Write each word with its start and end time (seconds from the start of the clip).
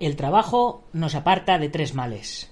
El 0.00 0.16
trabajo 0.16 0.82
nos 0.94 1.14
aparta 1.14 1.58
de 1.58 1.68
tres 1.68 1.94
males. 1.94 2.50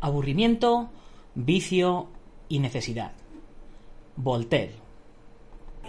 Aburrimiento, 0.00 0.90
vicio 1.36 2.08
y 2.48 2.58
necesidad. 2.58 3.12
Voltaire. 4.16 4.74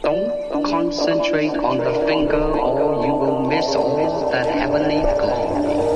Don't 0.04 0.64
concentrate 0.64 1.58
on 1.58 1.80
the 1.80 2.06
finger 2.06 2.40
or 2.40 3.06
you 3.06 3.14
will 3.14 3.50
miss 3.50 3.76
all 3.76 4.30
that 4.30 4.46
heavenly 4.46 5.02
glory. 5.18 5.89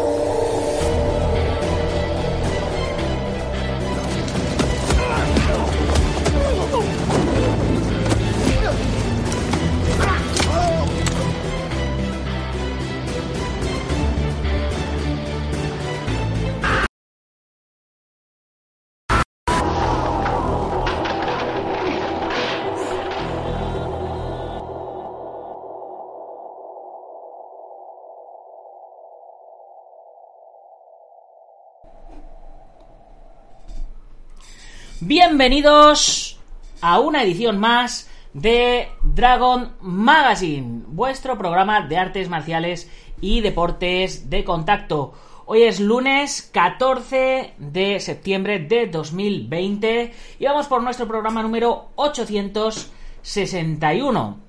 Bienvenidos 35.36 36.38
a 36.80 37.00
una 37.00 37.24
edición 37.24 37.58
más 37.58 38.08
de 38.34 38.90
Dragon 39.02 39.74
Magazine, 39.82 40.84
vuestro 40.86 41.40
programa 41.40 41.88
de 41.88 41.98
artes 41.98 42.30
marciales 42.30 42.88
y 43.20 43.42
deportes 43.42 44.30
de 44.30 44.44
contacto. 44.44 45.14
Hoy 45.48 45.64
es 45.64 45.80
lunes 45.80 46.48
14 46.54 47.56
de 47.58 48.00
septiembre 48.00 48.60
de 48.60 48.86
2020 48.86 50.14
y 50.38 50.46
vamos 50.46 50.68
por 50.68 50.84
nuestro 50.84 51.08
programa 51.08 51.42
número 51.42 51.90
861. 51.96 54.43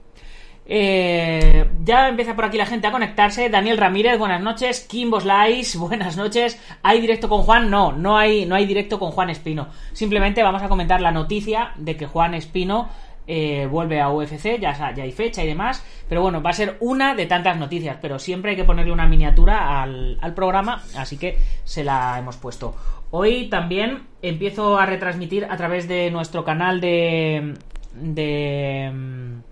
Eh, 0.66 1.68
ya 1.84 2.08
empieza 2.08 2.34
por 2.34 2.46
aquí 2.46 2.56
la 2.56 2.66
gente 2.66 2.86
a 2.86 2.92
conectarse. 2.92 3.48
Daniel 3.50 3.78
Ramírez, 3.78 4.18
buenas 4.18 4.42
noches. 4.42 4.86
Kimbo 4.88 5.20
Slice, 5.20 5.78
buenas 5.78 6.16
noches. 6.16 6.58
¿Hay 6.82 7.00
directo 7.00 7.28
con 7.28 7.42
Juan? 7.42 7.70
No, 7.70 7.92
no 7.92 8.16
hay, 8.16 8.46
no 8.46 8.54
hay 8.54 8.66
directo 8.66 8.98
con 8.98 9.10
Juan 9.10 9.30
Espino. 9.30 9.68
Simplemente 9.92 10.42
vamos 10.42 10.62
a 10.62 10.68
comentar 10.68 11.00
la 11.00 11.12
noticia 11.12 11.72
de 11.76 11.96
que 11.96 12.06
Juan 12.06 12.34
Espino 12.34 12.88
eh, 13.26 13.66
vuelve 13.70 14.00
a 14.00 14.10
UFC, 14.10 14.58
ya, 14.60 14.92
hay 14.96 15.12
fecha 15.12 15.44
y 15.44 15.46
demás. 15.46 15.84
Pero 16.08 16.22
bueno, 16.22 16.42
va 16.42 16.50
a 16.50 16.54
ser 16.54 16.76
una 16.80 17.14
de 17.14 17.26
tantas 17.26 17.58
noticias. 17.58 17.98
Pero 18.00 18.18
siempre 18.18 18.52
hay 18.52 18.56
que 18.56 18.64
ponerle 18.64 18.92
una 18.92 19.06
miniatura 19.06 19.82
al, 19.82 20.18
al 20.20 20.34
programa, 20.34 20.82
así 20.96 21.18
que 21.18 21.38
se 21.64 21.84
la 21.84 22.18
hemos 22.18 22.36
puesto. 22.36 22.74
Hoy 23.10 23.48
también 23.48 24.08
empiezo 24.22 24.78
a 24.78 24.86
retransmitir 24.86 25.44
a 25.44 25.56
través 25.56 25.86
de 25.88 26.10
nuestro 26.10 26.42
canal 26.42 26.80
de. 26.80 27.54
de 27.94 29.44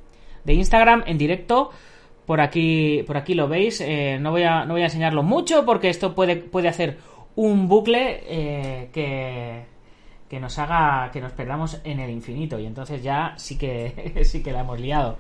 de 0.45 0.55
Instagram 0.55 1.05
en 1.07 1.19
directo. 1.19 1.71
Por 2.27 2.41
aquí, 2.41 3.03
por 3.07 3.17
aquí 3.17 3.35
lo 3.35 3.49
veis. 3.49 3.81
Eh, 3.81 4.19
no, 4.21 4.31
voy 4.31 4.45
a, 4.45 4.65
no 4.65 4.75
voy 4.75 4.83
a 4.83 4.87
enseñarlo 4.87 5.23
mucho 5.23 5.65
porque 5.65 5.89
esto 5.89 6.15
puede, 6.15 6.37
puede 6.37 6.69
hacer 6.69 6.99
un 7.35 7.69
bucle 7.69 8.23
eh, 8.27 8.91
que, 8.93 9.65
que 10.29 10.41
nos 10.41 10.59
haga 10.59 11.11
que 11.11 11.21
nos 11.21 11.33
perdamos 11.33 11.81
en 11.85 12.01
el 12.01 12.11
infinito. 12.11 12.59
Y 12.59 12.67
entonces 12.67 13.03
ya 13.03 13.35
sí 13.37 13.59
que, 13.59 14.23
sí 14.25 14.43
que 14.43 14.53
la 14.53 14.61
hemos 14.61 14.81
liado. 14.81 15.19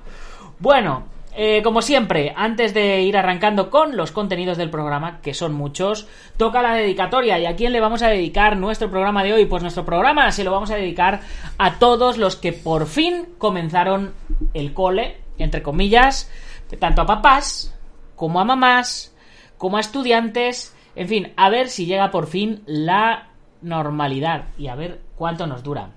Bueno, 0.59 1.05
eh, 1.35 1.63
como 1.63 1.81
siempre, 1.81 2.35
antes 2.37 2.75
de 2.75 3.01
ir 3.03 3.17
arrancando 3.17 3.71
con 3.71 3.97
los 3.97 4.13
contenidos 4.13 4.59
del 4.59 4.69
programa, 4.69 5.21
que 5.23 5.33
son 5.33 5.55
muchos, 5.55 6.07
toca 6.37 6.61
la 6.61 6.75
dedicatoria. 6.75 7.39
¿Y 7.39 7.47
a 7.47 7.57
quién 7.57 7.73
le 7.73 7.81
vamos 7.81 8.03
a 8.03 8.09
dedicar 8.09 8.59
nuestro 8.59 8.91
programa 8.91 9.25
de 9.25 9.33
hoy? 9.33 9.47
Pues 9.47 9.63
nuestro 9.63 9.87
programa 9.87 10.31
se 10.31 10.45
lo 10.45 10.53
vamos 10.53 10.71
a 10.71 10.77
dedicar 10.77 11.21
a 11.57 11.79
todos 11.79 12.19
los 12.19 12.37
que 12.37 12.53
por 12.53 12.87
fin 12.87 13.29
comenzaron 13.39 14.13
el 14.53 14.75
cole, 14.75 15.17
entre 15.39 15.63
comillas, 15.63 16.31
tanto 16.79 17.01
a 17.01 17.07
papás 17.07 17.75
como 18.15 18.39
a 18.39 18.45
mamás, 18.45 19.17
como 19.57 19.79
a 19.79 19.81
estudiantes, 19.81 20.77
en 20.95 21.09
fin, 21.09 21.33
a 21.37 21.49
ver 21.49 21.69
si 21.69 21.87
llega 21.87 22.11
por 22.11 22.27
fin 22.27 22.63
la 22.67 23.29
normalidad 23.63 24.49
y 24.59 24.69
a 24.69 24.75
ver 24.75 25.01
cuánto 25.17 25.47
nos 25.47 25.63
dura. 25.63 25.91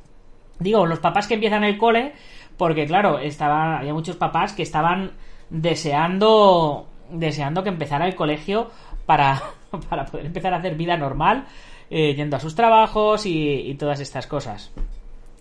Digo, 0.59 0.85
los 0.85 0.99
papás 0.99 1.27
que 1.27 1.33
empiezan 1.33 1.65
el 1.65 1.77
cole, 1.77 2.13
porque 2.57 2.85
claro, 2.85 3.19
estaba, 3.19 3.79
había 3.79 3.93
muchos 3.93 4.15
papás 4.15 4.53
que 4.53 4.63
estaban 4.63 5.11
deseando 5.49 6.87
deseando 7.09 7.63
que 7.63 7.69
empezara 7.69 8.07
el 8.07 8.15
colegio 8.15 8.69
para, 9.05 9.41
para 9.89 10.05
poder 10.05 10.25
empezar 10.25 10.53
a 10.53 10.57
hacer 10.57 10.75
vida 10.75 10.97
normal, 10.97 11.45
eh, 11.89 12.13
yendo 12.15 12.37
a 12.37 12.39
sus 12.39 12.55
trabajos 12.55 13.25
y, 13.25 13.75
todas 13.75 13.99
estas 13.99 14.27
cosas. 14.27 14.71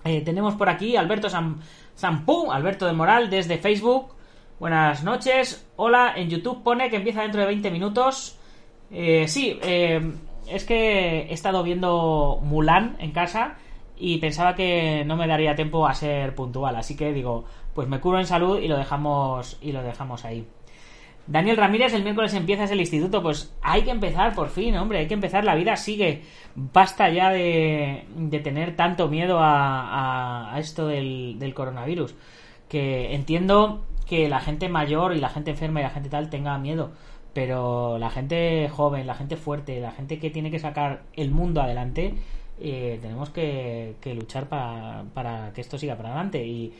Eh, 0.05 0.21
tenemos 0.21 0.55
por 0.55 0.69
aquí 0.69 0.97
Alberto 0.97 1.31
Sam, 1.31 1.61
Sampú, 1.95 2.53
Alberto 2.53 2.87
de 2.87 2.93
Moral, 2.93 3.31
desde 3.31 3.59
Facebook. 3.59 4.15
Buenas 4.61 5.03
noches. 5.03 5.67
Hola, 5.77 6.13
en 6.17 6.29
YouTube 6.29 6.63
pone 6.63 6.91
que 6.91 6.97
empieza 6.97 7.23
dentro 7.23 7.41
de 7.41 7.47
20 7.47 7.71
minutos. 7.71 8.39
Eh, 8.91 9.27
sí, 9.27 9.59
es 9.63 10.65
que 10.65 11.21
he 11.23 11.33
estado 11.33 11.63
viendo 11.63 12.39
Mulan 12.43 12.97
en 12.99 13.13
casa 13.13 13.57
y 13.97 14.19
pensaba 14.19 14.55
que 14.55 15.05
no 15.07 15.17
me 15.17 15.27
daría 15.27 15.57
tiempo 15.57 15.87
a 15.87 15.95
ser 15.95 16.35
puntual, 16.35 16.77
así 16.77 16.97
que 16.97 17.13
digo, 17.13 17.45
pues 17.75 17.89
me 17.89 18.01
curo 18.01 18.19
en 18.19 18.27
salud 18.27 18.61
y 18.61 18.69
lo 18.69 18.77
dejamos 18.77 19.59
y 19.61 19.73
lo 19.73 19.83
dejamos 19.83 20.25
ahí. 20.25 20.47
Daniel 21.27 21.57
Ramírez, 21.57 21.95
el 21.95 22.03
miércoles 22.03 22.35
empiezas 22.35 22.71
el 22.71 22.81
instituto. 22.81 23.23
Pues 23.23 23.55
hay 23.63 23.83
que 23.83 23.91
empezar 23.91 24.35
por 24.35 24.51
fin, 24.51 24.77
hombre, 24.77 24.99
hay 24.99 25.07
que 25.07 25.15
empezar. 25.15 25.45
La 25.45 25.55
vida 25.55 25.77
sigue. 25.77 26.23
Basta 26.55 27.09
ya 27.11 27.31
de, 27.31 28.05
de 28.17 28.41
tener 28.41 28.77
tanto 28.77 29.09
miedo 29.09 29.39
a, 29.41 30.55
a, 30.55 30.59
esto 30.59 30.87
del, 30.87 31.37
del, 31.39 31.55
coronavirus. 31.55 32.15
Que 32.69 33.15
entiendo 33.15 33.85
que 34.07 34.29
la 34.29 34.41
gente 34.41 34.69
mayor 34.69 35.15
y 35.17 35.21
la 35.21 35.31
gente 35.31 35.53
enferma 35.53 35.81
y 35.81 35.85
la 35.85 35.91
gente 35.91 36.11
tal 36.11 36.29
tenga 36.31 36.59
miedo. 36.59 36.93
Pero 37.33 37.99
la 37.99 38.11
gente 38.11 38.69
joven, 38.69 39.07
la 39.07 39.15
gente 39.15 39.37
fuerte, 39.37 39.81
la 39.81 39.93
gente 39.93 40.19
que 40.19 40.31
tiene 40.31 40.51
que 40.51 40.59
sacar 40.59 41.03
el 41.15 41.31
mundo 41.31 41.63
adelante, 41.63 42.15
eh, 42.61 42.99
tenemos 43.03 43.31
que, 43.31 43.97
que 44.01 44.15
luchar 44.15 44.49
para, 44.49 45.05
para, 45.15 45.53
que 45.53 45.61
esto 45.61 45.79
siga 45.79 45.97
para 45.97 46.11
adelante. 46.11 46.47
Y, 46.47 46.73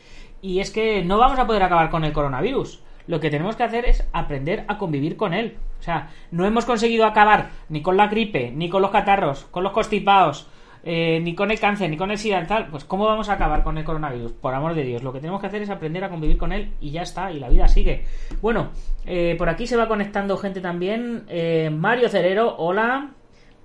y 0.45 0.59
es 0.59 0.71
que 0.71 1.03
no 1.03 1.17
vamos 1.17 1.39
a 1.39 1.47
poder 1.47 1.63
acabar 1.63 1.89
con 1.89 2.03
el 2.03 2.13
coronavirus 2.13 2.81
lo 3.07 3.19
que 3.19 3.29
tenemos 3.29 3.55
que 3.55 3.63
hacer 3.63 3.85
es 3.85 4.07
aprender 4.13 4.65
a 4.67 4.77
convivir 4.77 5.15
con 5.15 5.33
él. 5.33 5.57
O 5.79 5.83
sea, 5.83 6.09
no 6.31 6.45
hemos 6.45 6.65
conseguido 6.65 7.05
acabar 7.05 7.49
ni 7.69 7.81
con 7.81 7.97
la 7.97 8.07
gripe, 8.07 8.51
ni 8.51 8.69
con 8.69 8.81
los 8.81 8.91
catarros, 8.91 9.45
con 9.51 9.63
los 9.63 9.73
constipados, 9.73 10.47
eh, 10.83 11.19
ni 11.21 11.35
con 11.35 11.51
el 11.51 11.59
cáncer, 11.59 11.89
ni 11.89 11.97
con 11.97 12.11
el 12.11 12.17
SIDA, 12.17 12.45
tal. 12.47 12.67
Pues, 12.67 12.85
¿cómo 12.85 13.05
vamos 13.05 13.29
a 13.29 13.33
acabar 13.33 13.63
con 13.63 13.77
el 13.77 13.83
coronavirus? 13.83 14.31
Por 14.31 14.53
amor 14.53 14.73
de 14.73 14.83
Dios, 14.83 15.03
lo 15.03 15.13
que 15.13 15.19
tenemos 15.19 15.41
que 15.41 15.47
hacer 15.47 15.61
es 15.61 15.69
aprender 15.69 16.03
a 16.03 16.09
convivir 16.09 16.37
con 16.37 16.51
él 16.51 16.73
y 16.81 16.91
ya 16.91 17.03
está, 17.03 17.31
y 17.31 17.39
la 17.39 17.49
vida 17.49 17.67
sigue. 17.67 18.05
Bueno, 18.41 18.69
eh, 19.05 19.35
por 19.37 19.49
aquí 19.49 19.67
se 19.67 19.77
va 19.77 19.87
conectando 19.87 20.37
gente 20.37 20.61
también. 20.61 21.25
Eh, 21.27 21.69
Mario 21.71 22.09
Cerero, 22.09 22.55
hola. 22.57 23.11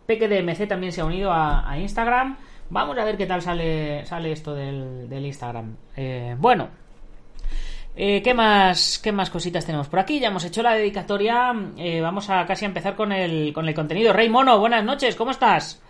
Peque 0.07 0.29
de 0.29 0.67
también 0.67 0.93
se 0.93 1.03
ha 1.03 1.05
unido 1.05 1.31
a, 1.33 1.79
Instagram. 1.79 2.37
Vamos 2.71 2.97
a 2.99 3.05
ver 3.05 3.17
qué 3.17 3.27
tal 3.27 3.43
sale, 3.43 4.07
sale 4.07 4.31
esto 4.31 4.55
del, 4.55 5.09
del 5.09 5.27
Instagram. 5.27 5.77
Eh, 5.97 6.37
bueno, 6.39 6.69
eh, 7.97 8.23
¿qué, 8.23 8.33
más, 8.33 9.01
¿Qué 9.03 9.11
más 9.11 9.29
cositas 9.29 9.67
tenemos 9.67 9.89
por 9.89 9.99
aquí? 9.99 10.21
Ya 10.21 10.29
hemos 10.29 10.45
hecho 10.45 10.63
la 10.63 10.75
dedicatoria. 10.75 11.53
Eh, 11.77 12.01
vamos 12.01 12.31
a 12.31 12.47
casi 12.47 12.65
empezar 12.65 12.95
con 12.95 13.11
el, 13.11 13.53
con 13.53 13.69
el 13.69 13.75
contenido. 13.75 14.13
Rey 14.13 14.29
Mono, 14.29 14.61
buenas 14.61 14.85
noches, 14.85 15.17
¿cómo 15.17 15.33
estás? 15.33 15.83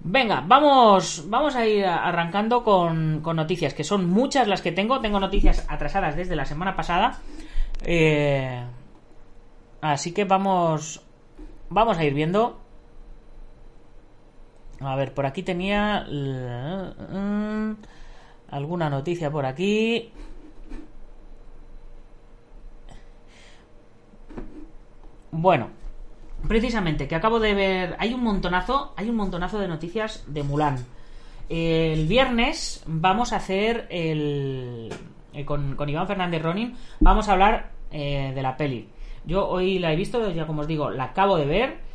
Venga, 0.00 0.44
vamos, 0.46 1.24
vamos 1.28 1.56
a 1.56 1.66
ir 1.66 1.86
arrancando 1.86 2.62
con, 2.62 3.20
con, 3.22 3.36
noticias, 3.36 3.72
que 3.72 3.84
son 3.84 4.10
muchas 4.10 4.46
las 4.46 4.60
que 4.60 4.72
tengo. 4.72 5.00
Tengo 5.00 5.18
noticias 5.20 5.64
atrasadas 5.70 6.16
desde 6.16 6.36
la 6.36 6.44
semana 6.44 6.76
pasada. 6.76 7.18
Así 9.80 10.12
que 10.12 10.24
vamos, 10.24 11.02
vamos 11.70 11.96
a 11.96 12.04
ir 12.04 12.12
viendo. 12.12 12.67
A 14.80 14.94
ver, 14.96 15.12
por 15.12 15.26
aquí 15.26 15.42
tenía 15.42 16.06
mm, 16.08 17.76
alguna 18.50 18.88
noticia 18.88 19.30
por 19.30 19.44
aquí. 19.44 20.12
Bueno, 25.30 25.70
precisamente, 26.46 27.08
que 27.08 27.14
acabo 27.14 27.40
de 27.40 27.54
ver. 27.54 27.96
Hay 27.98 28.14
un 28.14 28.22
montonazo, 28.22 28.92
hay 28.96 29.10
un 29.10 29.16
montonazo 29.16 29.58
de 29.58 29.68
noticias 29.68 30.24
de 30.26 30.42
Mulan. 30.42 30.84
El 31.48 32.06
viernes 32.06 32.82
vamos 32.86 33.32
a 33.32 33.36
hacer 33.36 33.86
el. 33.90 34.92
Eh, 35.32 35.44
con, 35.44 35.76
con, 35.76 35.88
Iván 35.88 36.06
Fernández 36.06 36.42
Ronin, 36.42 36.76
vamos 37.00 37.28
a 37.28 37.32
hablar 37.32 37.72
eh, 37.90 38.32
de 38.34 38.42
la 38.42 38.56
peli. 38.56 38.88
Yo 39.24 39.46
hoy 39.48 39.78
la 39.78 39.92
he 39.92 39.96
visto, 39.96 40.30
ya 40.30 40.46
como 40.46 40.62
os 40.62 40.66
digo, 40.66 40.90
la 40.90 41.04
acabo 41.04 41.36
de 41.36 41.46
ver. 41.46 41.87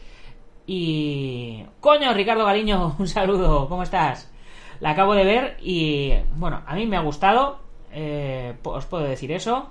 Y. 0.65 1.63
¡Coño, 1.79 2.13
Ricardo 2.13 2.45
Galiño! 2.45 2.95
Un 2.99 3.07
saludo, 3.07 3.67
¿cómo 3.67 3.83
estás? 3.83 4.31
La 4.79 4.91
acabo 4.91 5.13
de 5.13 5.25
ver 5.25 5.57
y. 5.61 6.13
Bueno, 6.35 6.61
a 6.65 6.75
mí 6.75 6.85
me 6.85 6.97
ha 6.97 7.01
gustado. 7.01 7.59
Eh, 7.91 8.55
os 8.63 8.85
puedo 8.85 9.03
decir 9.03 9.31
eso. 9.31 9.69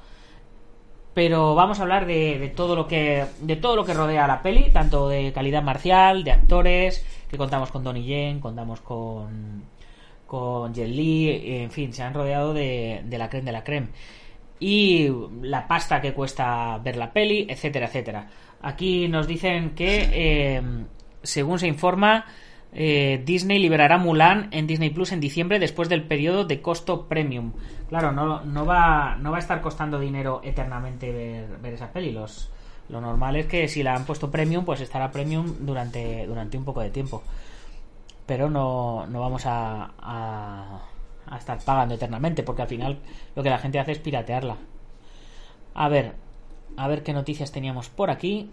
pero 1.15 1.55
vamos 1.55 1.79
a 1.81 1.83
hablar 1.83 2.06
de, 2.06 2.53
todo 2.56 2.77
lo 2.77 2.87
que 2.87 3.27
de 3.41 3.56
todo 3.56 3.77
lo 3.77 3.85
que 3.85 3.94
rodea 3.94 4.25
a 4.25 4.29
la 4.29 4.43
peli, 4.43 4.71
tanto 4.71 5.09
de 5.09 5.33
calidad 5.33 5.62
marcial, 5.62 6.25
de 6.25 6.33
actores, 6.33 7.05
que 7.31 7.37
contamos 7.38 7.71
con 7.71 7.85
Donnie 7.85 8.05
Yen, 8.05 8.41
contamos 8.41 8.81
con 8.81 9.65
con 10.27 10.73
Jet 10.73 10.88
Li, 10.88 11.61
en 11.62 11.71
fin, 11.71 11.93
se 11.93 12.03
han 12.03 12.15
rodeado 12.15 12.55
de, 12.55 13.03
de 13.05 13.19
la 13.19 13.29
creme 13.29 13.47
de 13.47 13.53
la 13.53 13.65
creme. 13.65 13.88
Y 14.61 15.09
la 15.43 15.67
pasta 15.69 16.00
que 16.00 16.15
cuesta 16.15 16.79
ver 16.79 16.97
la 16.97 17.12
peli, 17.12 17.47
etcétera, 17.50 17.87
etcétera. 17.87 18.29
Aquí 18.62 19.09
nos 19.09 19.26
dicen 19.26 19.70
que, 19.70 20.09
eh, 20.12 20.62
según 21.23 21.59
se 21.59 21.67
informa, 21.67 22.26
eh, 22.73 23.20
Disney 23.25 23.59
liberará 23.59 23.99
Mulan 23.99 24.49
en 24.53 24.67
Disney 24.67 24.91
Plus 24.91 25.12
en 25.12 25.20
diciembre 25.20 25.59
después 25.59 25.88
del 25.88 26.05
periodo 26.05 26.44
de 26.44 26.62
costo 26.62 27.06
premium. 27.09 27.53
Claro, 27.88 28.12
no, 28.12 28.43
no, 28.44 28.64
va, 28.64 29.17
no 29.17 29.31
va 29.31 29.37
a 29.37 29.41
estar 29.41 29.61
costando 29.61 29.99
dinero 29.99 30.41
eternamente 30.44 31.12
ver, 31.12 31.59
ver 31.61 31.75
esa 31.75 31.93
peli. 31.93 32.17
Lo 32.88 33.00
normal 33.00 33.37
es 33.37 33.47
que 33.47 33.69
si 33.69 33.82
la 33.82 33.94
han 33.94 34.05
puesto 34.05 34.31
premium, 34.31 34.64
pues 34.64 34.81
estará 34.81 35.11
premium 35.11 35.56
durante, 35.61 36.26
durante 36.26 36.56
un 36.56 36.64
poco 36.64 36.81
de 36.81 36.91
tiempo. 36.91 37.23
Pero 38.26 38.49
no, 38.49 39.06
no 39.06 39.20
vamos 39.20 39.44
a, 39.47 39.91
a, 39.99 40.81
a 41.26 41.37
estar 41.37 41.59
pagando 41.64 41.94
eternamente, 41.97 42.43
porque 42.43 42.62
al 42.62 42.69
final 42.69 42.99
lo 43.35 43.43
que 43.43 43.50
la 43.50 43.59
gente 43.59 43.81
hace 43.81 43.93
es 43.93 43.99
piratearla. 43.99 44.56
A 45.75 45.88
ver, 45.88 46.14
a 46.77 46.89
ver 46.89 47.03
qué 47.03 47.13
noticias 47.13 47.53
teníamos 47.53 47.89
por 47.89 48.11
aquí. 48.11 48.51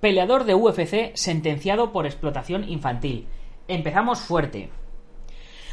Peleador 0.00 0.44
de 0.44 0.54
UFC 0.54 1.12
sentenciado 1.14 1.92
por 1.92 2.06
explotación 2.06 2.68
infantil. 2.68 3.26
Empezamos 3.68 4.20
fuerte. 4.20 4.70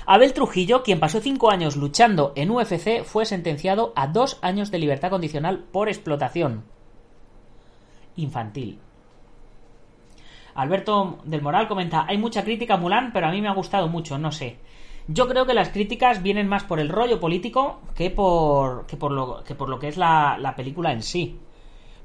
Abel 0.06 0.34
Trujillo, 0.34 0.82
quien 0.84 1.00
pasó 1.00 1.22
cinco 1.22 1.52
años 1.52 1.76
luchando 1.76 2.34
en 2.36 2.50
UFC, 2.50 3.04
fue 3.04 3.26
sentenciado 3.26 3.94
a 3.96 4.08
dos 4.08 4.40
años 4.42 4.72
de 4.72 4.80
libertad 4.80 5.12
condicional 5.12 5.66
por 5.72 5.88
explotación 5.88 6.64
infantil. 8.16 8.80
Alberto 10.56 11.20
del 11.24 11.42
Moral 11.42 11.68
comenta, 11.68 12.06
hay 12.08 12.18
mucha 12.18 12.44
crítica 12.44 12.74
a 12.74 12.78
Mulan, 12.78 13.14
pero 13.14 13.28
a 13.28 13.32
mí 13.32 13.42
me 13.42 13.50
ha 13.50 13.54
gustado 13.54 13.88
mucho, 13.88 14.18
no 14.18 14.32
sé. 14.32 14.58
Yo 15.12 15.28
creo 15.28 15.48
que 15.48 15.56
las 15.56 15.70
críticas 15.70 16.22
vienen 16.22 16.48
más 16.48 16.66
por 16.66 16.80
el 16.80 16.88
rollo 16.88 17.20
político 17.20 17.82
que 17.96 18.12
por, 18.12 18.86
que 18.86 18.96
por, 18.96 19.12
lo, 19.12 19.44
que 19.44 19.56
por 19.56 19.68
lo 19.68 19.80
que 19.80 19.88
es 19.88 19.98
la, 19.98 20.38
la 20.38 20.56
película 20.56 20.92
en 20.92 21.02
sí. 21.02 21.40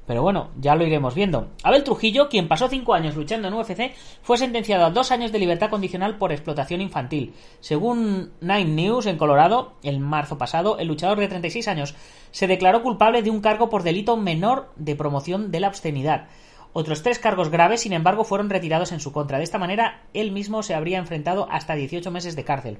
Pero 0.07 0.23
bueno, 0.23 0.49
ya 0.59 0.73
lo 0.73 0.87
iremos 0.87 1.13
viendo. 1.13 1.49
Abel 1.61 1.83
Trujillo, 1.83 2.29
quien 2.29 2.47
pasó 2.47 2.67
cinco 2.67 2.95
años 2.95 3.15
luchando 3.15 3.47
en 3.47 3.53
UFC, 3.53 3.93
fue 4.23 4.39
sentenciado 4.39 4.85
a 4.85 4.89
dos 4.89 5.11
años 5.11 5.31
de 5.31 5.37
libertad 5.37 5.69
condicional 5.69 6.17
por 6.17 6.31
explotación 6.31 6.81
infantil. 6.81 7.35
Según 7.59 8.31
Nine 8.41 8.71
News 8.71 9.05
en 9.05 9.17
Colorado, 9.17 9.73
en 9.83 10.01
marzo 10.01 10.39
pasado, 10.39 10.79
el 10.79 10.87
luchador 10.87 11.19
de 11.19 11.27
36 11.27 11.67
años 11.67 11.93
se 12.31 12.47
declaró 12.47 12.81
culpable 12.81 13.21
de 13.21 13.29
un 13.29 13.41
cargo 13.41 13.69
por 13.69 13.83
delito 13.83 14.17
menor 14.17 14.71
de 14.77 14.95
promoción 14.95 15.51
de 15.51 15.59
la 15.59 15.67
obscenidad. 15.67 16.27
Otros 16.77 17.03
tres 17.03 17.19
cargos 17.19 17.47
graves, 17.47 17.79
sin 17.79 17.93
embargo, 17.93 18.25
fueron 18.25 18.49
retirados 18.49 18.91
en 18.91 18.99
su 18.99 19.13
contra. 19.13 19.37
De 19.37 19.45
esta 19.45 19.57
manera, 19.57 20.03
él 20.13 20.33
mismo 20.33 20.61
se 20.61 20.75
habría 20.75 20.97
enfrentado 20.97 21.47
hasta 21.49 21.73
18 21.73 22.11
meses 22.11 22.35
de 22.35 22.43
cárcel. 22.43 22.79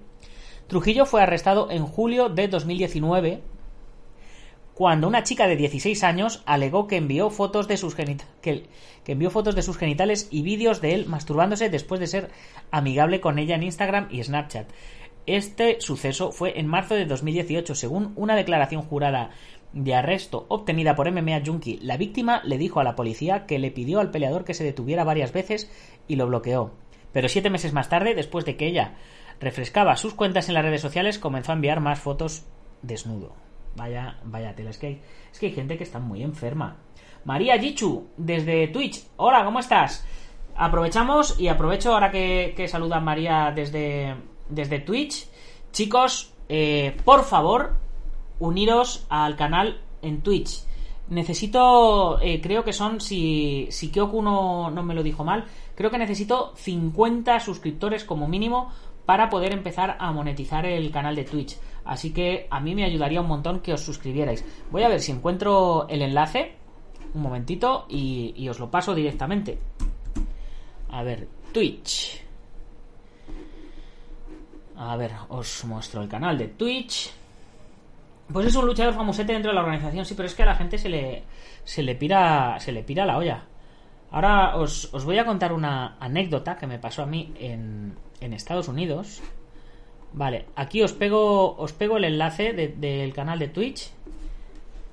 Trujillo 0.67 1.05
fue 1.05 1.21
arrestado 1.21 1.71
en 1.71 1.85
julio 1.85 2.27
de 2.27 2.49
2019 2.49 3.41
cuando 4.73 5.07
una 5.07 5.23
chica 5.23 5.47
de 5.47 5.55
16 5.55 6.03
años 6.03 6.43
alegó 6.45 6.87
que 6.87 6.97
envió 6.97 7.29
fotos 7.29 7.69
de 7.69 7.77
sus, 7.77 7.95
que, 7.95 8.65
envió 9.07 9.29
fotos 9.29 9.55
de 9.55 9.61
sus 9.61 9.77
genitales 9.77 10.27
y 10.29 10.41
vídeos 10.41 10.81
de 10.81 10.93
él 10.93 11.05
masturbándose 11.05 11.69
después 11.69 12.01
de 12.01 12.07
ser 12.07 12.31
amigable 12.71 13.21
con 13.21 13.39
ella 13.39 13.55
en 13.55 13.63
Instagram 13.63 14.09
y 14.11 14.21
Snapchat. 14.21 14.67
Este 15.25 15.79
suceso 15.79 16.33
fue 16.33 16.59
en 16.59 16.67
marzo 16.67 16.93
de 16.95 17.05
2018, 17.05 17.73
según 17.73 18.11
una 18.17 18.35
declaración 18.35 18.81
jurada 18.81 19.31
de 19.75 19.93
arresto 19.93 20.45
obtenida 20.47 20.95
por 20.95 21.11
MMA 21.11 21.41
Junkie. 21.45 21.79
La 21.81 21.97
víctima 21.97 22.41
le 22.45 22.57
dijo 22.57 22.79
a 22.79 22.83
la 22.83 22.95
policía 22.95 23.45
que 23.45 23.59
le 23.59 23.71
pidió 23.71 23.99
al 23.99 24.09
peleador 24.09 24.45
que 24.45 24.53
se 24.53 24.63
detuviera 24.63 25.03
varias 25.03 25.33
veces 25.33 25.69
y 26.07 26.15
lo 26.15 26.25
bloqueó. 26.25 26.71
Pero 27.11 27.29
siete 27.29 27.49
meses 27.49 27.73
más 27.73 27.89
tarde, 27.89 28.15
después 28.15 28.45
de 28.45 28.55
que 28.55 28.67
ella 28.67 28.95
refrescaba 29.39 29.97
sus 29.97 30.13
cuentas 30.13 30.47
en 30.47 30.55
las 30.55 30.63
redes 30.63 30.81
sociales, 30.81 31.19
comenzó 31.19 31.51
a 31.51 31.55
enviar 31.55 31.81
más 31.81 31.99
fotos 31.99 32.45
desnudo. 32.81 33.33
Vaya, 33.75 34.17
vaya 34.23 34.55
tela, 34.55 34.69
es 34.69 34.77
que, 34.77 35.01
hay, 35.41 35.51
gente 35.51 35.77
que 35.77 35.83
está 35.83 35.99
muy 35.99 36.23
enferma. 36.23 36.77
María 37.25 37.59
Jichu, 37.59 38.07
desde 38.15 38.69
Twitch. 38.69 39.03
Hola, 39.17 39.43
¿cómo 39.43 39.59
estás? 39.59 40.07
Aprovechamos 40.55 41.37
y 41.37 41.49
aprovecho 41.49 41.93
ahora 41.93 42.11
que, 42.11 42.65
saluda 42.69 43.01
María 43.01 43.51
desde, 43.53 44.15
desde 44.47 44.79
Twitch. 44.79 45.27
Chicos, 45.73 46.33
eh, 46.47 46.95
por 47.03 47.25
favor, 47.25 47.84
uniros 48.39 49.05
al 49.09 49.35
canal 49.35 49.81
en 50.01 50.21
Twitch. 50.21 50.63
Necesito, 51.09 52.19
eh, 52.19 52.41
creo 52.41 52.63
que 52.63 52.73
son, 52.73 52.99
si, 52.99 53.67
si 53.69 53.91
Kyoku 53.91 54.21
no, 54.21 54.71
no 54.71 54.83
me 54.83 54.95
lo 54.95 55.03
dijo 55.03 55.23
mal, 55.23 55.45
creo 55.75 55.91
que 55.91 55.99
necesito 55.99 56.53
50 56.55 57.39
suscriptores 57.39 58.03
como 58.03 58.27
mínimo 58.27 58.71
para 59.05 59.29
poder 59.29 59.53
empezar 59.53 59.97
a 59.99 60.11
monetizar 60.11 60.65
el 60.65 60.91
canal 60.91 61.15
de 61.15 61.23
Twitch. 61.23 61.57
Así 61.85 62.11
que 62.11 62.47
a 62.49 62.59
mí 62.59 62.73
me 62.73 62.85
ayudaría 62.85 63.21
un 63.21 63.27
montón 63.27 63.59
que 63.59 63.73
os 63.73 63.81
suscribierais. 63.81 64.43
Voy 64.71 64.81
a 64.81 64.89
ver 64.89 64.99
si 64.99 65.11
encuentro 65.11 65.87
el 65.87 66.01
enlace. 66.01 66.55
Un 67.13 67.21
momentito 67.21 67.85
y, 67.87 68.33
y 68.35 68.49
os 68.49 68.59
lo 68.59 68.71
paso 68.71 68.95
directamente. 68.95 69.59
A 70.89 71.03
ver, 71.03 71.27
Twitch. 71.53 72.21
A 74.75 74.97
ver, 74.97 75.11
os 75.29 75.63
muestro 75.65 76.01
el 76.01 76.09
canal 76.09 76.37
de 76.37 76.47
Twitch. 76.47 77.13
Pues 78.31 78.47
es 78.47 78.55
un 78.55 78.65
luchador 78.65 78.93
famosete 78.93 79.33
dentro 79.33 79.51
de 79.51 79.55
la 79.55 79.61
organización, 79.61 80.05
sí, 80.05 80.15
pero 80.15 80.27
es 80.27 80.33
que 80.33 80.43
a 80.43 80.47
la 80.47 80.55
gente 80.55 80.77
se 80.77 80.89
le, 80.89 81.23
se 81.63 81.83
le 81.83 81.95
pira, 81.95 82.59
se 82.59 82.71
le 82.71 82.83
pira 82.83 83.05
la 83.05 83.17
olla. 83.17 83.45
Ahora 84.11 84.55
os, 84.57 84.93
os 84.93 85.05
voy 85.05 85.19
a 85.19 85.25
contar 85.25 85.53
una 85.53 85.97
anécdota 85.99 86.57
que 86.57 86.67
me 86.67 86.79
pasó 86.79 87.03
a 87.03 87.05
mí 87.05 87.33
en, 87.39 87.95
en 88.21 88.33
Estados 88.33 88.67
Unidos. 88.67 89.21
Vale, 90.13 90.45
aquí 90.55 90.81
os 90.81 90.93
pego, 90.93 91.55
os 91.57 91.73
pego 91.73 91.97
el 91.97 92.05
enlace 92.05 92.53
del 92.53 92.79
de, 92.79 93.11
canal 93.13 93.37
de 93.37 93.49
Twitch. 93.49 93.91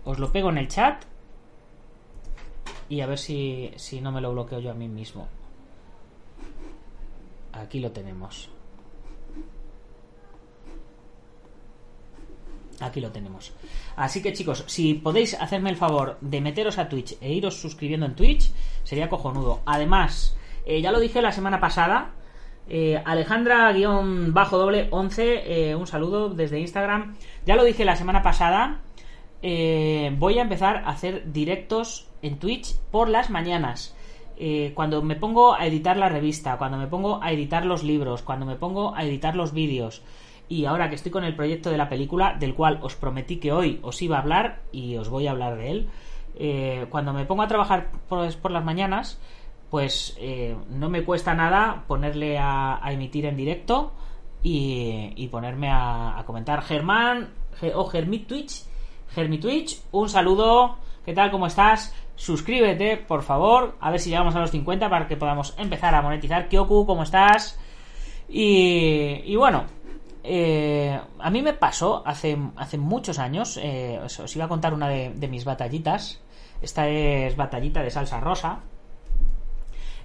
Os 0.05 0.19
lo 0.19 0.33
pego 0.33 0.51
en 0.51 0.59
el 0.59 0.69
chat. 0.69 1.05
Y 2.89 3.01
a 3.01 3.07
ver 3.07 3.19
si, 3.19 3.71
si 3.77 4.01
no 4.01 4.13
me 4.13 4.21
lo 4.21 4.33
bloqueo 4.33 4.59
yo 4.59 4.73
a 4.73 4.75
mí 4.75 4.89
mismo. 4.89 5.29
Aquí 7.53 7.81
lo 7.81 7.93
tenemos. 7.93 8.51
Aquí 12.81 13.01
lo 13.01 13.11
tenemos. 13.11 13.53
Así 13.97 14.23
que 14.23 14.33
chicos, 14.33 14.65
si 14.67 14.95
podéis 14.95 15.35
hacerme 15.35 15.71
el 15.71 15.77
favor 15.77 16.19
de 16.21 16.41
meteros 16.41 16.79
a 16.79 16.89
Twitch 16.89 17.17
e 17.21 17.33
iros 17.33 17.61
suscribiendo 17.61 18.07
en 18.07 18.15
Twitch, 18.15 18.51
sería 18.85 19.09
cojonudo. 19.09 19.61
Además, 19.67 20.37
eh, 20.67 20.81
ya 20.81 20.93
lo 20.93 21.01
dije 21.01 21.23
la 21.23 21.33
semana 21.33 21.61
pasada, 21.61 22.13
eh, 22.69 23.03
Alejandra-doble 23.05 24.89
11, 24.91 25.71
eh, 25.71 25.77
un 25.77 25.87
saludo 25.87 26.31
desde 26.31 26.61
Instagram. 26.61 27.17
Ya 27.45 27.57
lo 27.57 27.65
dije 27.65 27.85
la 27.85 27.97
semana 27.97 28.23
pasada, 28.23 28.81
eh, 29.43 30.15
voy 30.19 30.39
a 30.39 30.43
empezar 30.43 30.77
a 30.79 30.91
hacer 30.91 31.33
directos 31.33 32.09
en 32.23 32.39
Twitch 32.39 32.77
por 32.91 33.09
las 33.09 33.31
mañanas. 33.31 33.97
Eh, 34.37 34.73
cuando 34.75 35.03
me 35.03 35.17
pongo 35.17 35.55
a 35.55 35.67
editar 35.67 35.97
la 35.97 36.09
revista, 36.09 36.57
cuando 36.57 36.79
me 36.79 36.87
pongo 36.87 37.23
a 37.23 37.33
editar 37.33 37.67
los 37.67 37.83
libros, 37.83 38.23
cuando 38.23 38.47
me 38.47 38.57
pongo 38.57 38.95
a 38.95 39.05
editar 39.05 39.37
los 39.37 39.53
vídeos 39.53 40.03
y 40.53 40.67
ahora 40.67 40.91
que 40.91 40.97
estoy 40.97 41.11
con 41.11 41.25
el 41.25 41.35
proyecto 41.35 41.71
de 41.71 41.79
la 41.79 41.89
película, 41.89 42.37
del 42.39 42.55
cual 42.55 42.79
os 42.83 42.95
prometí 42.95 43.39
que 43.39 43.53
hoy 43.53 43.81
os 43.83 44.03
iba 44.03 44.19
a 44.19 44.21
hablar 44.21 44.61
y 44.71 44.99
os 44.99 45.09
voy 45.09 45.27
a 45.27 45.31
hablar 45.31 45.57
de 45.57 45.71
él, 45.71 45.89
eh, 46.35 46.87
cuando 46.91 47.15
me 47.15 47.25
pongo 47.25 47.43
a 47.43 47.49
trabajar 47.49 47.91
por, 48.07 48.51
las 48.51 48.65
mañanas, 48.65 49.19
pues 49.71 50.15
eh, 50.21 50.55
no 50.69 50.91
me 50.91 51.05
cuesta 51.05 51.33
nada 51.33 51.85
ponerle 51.87 52.37
a, 52.39 52.79
emitir 52.85 53.25
en 53.25 53.35
directo 53.35 53.95
y, 54.43 55.15
y 55.17 55.29
ponerme 55.29 55.71
a, 55.71 56.19
a, 56.19 56.25
comentar. 56.27 56.61
Germán 56.61 57.31
o 57.75 57.87
Germit 57.87 58.27
Twitch, 58.27 58.65
Germit 59.15 59.41
Twitch, 59.41 59.81
un 59.91 60.11
saludo, 60.11 60.77
¿qué 61.07 61.15
tal? 61.15 61.31
¿Cómo 61.31 61.47
estás? 61.47 61.95
Suscríbete, 62.15 62.99
por 62.99 63.23
favor, 63.23 63.75
a 63.81 63.91
ver 63.91 64.01
si 64.01 64.11
llegamos 64.11 64.37
a 64.37 64.41
los 64.41 64.51
50 64.51 64.91
para 64.91 65.09
que 65.09 65.17
podamos 65.17 65.55
empezar 65.57 65.95
a 65.95 66.03
monetizar. 66.03 66.51
Kyoku, 66.51 66.85
¿cómo 66.85 67.05
estás? 67.05 67.59
Y, 68.29 69.23
y 69.25 69.37
bueno, 69.37 69.65
eh, 70.25 71.01
a 71.19 71.31
mí 71.31 71.43
me 71.43 71.53
pasó 71.53 72.03
hace, 72.07 72.39
hace 72.57 72.79
muchos 72.79 73.19
años, 73.19 73.59
eh, 73.61 74.01
os, 74.05 74.37
iba 74.37 74.45
a 74.45 74.49
contar 74.49 74.75
una 74.75 74.89
de, 74.89 75.29
mis 75.29 75.45
batallitas. 75.45 76.21
Esta 76.61 76.89
es 76.89 77.37
batallita 77.37 77.83
de 77.83 77.91
salsa 77.91 78.21
rosa. 78.21 78.61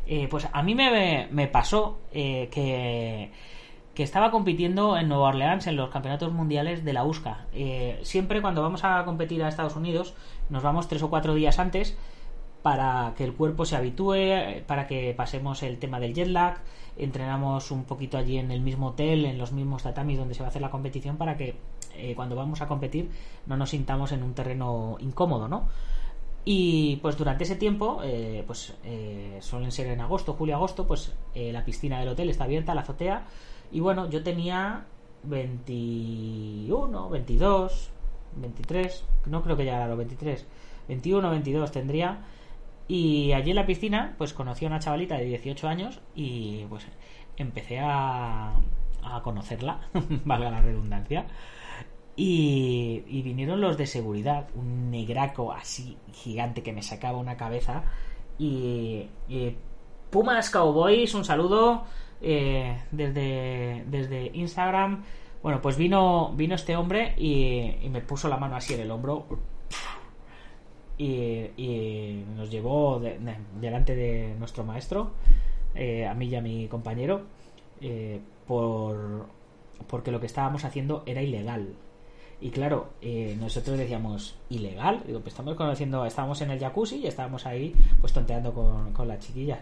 Eh, 0.08 0.28
pues 0.30 0.48
a 0.52 0.64
mí 0.64 0.74
me, 0.74 1.28
me 1.32 1.48
pasó 1.48 2.00
que, 2.12 3.32
que, 3.94 4.04
estaba 4.04 4.32
compitiendo 4.32 4.98
en 4.98 5.10
Nueva 5.10 5.30
Orleans 5.30 5.68
en 5.68 5.76
los 5.76 5.90
campeonatos 5.90 6.32
mundiales 6.32 6.86
de 6.86 6.94
la 6.94 7.04
USCA. 7.04 7.46
Siempre 8.04 8.42
cuando 8.42 8.62
vamos 8.62 8.84
a 8.84 9.04
competir 9.06 9.44
a 9.44 9.50
Estados 9.50 9.76
Unidos 9.76 10.16
nos 10.50 10.64
vamos 10.64 10.88
tres 10.88 11.04
o 11.04 11.10
cuatro 11.10 11.36
días 11.36 11.60
antes 11.60 11.98
para 12.68 13.14
que 13.16 13.24
el 13.24 13.34
cuerpo 13.34 13.64
se 13.64 13.78
habitúe, 13.78 14.66
para 14.68 14.88
que 14.88 15.14
pasemos 15.16 15.64
el 15.64 15.78
tema 15.80 16.02
del 16.02 16.14
jet 16.14 16.28
lag, 16.28 16.58
entrenamos 16.98 17.72
un 17.72 17.86
poquito 17.86 18.18
allí 18.18 18.38
en 18.38 18.52
el 18.52 18.60
mismo 18.60 18.88
hotel, 18.88 19.24
en 19.24 19.38
los 19.38 19.54
mismos 19.54 19.84
tatamis 19.84 20.18
donde 20.18 20.34
se 20.34 20.42
va 20.42 20.48
a 20.48 20.50
hacer 20.50 20.62
la 20.62 20.70
competición 20.70 21.16
para 21.16 21.38
que 21.38 21.56
eh, 21.96 22.14
cuando 22.14 22.36
vamos 22.36 22.60
a 22.60 22.68
competir 22.68 23.10
no 23.46 23.56
nos 23.56 23.70
sintamos 23.70 24.12
en 24.12 24.22
un 24.22 24.34
terreno 24.34 24.98
incómodo, 25.00 25.48
¿no? 25.48 25.70
Y 26.44 26.98
pues 26.98 27.18
durante 27.18 27.46
ese 27.46 27.56
tiempo, 27.56 28.02
eh, 28.04 28.44
pues 28.46 28.74
eh, 28.84 29.38
suelen 29.40 29.72
ser 29.72 29.88
en 29.88 30.02
agosto, 30.02 30.34
julio, 30.34 30.56
agosto, 30.56 30.86
pues 30.86 31.16
eh, 31.36 31.54
la 31.54 31.64
piscina 31.64 32.02
del 32.02 32.10
hotel 32.10 32.30
está 32.30 32.44
abierta, 32.44 32.76
la 32.76 32.82
azotea. 32.82 33.28
Y 33.72 33.80
bueno, 33.80 34.10
yo 34.10 34.22
tenía 34.24 34.88
21, 35.24 37.10
22, 37.10 37.92
23, 38.36 39.06
no 39.28 39.42
creo 39.42 39.56
que 39.56 39.64
llegara 39.64 39.86
a 39.86 39.88
los 39.88 39.98
23, 39.98 40.46
21, 40.90 41.30
22 41.30 41.72
tendría. 41.72 42.26
Y 42.88 43.34
allí 43.34 43.50
en 43.50 43.58
la 43.58 43.66
piscina, 43.66 44.16
pues 44.18 44.34
conocí 44.34 44.66
a 44.66 44.70
una 44.70 44.80
chavalita 44.80 45.18
de 45.18 45.26
18 45.26 45.68
años 45.68 46.00
y 46.16 46.66
pues 46.70 46.88
empecé 47.36 47.80
a, 47.80 48.54
a 49.04 49.22
conocerla, 49.24 49.82
valga 50.26 50.52
la 50.52 50.62
redundancia. 50.62 51.26
Y, 52.16 53.04
y 53.08 53.22
vinieron 53.22 53.62
los 53.62 53.78
de 53.78 53.86
seguridad, 53.86 54.48
un 54.56 54.90
negraco 54.90 55.52
así 55.52 55.98
gigante 56.14 56.64
que 56.64 56.74
me 56.74 56.82
sacaba 56.82 57.18
una 57.18 57.38
cabeza. 57.38 57.84
Y, 58.40 59.08
Pumas 60.10 60.50
Cowboys, 60.50 61.14
un 61.14 61.26
saludo 61.26 61.84
eh, 62.22 62.82
desde, 62.92 63.84
desde 63.88 64.32
Instagram. 64.34 65.04
Bueno, 65.44 65.62
pues 65.62 65.78
vino, 65.78 66.32
vino 66.34 66.56
este 66.56 66.76
hombre 66.76 67.14
y, 67.18 67.76
y 67.82 67.90
me 67.90 68.02
puso 68.02 68.30
la 68.30 68.38
mano 68.38 68.56
así 68.56 68.74
en 68.74 68.82
el 68.82 68.92
hombro. 68.92 69.26
Y, 70.98 71.06
y 71.58 72.26
nos 72.36 72.50
llevó 72.50 73.00
de- 73.00 73.20
de- 73.20 73.38
delante 73.62 73.96
de 73.96 74.34
nuestro 74.40 74.64
maestro, 74.64 75.12
eh, 75.76 76.08
a 76.08 76.14
mí 76.16 76.28
y 76.28 76.36
a 76.36 76.42
mi 76.42 76.68
compañero, 76.68 77.22
eh, 77.82 78.20
por, 78.48 79.28
porque 79.88 80.12
lo 80.12 80.20
que 80.20 80.26
estábamos 80.26 80.66
haciendo 80.66 81.04
era 81.06 81.22
ilegal. 81.22 81.74
Y 82.42 82.50
claro, 82.52 82.90
eh, 83.02 83.36
nosotros 83.40 83.78
decíamos, 83.78 84.38
¿ilegal? 84.50 85.04
Digo, 85.06 85.20
pues 85.22 85.34
estamos 85.34 85.56
conociendo, 85.56 86.06
estábamos 86.06 86.42
en 86.42 86.52
el 86.52 86.60
jacuzzi 86.60 86.98
y 86.98 87.08
estábamos 87.08 87.46
ahí 87.46 87.74
pues 88.02 88.14
tonteando 88.14 88.54
con, 88.54 88.94
con 88.94 89.08
la 89.08 89.18
chiquilla. 89.20 89.60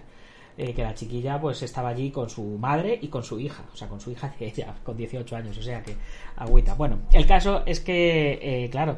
Eh, 0.58 0.74
que 0.74 0.84
la 0.84 0.94
chiquilla 0.94 1.40
pues 1.40 1.62
estaba 1.64 1.90
allí 1.90 2.12
con 2.12 2.30
su 2.30 2.42
madre 2.58 2.98
y 3.02 3.10
con 3.10 3.24
su 3.24 3.38
hija, 3.42 3.66
o 3.74 3.76
sea, 3.76 3.90
con 3.90 4.00
su 4.00 4.12
hija 4.12 4.34
de 4.40 4.46
ella, 4.48 4.74
con 4.84 4.96
18 4.96 5.36
años, 5.36 5.58
o 5.58 5.62
sea 5.62 5.84
que 5.84 5.96
agüita. 6.38 6.76
Bueno, 6.76 7.00
el 7.12 7.26
caso 7.28 7.64
es 7.66 7.82
que, 7.82 8.40
eh, 8.42 8.70
claro, 8.70 8.98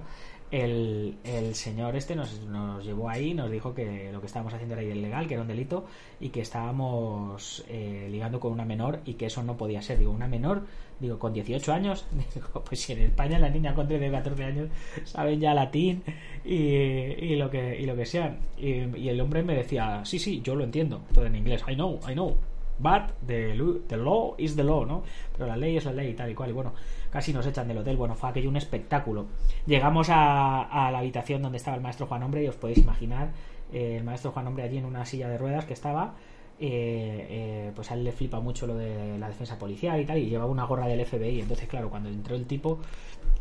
el, 0.52 1.18
el 1.24 1.56
señor 1.56 1.96
este 1.96 2.16
nos, 2.16 2.42
nos 2.44 2.86
llevó 2.86 3.10
ahí, 3.10 3.34
nos 3.34 3.52
dijo 3.52 3.74
que 3.74 4.12
lo 4.12 4.22
que 4.22 4.28
estábamos 4.28 4.54
haciendo 4.54 4.76
era 4.76 4.84
ilegal, 4.84 5.28
que 5.28 5.34
era 5.34 5.42
un 5.42 5.48
delito 5.48 5.86
y 6.20 6.30
que 6.30 6.42
estábamos 6.42 7.66
eh, 7.68 8.08
ligando 8.10 8.40
con 8.40 8.54
una 8.54 8.66
menor 8.66 9.02
y 9.06 9.16
que 9.16 9.26
eso 9.26 9.44
no 9.44 9.58
podía 9.58 9.82
ser. 9.82 10.00
Digo, 10.00 10.12
una 10.12 10.28
menor, 10.28 10.64
digo, 11.00 11.20
con 11.20 11.34
18 11.34 11.74
años, 11.74 12.06
pues 12.66 12.82
si 12.82 12.94
en 12.94 13.00
España 13.00 13.40
la 13.40 13.50
niña 13.50 13.76
con 13.76 13.88
13 13.88 14.10
14 14.10 14.44
años 14.44 14.70
saben 15.04 15.40
ya 15.40 15.54
latín 15.54 16.04
y, 16.46 16.56
y 16.56 17.36
lo 17.36 17.50
que 17.50 17.80
y 17.80 17.86
lo 17.86 17.96
que 17.96 18.06
sea. 18.06 18.38
Y, 18.58 18.98
y 18.98 19.10
el 19.10 19.20
hombre 19.20 19.44
me 19.44 19.56
decía, 19.56 20.06
sí, 20.06 20.20
sí, 20.20 20.42
yo 20.42 20.56
lo 20.56 20.64
entiendo, 20.64 21.02
todo 21.14 21.26
en 21.26 21.36
inglés, 21.36 21.64
I 21.68 21.76
know, 21.76 22.00
I 22.08 22.14
know. 22.14 22.38
But 22.80 23.14
the, 23.26 23.56
the 23.88 23.98
law 23.98 24.36
is 24.38 24.56
the 24.56 24.64
law, 24.64 24.86
¿no? 24.86 25.04
Pero 25.34 25.48
la 25.48 25.58
ley 25.58 25.78
es 25.78 25.86
la 25.86 25.94
ley 25.94 26.10
y 26.12 26.14
tal 26.14 26.30
y 26.32 26.36
cual. 26.36 26.50
Y 26.52 26.54
bueno, 26.54 26.74
casi 27.10 27.34
nos 27.34 27.46
echan 27.48 27.68
del 27.68 27.78
hotel. 27.80 27.98
Bueno, 27.98 28.16
fue 28.16 28.30
aquello 28.30 28.50
un 28.50 28.58
espectáculo. 28.58 29.28
Llegamos 29.66 30.10
a, 30.10 30.62
a 30.88 30.92
la 30.92 31.00
habitación 31.00 31.42
donde 31.42 31.58
estaba 31.58 31.76
el 31.78 31.82
maestro 31.84 32.06
Juan 32.08 32.24
Hombre 32.24 32.44
y 32.44 32.48
os 32.48 32.56
podéis 32.56 32.80
imaginar 32.80 33.32
eh, 33.72 33.98
el 33.98 34.04
maestro 34.04 34.32
Juan 34.32 34.48
Hombre 34.48 34.64
allí 34.64 34.78
en 34.78 34.86
una 34.86 35.06
silla 35.06 35.28
de 35.30 35.38
ruedas 35.38 35.66
que 35.66 35.74
estaba. 35.74 36.16
eh, 36.60 37.28
eh, 37.30 37.72
pues 37.76 37.92
a 37.92 37.94
él 37.96 38.04
le 38.04 38.12
flipa 38.12 38.40
mucho 38.40 38.66
lo 38.68 38.76
de 38.76 39.18
la 39.20 39.28
defensa 39.28 39.58
policial 39.60 40.00
y 40.02 40.06
tal. 40.06 40.18
Y 40.20 40.30
llevaba 40.30 40.52
una 40.52 40.66
gorra 40.66 40.88
del 40.88 41.00
FBI. 41.02 41.42
Entonces, 41.42 41.68
claro, 41.68 41.90
cuando 41.90 42.10
entró 42.10 42.36
el 42.36 42.46
tipo 42.46 42.80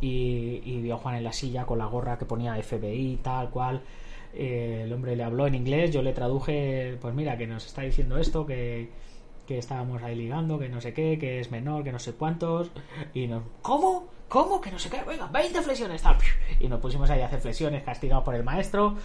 y, 0.01 0.61
y 0.65 0.81
vio 0.81 0.95
a 0.95 0.97
Juan 0.97 1.15
en 1.15 1.23
la 1.23 1.33
silla 1.33 1.65
con 1.65 1.77
la 1.79 1.85
gorra 1.85 2.17
que 2.17 2.25
ponía 2.25 2.55
FBI, 2.57 3.17
tal 3.23 3.49
cual. 3.49 3.81
eh, 4.33 4.81
el 4.85 4.93
hombre 4.93 5.15
le 5.15 5.23
habló 5.23 5.47
en 5.47 5.55
inglés, 5.55 5.91
yo 5.91 6.01
le 6.01 6.13
traduje, 6.13 6.97
pues 7.01 7.13
mira, 7.15 7.37
que 7.37 7.47
nos 7.47 7.65
está 7.65 7.81
diciendo 7.81 8.17
esto, 8.17 8.45
que, 8.45 8.89
que 9.47 9.57
estábamos 9.57 10.03
ahí 10.03 10.15
ligando, 10.15 10.59
que 10.59 10.69
no 10.69 10.81
sé 10.81 10.93
qué, 10.93 11.17
que 11.17 11.39
es 11.39 11.49
menor, 11.49 11.83
que 11.83 11.91
no 11.91 11.99
sé 11.99 12.13
cuántos, 12.13 12.69
y 13.13 13.27
nos, 13.27 13.43
¿cómo? 13.61 14.07
¿Cómo? 14.27 14.59
Que 14.59 14.69
no 14.71 14.77
sé 14.77 14.89
qué, 14.89 15.01
venga, 15.07 15.27
20 15.27 15.61
flexiones, 15.61 16.03
y 16.59 16.67
nos 16.67 16.81
pusimos 16.81 17.09
ahí 17.09 17.21
a 17.21 17.27
hacer 17.27 17.39
flexiones 17.39 17.81
castigados 17.83 18.25
por 18.25 18.35
el 18.35 18.43
maestro, 18.43 18.95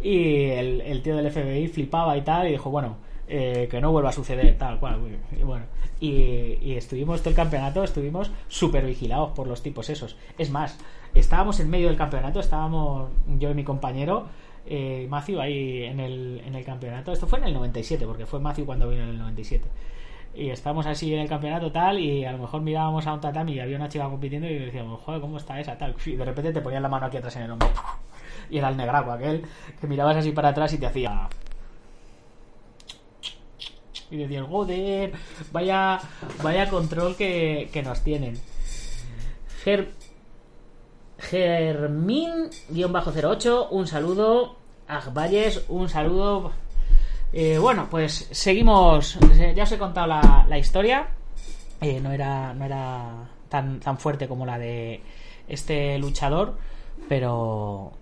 y 0.00 0.46
el, 0.46 0.80
el 0.80 1.02
tío 1.02 1.16
del 1.16 1.30
FBI 1.30 1.68
flipaba 1.68 2.16
y 2.16 2.22
tal, 2.22 2.48
y 2.48 2.52
dijo, 2.52 2.70
bueno, 2.70 2.96
eh, 3.28 3.68
que 3.70 3.80
no 3.80 3.92
vuelva 3.92 4.08
a 4.08 4.12
suceder, 4.12 4.56
tal 4.56 4.80
cual, 4.80 4.98
y 5.38 5.44
bueno, 5.44 5.66
y, 6.00 6.58
y 6.62 6.74
estuvimos 6.76 7.20
todo 7.20 7.30
el 7.30 7.36
campeonato, 7.36 7.84
estuvimos 7.84 8.30
súper 8.48 8.86
vigilados 8.86 9.32
por 9.32 9.46
los 9.46 9.62
tipos 9.62 9.90
esos, 9.90 10.16
es 10.38 10.50
más, 10.50 10.78
estábamos 11.14 11.60
en 11.60 11.68
medio 11.68 11.88
del 11.88 11.98
campeonato, 11.98 12.40
estábamos 12.40 13.10
yo 13.38 13.50
y 13.50 13.54
mi 13.54 13.64
compañero, 13.64 14.26
eh, 14.66 15.06
Matthew 15.08 15.40
ahí 15.40 15.82
en 15.84 16.00
el, 16.00 16.42
en 16.44 16.54
el 16.54 16.64
campeonato. 16.64 17.12
Esto 17.12 17.26
fue 17.26 17.38
en 17.38 17.46
el 17.46 17.54
97, 17.54 18.06
porque 18.06 18.26
fue 18.26 18.40
Matthew 18.40 18.66
cuando 18.66 18.88
vino 18.88 19.02
en 19.02 19.10
el 19.10 19.18
97. 19.18 19.64
Y 20.34 20.48
estábamos 20.48 20.86
así 20.86 21.12
en 21.12 21.20
el 21.20 21.28
campeonato 21.28 21.70
tal, 21.70 21.98
y 21.98 22.24
a 22.24 22.32
lo 22.32 22.38
mejor 22.38 22.62
mirábamos 22.62 23.06
a 23.06 23.12
un 23.12 23.20
tatami 23.20 23.54
y 23.54 23.60
había 23.60 23.76
una 23.76 23.88
chica 23.88 24.08
compitiendo 24.08 24.48
y 24.48 24.58
decíamos, 24.58 25.00
joder, 25.00 25.20
¿cómo 25.20 25.36
está 25.36 25.60
esa? 25.60 25.76
Tal. 25.76 25.94
Y 26.06 26.16
de 26.16 26.24
repente 26.24 26.52
te 26.52 26.60
ponían 26.60 26.82
la 26.82 26.88
mano 26.88 27.06
aquí 27.06 27.18
atrás 27.18 27.36
en 27.36 27.42
el 27.42 27.50
hombro. 27.50 27.68
Y 28.50 28.58
era 28.58 28.68
el 28.68 28.76
negraco 28.76 29.12
aquel 29.12 29.44
que 29.80 29.86
mirabas 29.86 30.16
así 30.16 30.32
para 30.32 30.50
atrás 30.50 30.72
y 30.72 30.78
te 30.78 30.86
hacía... 30.86 31.28
Y 34.10 34.16
decías, 34.16 34.46
joder, 34.46 35.12
vaya, 35.52 35.98
vaya 36.42 36.68
control 36.68 37.16
que, 37.16 37.70
que 37.72 37.82
nos 37.82 38.02
tienen. 38.02 38.38
Ger, 39.64 39.90
Germín-08, 41.30 43.68
un 43.70 43.86
saludo. 43.86 44.56
Agvalles, 44.88 45.64
un 45.68 45.88
saludo. 45.88 46.50
Eh, 47.32 47.58
bueno, 47.58 47.86
pues 47.90 48.28
seguimos. 48.30 49.18
Ya 49.54 49.62
os 49.62 49.72
he 49.72 49.78
contado 49.78 50.08
la, 50.08 50.44
la 50.48 50.58
historia. 50.58 51.08
Eh, 51.80 52.00
no 52.00 52.12
era, 52.12 52.52
no 52.54 52.64
era 52.64 53.28
tan, 53.48 53.80
tan 53.80 53.98
fuerte 53.98 54.28
como 54.28 54.46
la 54.46 54.58
de 54.58 55.00
este 55.48 55.98
luchador, 55.98 56.56
pero. 57.08 57.92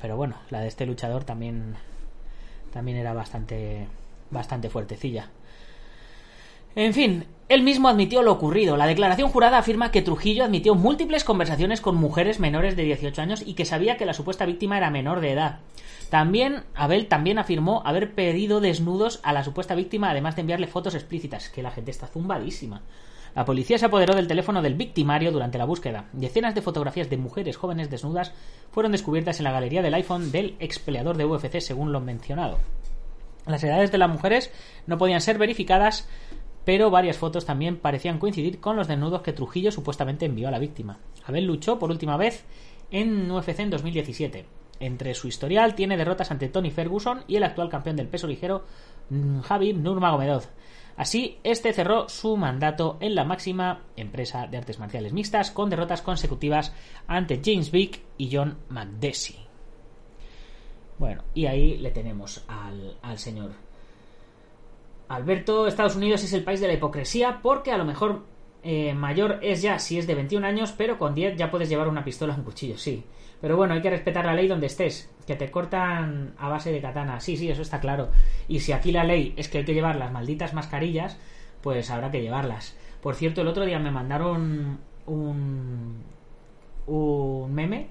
Pero 0.00 0.16
bueno, 0.16 0.36
la 0.50 0.60
de 0.60 0.68
este 0.68 0.86
luchador 0.86 1.24
también. 1.24 1.74
También 2.72 2.98
era 2.98 3.12
bastante. 3.12 3.86
Bastante 4.30 4.68
fuertecilla. 4.68 5.30
En 6.78 6.94
fin, 6.94 7.24
él 7.48 7.64
mismo 7.64 7.88
admitió 7.88 8.22
lo 8.22 8.30
ocurrido. 8.30 8.76
La 8.76 8.86
declaración 8.86 9.30
jurada 9.30 9.58
afirma 9.58 9.90
que 9.90 10.00
Trujillo 10.00 10.44
admitió 10.44 10.76
múltiples 10.76 11.24
conversaciones 11.24 11.80
con 11.80 11.96
mujeres 11.96 12.38
menores 12.38 12.76
de 12.76 12.84
18 12.84 13.20
años 13.20 13.42
y 13.44 13.54
que 13.54 13.64
sabía 13.64 13.96
que 13.96 14.06
la 14.06 14.14
supuesta 14.14 14.46
víctima 14.46 14.76
era 14.78 14.88
menor 14.88 15.20
de 15.20 15.32
edad. 15.32 15.58
También, 16.08 16.62
Abel 16.76 17.08
también 17.08 17.40
afirmó 17.40 17.82
haber 17.84 18.14
pedido 18.14 18.60
desnudos 18.60 19.18
a 19.24 19.32
la 19.32 19.42
supuesta 19.42 19.74
víctima, 19.74 20.08
además 20.08 20.36
de 20.36 20.42
enviarle 20.42 20.68
fotos 20.68 20.94
explícitas, 20.94 21.48
que 21.48 21.64
la 21.64 21.72
gente 21.72 21.90
está 21.90 22.06
zumbadísima. 22.06 22.82
La 23.34 23.44
policía 23.44 23.76
se 23.76 23.86
apoderó 23.86 24.14
del 24.14 24.28
teléfono 24.28 24.62
del 24.62 24.74
victimario 24.74 25.32
durante 25.32 25.58
la 25.58 25.64
búsqueda. 25.64 26.04
Decenas 26.12 26.54
de 26.54 26.62
fotografías 26.62 27.10
de 27.10 27.16
mujeres 27.16 27.56
jóvenes 27.56 27.90
desnudas 27.90 28.32
fueron 28.70 28.92
descubiertas 28.92 29.40
en 29.40 29.44
la 29.44 29.52
galería 29.52 29.82
del 29.82 29.94
iPhone 29.94 30.30
del 30.30 30.54
ex 30.60 30.78
peleador 30.78 31.16
de 31.16 31.24
UFC, 31.24 31.58
según 31.58 31.90
lo 31.90 31.98
mencionado. 32.00 32.58
Las 33.48 33.64
edades 33.64 33.90
de 33.90 33.98
las 33.98 34.10
mujeres 34.10 34.50
no 34.86 34.98
podían 34.98 35.22
ser 35.22 35.38
verificadas, 35.38 36.06
pero 36.68 36.90
varias 36.90 37.16
fotos 37.16 37.46
también 37.46 37.78
parecían 37.78 38.18
coincidir 38.18 38.60
con 38.60 38.76
los 38.76 38.88
desnudos 38.88 39.22
que 39.22 39.32
Trujillo 39.32 39.72
supuestamente 39.72 40.26
envió 40.26 40.48
a 40.48 40.50
la 40.50 40.58
víctima. 40.58 40.98
Abel 41.24 41.46
luchó 41.46 41.78
por 41.78 41.90
última 41.90 42.18
vez 42.18 42.44
en 42.90 43.30
UFC 43.30 43.60
en 43.60 43.70
2017. 43.70 44.44
Entre 44.78 45.14
su 45.14 45.28
historial 45.28 45.74
tiene 45.74 45.96
derrotas 45.96 46.30
ante 46.30 46.50
Tony 46.50 46.70
Ferguson 46.70 47.24
y 47.26 47.36
el 47.36 47.44
actual 47.44 47.70
campeón 47.70 47.96
del 47.96 48.08
peso 48.08 48.26
ligero 48.26 48.66
Javi 49.44 49.72
Nurmagomedov. 49.72 50.42
Así, 50.98 51.38
este 51.42 51.72
cerró 51.72 52.06
su 52.10 52.36
mandato 52.36 52.98
en 53.00 53.14
la 53.14 53.24
máxima 53.24 53.84
empresa 53.96 54.46
de 54.46 54.58
artes 54.58 54.78
marciales 54.78 55.14
mixtas 55.14 55.50
con 55.50 55.70
derrotas 55.70 56.02
consecutivas 56.02 56.74
ante 57.06 57.40
James 57.42 57.70
Vick 57.70 58.02
y 58.18 58.28
John 58.30 58.58
McDessie. 58.68 59.38
Bueno, 60.98 61.24
y 61.32 61.46
ahí 61.46 61.78
le 61.78 61.92
tenemos 61.92 62.44
al, 62.46 62.98
al 63.00 63.18
señor. 63.18 63.67
Alberto, 65.08 65.66
Estados 65.66 65.96
Unidos 65.96 66.22
es 66.24 66.32
el 66.32 66.44
país 66.44 66.60
de 66.60 66.66
la 66.66 66.74
hipocresía 66.74 67.40
porque 67.42 67.72
a 67.72 67.78
lo 67.78 67.84
mejor 67.84 68.24
eh, 68.62 68.92
mayor 68.94 69.38
es 69.42 69.62
ya 69.62 69.78
si 69.78 69.98
es 69.98 70.06
de 70.06 70.14
21 70.14 70.46
años, 70.46 70.74
pero 70.76 70.98
con 70.98 71.14
10 71.14 71.36
ya 71.36 71.50
puedes 71.50 71.68
llevar 71.68 71.88
una 71.88 72.04
pistola 72.04 72.34
o 72.34 72.36
un 72.36 72.44
cuchillo, 72.44 72.76
sí. 72.76 73.04
Pero 73.40 73.56
bueno, 73.56 73.74
hay 73.74 73.80
que 73.80 73.90
respetar 73.90 74.26
la 74.26 74.34
ley 74.34 74.48
donde 74.48 74.66
estés. 74.66 75.10
Que 75.26 75.36
te 75.36 75.50
cortan 75.50 76.34
a 76.38 76.48
base 76.48 76.72
de 76.72 76.80
katana. 76.80 77.20
Sí, 77.20 77.36
sí, 77.36 77.48
eso 77.48 77.62
está 77.62 77.80
claro. 77.80 78.10
Y 78.48 78.60
si 78.60 78.72
aquí 78.72 78.90
la 78.90 79.04
ley 79.04 79.32
es 79.36 79.48
que 79.48 79.58
hay 79.58 79.64
que 79.64 79.74
llevar 79.74 79.96
las 79.96 80.12
malditas 80.12 80.54
mascarillas, 80.54 81.18
pues 81.62 81.90
habrá 81.90 82.10
que 82.10 82.20
llevarlas. 82.20 82.76
Por 83.00 83.14
cierto, 83.14 83.42
el 83.42 83.48
otro 83.48 83.64
día 83.64 83.78
me 83.78 83.92
mandaron 83.92 84.80
un, 85.06 86.02
un 86.86 87.54
meme 87.54 87.90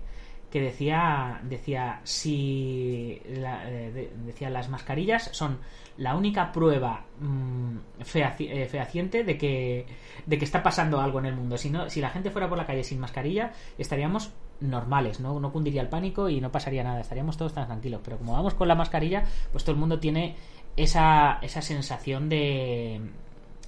que 0.51 0.61
decía 0.61 1.41
decía 1.43 1.99
si 2.03 3.21
la- 3.27 3.69
eh, 3.69 3.91
de- 3.91 4.11
decía 4.25 4.49
las 4.49 4.69
mascarillas 4.69 5.29
son 5.33 5.59
la 5.97 6.15
única 6.15 6.51
prueba 6.51 7.05
mm, 7.19 7.77
eh, 8.15 8.65
fehaciente 8.69 9.23
de 9.23 9.37
que 9.37 9.85
de 10.25 10.37
que 10.37 10.45
está 10.45 10.63
pasando 10.63 11.01
algo 11.01 11.19
en 11.19 11.25
el 11.25 11.35
mundo. 11.35 11.57
Si 11.57 11.69
no 11.69 11.89
si 11.89 11.99
la 12.01 12.09
gente 12.09 12.31
fuera 12.31 12.47
por 12.47 12.57
la 12.57 12.65
calle 12.65 12.83
sin 12.83 12.99
mascarilla 12.99 13.51
estaríamos 13.77 14.31
normales 14.61 15.19
no 15.19 15.39
no 15.39 15.51
cundiría 15.51 15.81
el 15.81 15.89
pánico 15.89 16.29
y 16.29 16.39
no 16.41 16.51
pasaría 16.51 16.83
nada 16.83 17.01
estaríamos 17.01 17.35
todos 17.37 17.53
tan 17.53 17.67
tranquilos. 17.67 18.01
Pero 18.03 18.17
como 18.17 18.33
vamos 18.33 18.53
con 18.53 18.67
la 18.69 18.75
mascarilla 18.75 19.23
pues 19.51 19.63
todo 19.65 19.73
el 19.73 19.79
mundo 19.79 19.99
tiene 19.99 20.35
esa 20.77 21.39
esa 21.41 21.61
sensación 21.61 22.29
de 22.29 23.01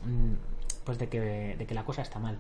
mm, 0.06 0.34
pues 0.86 0.98
de 0.98 1.10
que 1.10 1.20
de 1.20 1.66
que 1.66 1.74
la 1.76 1.84
cosa 1.84 2.04
está 2.04 2.20
mal. 2.20 2.38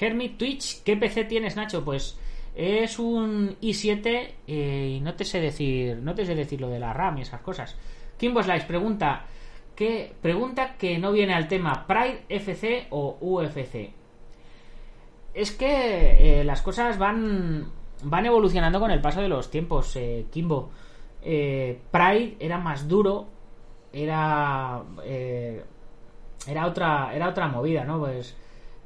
Hermit 0.00 0.38
Twitch, 0.38 0.82
¿qué 0.82 0.96
PC 0.96 1.24
tienes, 1.24 1.56
Nacho? 1.56 1.84
Pues 1.84 2.18
es 2.54 2.98
un 2.98 3.56
i7 3.60 4.28
eh, 4.46 4.94
y 4.96 5.00
no 5.00 5.14
te 5.14 5.24
sé 5.24 5.40
decir, 5.40 5.98
no 5.98 6.14
te 6.14 6.26
sé 6.26 6.34
decir 6.34 6.60
lo 6.60 6.68
de 6.68 6.80
la 6.80 6.92
RAM 6.92 7.18
y 7.18 7.22
esas 7.22 7.40
cosas. 7.40 7.76
Kimbo 8.18 8.42
Slice 8.42 8.66
pregunta 8.66 9.24
que 9.74 10.12
pregunta 10.20 10.74
que 10.76 10.98
no 10.98 11.12
viene 11.12 11.34
al 11.34 11.48
tema 11.48 11.86
Pride 11.86 12.24
FC 12.28 12.88
o 12.90 13.16
UFC. 13.20 13.92
Es 15.32 15.52
que 15.52 16.40
eh, 16.40 16.44
las 16.44 16.60
cosas 16.60 16.98
van 16.98 17.70
van 18.02 18.26
evolucionando 18.26 18.80
con 18.80 18.90
el 18.90 19.00
paso 19.00 19.20
de 19.20 19.28
los 19.28 19.50
tiempos, 19.50 19.94
eh, 19.96 20.26
Kimbo. 20.30 20.70
Pride 21.22 22.36
era 22.40 22.58
más 22.58 22.88
duro, 22.88 23.28
era 23.92 24.82
era 26.46 26.66
otra 26.66 27.14
era 27.14 27.28
otra 27.28 27.48
movida, 27.48 27.84
¿no? 27.84 28.00
Pues 28.00 28.34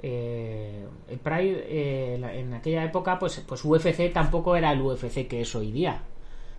eh, 0.06 0.86
el 1.08 1.18
Pride 1.18 1.64
eh, 1.66 2.40
en 2.40 2.52
aquella 2.52 2.84
época 2.84 3.18
pues 3.18 3.42
pues 3.48 3.64
UFC 3.64 4.12
tampoco 4.12 4.54
era 4.54 4.70
el 4.70 4.82
UFC 4.82 5.26
que 5.26 5.40
es 5.40 5.54
hoy 5.54 5.72
día. 5.72 6.02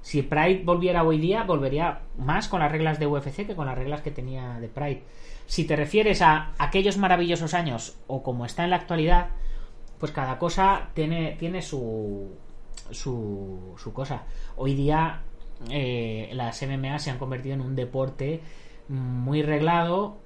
Si 0.01 0.23
Pride 0.23 0.63
volviera 0.63 1.03
hoy 1.03 1.19
día 1.19 1.43
volvería 1.43 2.01
más 2.17 2.47
con 2.47 2.61
las 2.61 2.71
reglas 2.71 2.99
de 2.99 3.05
UFC 3.05 3.45
que 3.45 3.55
con 3.55 3.67
las 3.67 3.77
reglas 3.77 4.01
que 4.01 4.09
tenía 4.09 4.59
de 4.59 4.67
Pride. 4.67 5.03
Si 5.45 5.65
te 5.65 5.75
refieres 5.75 6.23
a 6.23 6.53
aquellos 6.57 6.97
maravillosos 6.97 7.53
años 7.53 7.95
o 8.07 8.23
como 8.23 8.47
está 8.47 8.63
en 8.63 8.71
la 8.71 8.77
actualidad 8.77 9.27
pues 9.99 10.11
cada 10.11 10.39
cosa 10.39 10.89
tiene 10.95 11.35
tiene 11.37 11.61
su 11.61 12.31
su, 12.89 13.75
su 13.77 13.93
cosa. 13.93 14.23
Hoy 14.55 14.73
día 14.73 15.21
eh, 15.69 16.31
las 16.33 16.63
MMA 16.63 16.97
se 16.97 17.11
han 17.11 17.19
convertido 17.19 17.53
en 17.53 17.61
un 17.61 17.75
deporte 17.75 18.41
muy 18.87 19.43
reglado 19.43 20.17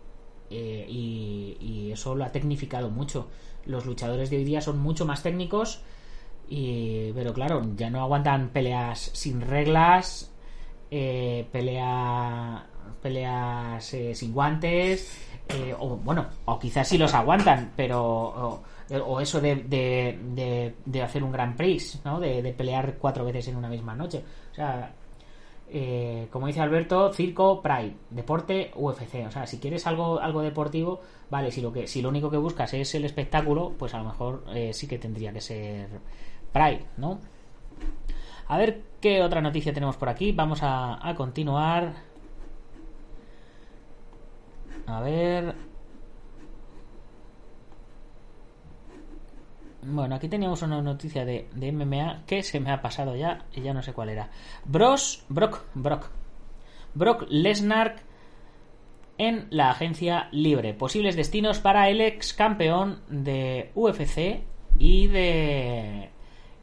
eh, 0.50 0.86
y, 0.90 1.92
eso 1.92 2.16
lo 2.16 2.24
ha 2.24 2.32
tecnificado 2.32 2.90
mucho. 2.90 3.28
Los 3.66 3.86
luchadores 3.86 4.30
de 4.30 4.38
hoy 4.38 4.44
día 4.44 4.62
son 4.62 4.80
mucho 4.80 5.06
más 5.06 5.24
técnicos, 5.24 5.82
y, 6.48 7.12
pero 7.14 7.34
claro, 7.34 7.62
ya 7.76 7.90
no 7.90 8.02
aguantan 8.02 8.50
peleas 8.50 9.12
sin 9.14 9.42
reglas, 9.42 10.32
eh, 10.92 11.48
pelea, 11.52 12.66
peleas 13.02 13.94
eh, 13.94 14.16
sin 14.16 14.34
guantes, 14.34 15.18
eh, 15.50 15.76
o 15.78 15.98
bueno, 15.98 16.28
o 16.46 16.60
quizás 16.60 16.88
sí 16.88 16.98
los 16.98 17.14
aguantan, 17.14 17.74
pero 17.76 18.62
o, 19.06 19.22
eso 19.22 19.40
de, 19.42 19.56
de, 19.56 20.20
de, 20.34 20.76
de 20.86 21.02
hacer 21.02 21.24
un 21.24 21.32
Grand 21.32 21.56
Prix, 21.56 22.02
¿no? 22.06 22.20
De, 22.20 22.42
de 22.42 22.54
pelear 22.54 22.96
cuatro 23.00 23.26
veces 23.26 23.48
en 23.48 23.56
una 23.56 23.70
misma 23.70 23.96
noche. 23.96 24.24
O 24.52 24.56
sea, 24.56 24.94
eh, 25.72 26.28
como 26.32 26.48
dice 26.48 26.62
Alberto, 26.62 27.14
circo, 27.14 27.62
Pride, 27.62 27.96
deporte, 28.10 28.72
UFC. 28.76 29.26
O 29.28 29.32
sea, 29.32 29.46
si 29.48 29.60
quieres 29.60 29.86
algo, 29.88 30.20
algo 30.20 30.42
deportivo, 30.42 31.02
vale, 31.30 31.52
si 31.52 31.62
lo 31.62 31.72
que, 31.74 31.88
si 31.88 32.02
lo 32.02 32.10
único 32.10 32.30
que 32.30 32.38
buscas 32.38 32.74
es 32.74 32.96
el 32.96 33.06
espectáculo, 33.06 33.74
pues 33.78 33.94
a 33.94 34.00
lo 34.00 34.06
mejor 34.06 34.44
eh, 34.54 34.74
sí 34.74 34.88
que 34.88 34.98
tendría 34.98 35.32
que 35.34 35.42
ser 35.42 35.90
Pride, 36.52 36.86
¿no? 36.98 37.20
A 38.48 38.58
ver 38.58 38.82
qué 39.00 39.22
otra 39.22 39.42
noticia 39.42 39.74
tenemos 39.74 39.98
por 39.98 40.10
aquí. 40.10 40.32
Vamos 40.32 40.64
a, 40.64 41.08
a 41.08 41.16
continuar. 41.16 41.94
A 44.88 45.02
ver. 45.02 45.69
Bueno, 49.82 50.16
aquí 50.16 50.28
teníamos 50.28 50.62
una 50.62 50.82
noticia 50.82 51.24
de, 51.24 51.48
de 51.56 51.72
MMA 51.72 52.24
que 52.26 52.44
se 52.44 52.60
me 52.60 52.72
ha 52.72 52.82
pasado 52.82 53.16
ya 53.16 53.46
y 53.54 53.62
ya 53.62 53.74
no 53.74 53.82
sé 53.82 53.94
cuál 53.94 54.10
era. 54.10 54.30
Bros, 54.66 55.24
Brock, 55.30 55.62
Brock. 55.74 56.10
Brock 56.94 57.26
Lesnar 57.30 57.98
en 59.18 59.48
la 59.52 59.70
agencia 59.70 60.28
libre. 60.32 60.74
Posibles 60.74 61.16
destinos 61.16 61.60
para 61.60 61.90
el 61.90 62.02
ex 62.02 62.34
campeón 62.34 63.02
de 63.10 63.72
UFC 63.76 64.44
y 64.80 65.08
de 65.08 66.10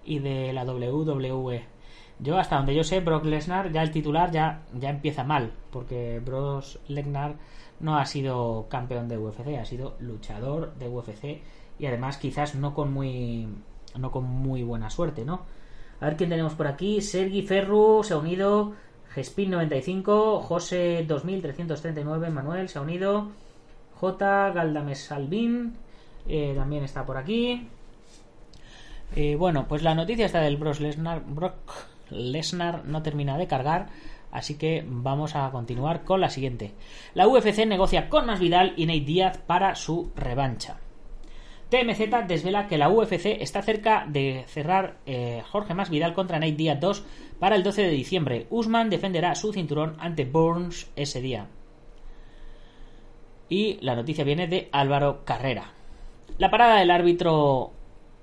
y 0.05 0.19
de 0.19 0.53
la 0.53 0.65
WWE. 0.65 1.65
Yo 2.19 2.39
hasta 2.39 2.57
donde 2.57 2.75
yo 2.75 2.83
sé, 2.83 3.01
Brock 3.01 3.25
Lesnar 3.25 3.73
ya 3.73 3.83
el 3.83 3.91
titular 3.91 4.31
ya 4.31 4.63
ya 4.75 4.89
empieza 4.89 5.23
mal, 5.23 5.53
porque 5.71 6.21
Brock 6.25 6.65
Lesnar 6.89 7.37
no 7.79 7.99
ha 7.99 8.07
sido 8.07 8.67
campeón 8.71 9.09
de 9.09 9.19
UFC, 9.19 9.59
ha 9.61 9.65
sido 9.67 9.97
luchador 10.01 10.75
de 10.77 10.89
UFC 10.89 11.43
y 11.79 11.87
además 11.87 12.19
quizás 12.19 12.55
no 12.55 12.75
con 12.75 12.93
muy 12.93 13.49
no 13.97 14.11
con 14.11 14.25
muy 14.25 14.63
buena 14.63 14.91
suerte, 14.91 15.25
¿no? 15.25 15.43
A 16.01 16.07
ver 16.07 16.17
quién 16.17 16.31
tenemos 16.31 16.55
por 16.55 16.67
aquí. 16.67 17.01
Sergi 17.01 17.43
Ferru 17.43 18.03
se 18.05 18.15
ha 18.15 18.19
unido. 18.19 18.75
Gespin 19.15 19.51
95, 19.51 20.41
José 20.41 21.05
2339, 21.09 22.29
Manuel 22.31 22.69
se 22.69 22.79
ha 22.79 22.83
unido. 22.83 23.29
J. 23.99 24.51
Galdames 24.51 25.05
Salvin 25.05 25.75
eh, 26.29 26.53
también 26.55 26.85
está 26.85 27.07
por 27.07 27.17
aquí. 27.17 27.67
Eh, 29.15 29.37
bueno, 29.37 29.67
pues 29.69 29.83
la 29.83 29.95
noticia 29.95 30.27
está 30.27 30.41
del 30.41 30.59
Brock 30.59 30.81
Lesnar, 30.81 31.23
Brock 31.25 31.55
Lesnar 32.11 32.85
no 32.85 33.03
termina 33.03 33.39
de 33.39 33.47
cargar. 33.47 33.87
Así 34.31 34.59
que 34.59 34.85
vamos 34.87 35.35
a 35.35 35.51
continuar 35.51 36.05
con 36.05 36.21
la 36.21 36.29
siguiente. 36.29 36.75
La 37.15 37.27
UFC 37.27 37.65
negocia 37.65 38.11
con 38.11 38.27
Masvidal 38.27 38.75
y 38.77 38.85
Nate 38.85 39.01
Díaz 39.01 39.39
para 39.39 39.75
su 39.77 40.13
revancha. 40.15 40.79
TMZ 41.69 42.29
desvela 42.29 42.69
que 42.69 42.79
la 42.79 42.89
UFC 42.89 43.27
está 43.41 43.61
cerca 43.61 44.07
de 44.09 44.45
cerrar 44.47 44.99
eh, 45.05 45.43
Jorge 45.51 45.75
Masvidal 45.75 46.15
contra 46.15 46.39
Nate 46.39 46.53
Diaz 46.53 46.79
2 46.81 47.05
para 47.41 47.57
el 47.57 47.65
12 47.65 47.83
de 47.83 47.91
diciembre. 47.91 48.47
Usman 48.51 48.89
defenderá 48.89 49.35
su 49.35 49.53
cinturón 49.53 49.97
ante 49.99 50.25
Burns 50.25 50.91
ese 50.95 51.21
día. 51.21 51.49
Y 53.49 53.79
la 53.81 53.97
noticia 53.97 54.25
viene 54.25 54.47
de 54.47 54.69
Álvaro 54.71 55.25
Carrera. 55.25 55.73
La 56.39 56.51
parada 56.51 56.79
del 56.79 56.91
árbitro 56.91 57.73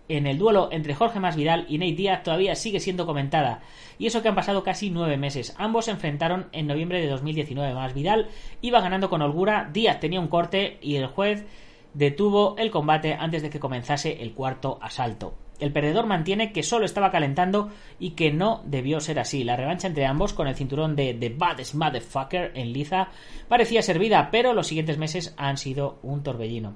en 0.08 0.28
el 0.28 0.38
duelo 0.38 0.70
entre 0.72 0.96
Jorge 0.96 1.20
Masvidal 1.20 1.66
y 1.68 1.78
Nate 1.78 1.94
Diaz 1.94 2.24
todavía 2.24 2.56
sigue 2.56 2.80
siendo 2.80 3.06
comentada, 3.06 3.62
y 3.98 4.08
eso 4.08 4.22
que 4.22 4.28
han 4.30 4.36
pasado 4.36 4.64
casi 4.64 4.90
nueve 4.90 5.18
meses. 5.18 5.56
Ambos 5.58 5.86
se 5.86 5.92
enfrentaron 5.92 6.48
en 6.52 6.68
noviembre 6.68 7.02
de 7.02 7.08
2019. 7.08 7.74
Masvidal 7.74 8.30
iba 8.62 8.82
ganando 8.82 9.10
con 9.10 9.22
holgura, 9.22 9.70
Díaz 9.72 10.00
tenía 10.00 10.20
un 10.20 10.28
corte 10.28 10.78
y 10.82 10.96
el 10.96 11.08
juez 11.08 11.46
detuvo 11.94 12.56
el 12.58 12.72
combate 12.72 13.14
antes 13.14 13.42
de 13.42 13.50
que 13.50 13.60
comenzase 13.60 14.22
el 14.22 14.34
cuarto 14.34 14.80
asalto. 14.82 15.36
El 15.60 15.72
perdedor 15.72 16.08
mantiene 16.08 16.52
que 16.52 16.64
solo 16.64 16.86
estaba 16.86 17.12
calentando 17.12 17.70
y 18.00 18.12
que 18.12 18.32
no 18.32 18.64
debió 18.66 19.00
ser 19.00 19.20
así. 19.20 19.44
La 19.44 19.56
revancha 19.56 19.88
entre 19.88 20.06
ambos 20.06 20.34
con 20.34 20.48
el 20.48 20.56
cinturón 20.56 20.96
de 20.96 21.14
The 21.14 21.30
Baddest 21.30 21.76
Motherfucker 21.76 22.52
en 22.56 22.74
liza 22.74 23.10
parecía 23.48 23.82
servida, 23.82 24.30
pero 24.32 24.54
los 24.54 24.68
siguientes 24.68 24.98
meses 24.98 25.34
han 25.38 25.58
sido 25.58 26.00
un 26.04 26.24
torbellino. 26.24 26.76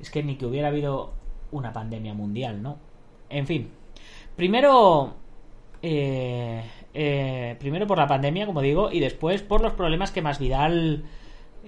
Es 0.00 0.10
que 0.10 0.22
ni 0.22 0.36
que 0.36 0.46
hubiera 0.46 0.68
habido 0.68 1.12
una 1.50 1.72
pandemia 1.72 2.14
mundial, 2.14 2.62
¿no? 2.62 2.78
En 3.28 3.46
fin. 3.46 3.70
Primero. 4.36 5.16
eh, 5.82 6.62
eh, 6.94 7.56
primero 7.58 7.86
por 7.86 7.98
la 7.98 8.06
pandemia, 8.06 8.46
como 8.46 8.62
digo, 8.62 8.90
y 8.90 9.00
después 9.00 9.42
por 9.42 9.60
los 9.60 9.72
problemas 9.72 10.12
que 10.12 10.22
Masvidal 10.22 11.04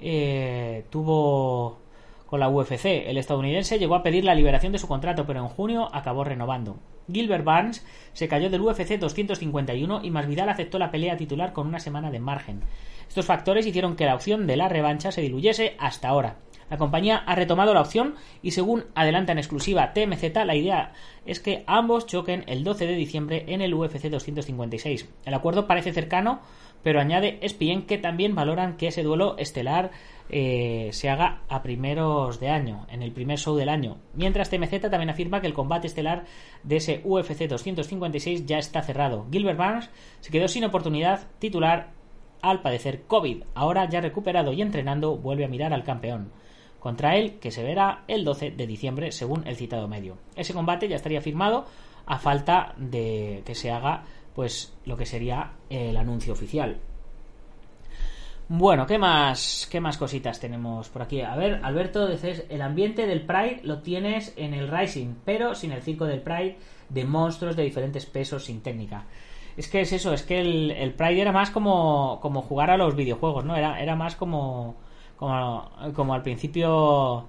eh, 0.00 0.84
tuvo 0.90 1.80
con 2.26 2.40
la 2.40 2.48
UFC. 2.48 2.84
El 3.06 3.18
estadounidense 3.18 3.78
llegó 3.78 3.94
a 3.94 4.02
pedir 4.02 4.24
la 4.24 4.34
liberación 4.34 4.72
de 4.72 4.78
su 4.78 4.88
contrato, 4.88 5.26
pero 5.26 5.40
en 5.40 5.48
junio 5.48 5.88
acabó 5.92 6.24
renovando. 6.24 6.76
Gilbert 7.10 7.44
Barnes 7.44 7.86
se 8.12 8.28
cayó 8.28 8.50
del 8.50 8.60
UFC 8.60 8.98
251 8.98 10.00
y 10.02 10.10
Masvidal 10.10 10.48
aceptó 10.48 10.78
la 10.78 10.90
pelea 10.90 11.16
titular 11.16 11.52
con 11.52 11.66
una 11.66 11.80
semana 11.80 12.10
de 12.10 12.18
margen. 12.18 12.60
Estos 13.08 13.26
factores 13.26 13.66
hicieron 13.66 13.96
que 13.96 14.06
la 14.06 14.14
opción 14.14 14.46
de 14.46 14.56
la 14.56 14.68
revancha 14.68 15.12
se 15.12 15.20
diluyese 15.20 15.76
hasta 15.78 16.08
ahora. 16.08 16.36
La 16.68 16.78
compañía 16.78 17.18
ha 17.18 17.36
retomado 17.36 17.72
la 17.74 17.80
opción 17.80 18.16
y 18.42 18.50
según 18.50 18.86
adelanta 18.96 19.30
en 19.30 19.38
exclusiva 19.38 19.92
TMZ, 19.92 20.34
la 20.44 20.56
idea 20.56 20.92
es 21.24 21.38
que 21.38 21.62
ambos 21.68 22.06
choquen 22.06 22.42
el 22.48 22.64
12 22.64 22.86
de 22.86 22.94
diciembre 22.94 23.44
en 23.46 23.60
el 23.60 23.72
UFC 23.72 24.08
256. 24.08 25.08
El 25.24 25.34
acuerdo 25.34 25.68
parece 25.68 25.92
cercano, 25.92 26.40
pero 26.86 27.00
añade 27.00 27.40
ESPN 27.42 27.82
que 27.82 27.98
también 27.98 28.36
valoran 28.36 28.76
que 28.76 28.86
ese 28.86 29.02
duelo 29.02 29.36
estelar 29.38 29.90
eh, 30.30 30.90
se 30.92 31.10
haga 31.10 31.42
a 31.48 31.60
primeros 31.60 32.38
de 32.38 32.48
año, 32.48 32.86
en 32.88 33.02
el 33.02 33.10
primer 33.10 33.40
show 33.40 33.56
del 33.56 33.70
año. 33.70 33.96
Mientras 34.14 34.50
TMZ 34.50 34.82
también 34.82 35.10
afirma 35.10 35.40
que 35.40 35.48
el 35.48 35.52
combate 35.52 35.88
estelar 35.88 36.26
de 36.62 36.76
ese 36.76 37.00
UFC 37.02 37.48
256 37.48 38.46
ya 38.46 38.58
está 38.58 38.82
cerrado. 38.82 39.26
Gilbert 39.32 39.58
Barnes 39.58 39.90
se 40.20 40.30
quedó 40.30 40.46
sin 40.46 40.62
oportunidad 40.62 41.26
titular 41.40 41.88
al 42.40 42.62
padecer 42.62 43.02
COVID. 43.08 43.42
Ahora 43.56 43.88
ya 43.88 44.00
recuperado 44.00 44.52
y 44.52 44.62
entrenando, 44.62 45.16
vuelve 45.16 45.44
a 45.44 45.48
mirar 45.48 45.72
al 45.72 45.82
campeón 45.82 46.30
contra 46.78 47.16
él, 47.16 47.40
que 47.40 47.50
se 47.50 47.64
verá 47.64 48.04
el 48.06 48.24
12 48.24 48.52
de 48.52 48.66
diciembre, 48.68 49.10
según 49.10 49.44
el 49.48 49.56
citado 49.56 49.88
medio. 49.88 50.18
Ese 50.36 50.54
combate 50.54 50.86
ya 50.86 50.94
estaría 50.94 51.20
firmado 51.20 51.66
a 52.06 52.18
falta 52.20 52.74
de 52.76 53.42
que 53.44 53.56
se 53.56 53.72
haga 53.72 54.04
pues 54.36 54.76
lo 54.84 54.98
que 54.98 55.06
sería 55.06 55.52
el 55.70 55.96
anuncio 55.96 56.34
oficial. 56.34 56.78
Bueno, 58.48 58.86
¿qué 58.86 58.98
más, 58.98 59.66
qué 59.72 59.80
más 59.80 59.96
cositas 59.96 60.38
tenemos 60.38 60.90
por 60.90 61.02
aquí? 61.02 61.22
A 61.22 61.34
ver, 61.34 61.58
Alberto, 61.64 62.06
dices, 62.06 62.44
el 62.50 62.60
ambiente 62.62 63.06
del 63.06 63.22
Pride 63.22 63.60
lo 63.64 63.80
tienes 63.80 64.34
en 64.36 64.52
el 64.54 64.68
Rising, 64.68 65.14
pero 65.24 65.54
sin 65.54 65.72
el 65.72 65.82
circo 65.82 66.04
del 66.04 66.20
Pride 66.20 66.58
de 66.90 67.04
monstruos 67.04 67.56
de 67.56 67.64
diferentes 67.64 68.04
pesos 68.06 68.44
sin 68.44 68.60
técnica. 68.60 69.06
Es 69.56 69.68
que 69.68 69.80
es 69.80 69.92
eso, 69.92 70.12
es 70.12 70.22
que 70.22 70.38
el, 70.38 70.70
el 70.70 70.92
Pride 70.92 71.22
era 71.22 71.32
más 71.32 71.50
como, 71.50 72.20
como 72.20 72.42
jugar 72.42 72.70
a 72.70 72.76
los 72.76 72.94
videojuegos, 72.94 73.44
¿no? 73.44 73.56
Era, 73.56 73.80
era 73.80 73.96
más 73.96 74.16
como, 74.16 74.76
como, 75.16 75.70
como 75.94 76.12
al 76.14 76.22
principio 76.22 77.26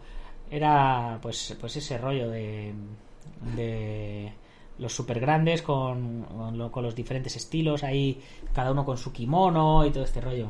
era 0.52 1.20
pues, 1.22 1.58
pues 1.60 1.78
ese 1.78 1.98
rollo 1.98 2.30
de, 2.30 2.74
de 3.56 4.34
los 4.80 4.94
super 4.94 5.20
grandes 5.20 5.62
con, 5.62 6.24
con, 6.72 6.84
los 6.84 6.96
diferentes 6.96 7.36
estilos, 7.36 7.84
ahí 7.84 8.22
cada 8.54 8.72
uno 8.72 8.86
con 8.86 8.98
su 8.98 9.12
kimono 9.12 9.86
y 9.86 9.92
todo 9.92 10.04
este 10.04 10.22
rollo. 10.22 10.50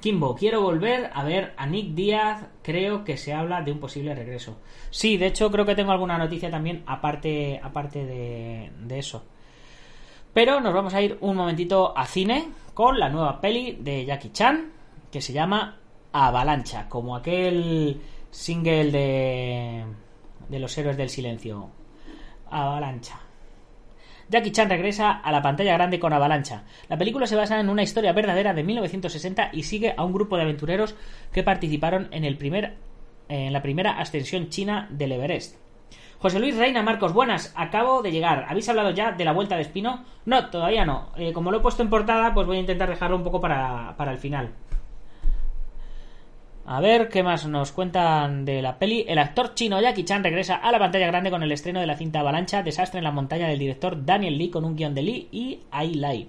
Kimbo, 0.00 0.34
quiero 0.34 0.60
volver 0.60 1.10
a 1.14 1.24
ver 1.24 1.54
a 1.56 1.66
Nick 1.66 1.94
Díaz. 1.94 2.46
Creo 2.62 3.02
que 3.02 3.16
se 3.16 3.32
habla 3.32 3.62
de 3.62 3.72
un 3.72 3.80
posible 3.80 4.14
regreso. 4.14 4.58
Sí, 4.90 5.16
de 5.16 5.26
hecho 5.26 5.50
creo 5.50 5.64
que 5.64 5.74
tengo 5.74 5.92
alguna 5.92 6.18
noticia 6.18 6.50
también 6.50 6.82
aparte, 6.86 7.58
aparte 7.62 8.04
de, 8.04 8.72
de 8.78 8.98
eso. 8.98 9.24
Pero 10.34 10.60
nos 10.60 10.74
vamos 10.74 10.92
a 10.92 11.00
ir 11.00 11.16
un 11.22 11.34
momentito 11.34 11.96
a 11.96 12.04
cine 12.04 12.48
con 12.74 12.98
la 12.98 13.08
nueva 13.08 13.40
peli 13.40 13.78
de 13.80 14.04
Jackie 14.04 14.32
Chan 14.32 14.70
que 15.10 15.22
se 15.22 15.32
llama 15.32 15.78
Avalancha, 16.12 16.88
como 16.88 17.16
aquel 17.16 18.00
single 18.30 18.90
de, 18.90 19.84
de 20.48 20.58
los 20.58 20.76
héroes 20.76 20.96
del 20.96 21.08
silencio. 21.08 21.70
Avalancha. 22.50 23.18
Jackie 24.28 24.50
Chan 24.50 24.68
regresa 24.68 25.10
a 25.10 25.30
la 25.30 25.40
pantalla 25.40 25.74
grande 25.74 26.00
con 26.00 26.12
Avalancha. 26.12 26.64
La 26.88 26.98
película 26.98 27.26
se 27.26 27.36
basa 27.36 27.60
en 27.60 27.68
una 27.68 27.84
historia 27.84 28.12
verdadera 28.12 28.54
de 28.54 28.64
1960 28.64 29.50
y 29.52 29.62
sigue 29.62 29.94
a 29.96 30.02
un 30.02 30.12
grupo 30.12 30.36
de 30.36 30.42
aventureros 30.42 30.96
que 31.32 31.44
participaron 31.44 32.08
en, 32.10 32.24
el 32.24 32.36
primer, 32.36 32.74
en 33.28 33.52
la 33.52 33.62
primera 33.62 34.00
ascensión 34.00 34.48
china 34.48 34.88
del 34.90 35.12
Everest. 35.12 35.56
José 36.18 36.40
Luis 36.40 36.56
Reina 36.56 36.82
Marcos, 36.82 37.12
buenas, 37.12 37.52
acabo 37.56 38.02
de 38.02 38.10
llegar. 38.10 38.46
¿Habéis 38.48 38.68
hablado 38.68 38.90
ya 38.90 39.12
de 39.12 39.24
la 39.24 39.32
vuelta 39.32 39.54
de 39.54 39.62
Espino? 39.62 40.04
No, 40.24 40.50
todavía 40.50 40.84
no. 40.84 41.10
Eh, 41.16 41.32
como 41.32 41.52
lo 41.52 41.58
he 41.58 41.60
puesto 41.60 41.82
en 41.82 41.90
portada, 41.90 42.34
pues 42.34 42.46
voy 42.46 42.56
a 42.56 42.60
intentar 42.60 42.88
dejarlo 42.88 43.16
un 43.16 43.22
poco 43.22 43.40
para, 43.40 43.94
para 43.96 44.12
el 44.12 44.18
final. 44.18 44.50
A 46.68 46.80
ver 46.80 47.08
qué 47.08 47.22
más 47.22 47.46
nos 47.46 47.70
cuentan 47.70 48.44
de 48.44 48.60
la 48.60 48.76
peli. 48.76 49.04
El 49.06 49.18
actor 49.18 49.54
chino 49.54 49.80
Jackie 49.80 50.04
Chan 50.04 50.24
regresa 50.24 50.56
a 50.56 50.72
la 50.72 50.80
pantalla 50.80 51.06
grande 51.06 51.30
con 51.30 51.44
el 51.44 51.52
estreno 51.52 51.78
de 51.78 51.86
la 51.86 51.96
cinta 51.96 52.18
Avalancha, 52.18 52.64
Desastre 52.64 52.98
en 52.98 53.04
la 53.04 53.12
montaña 53.12 53.46
del 53.46 53.60
director 53.60 54.04
Daniel 54.04 54.36
Lee 54.36 54.50
con 54.50 54.64
un 54.64 54.74
guion 54.74 54.92
de 54.92 55.02
Lee 55.02 55.28
y 55.30 55.60
Ai 55.70 55.94
Lai. 55.94 56.28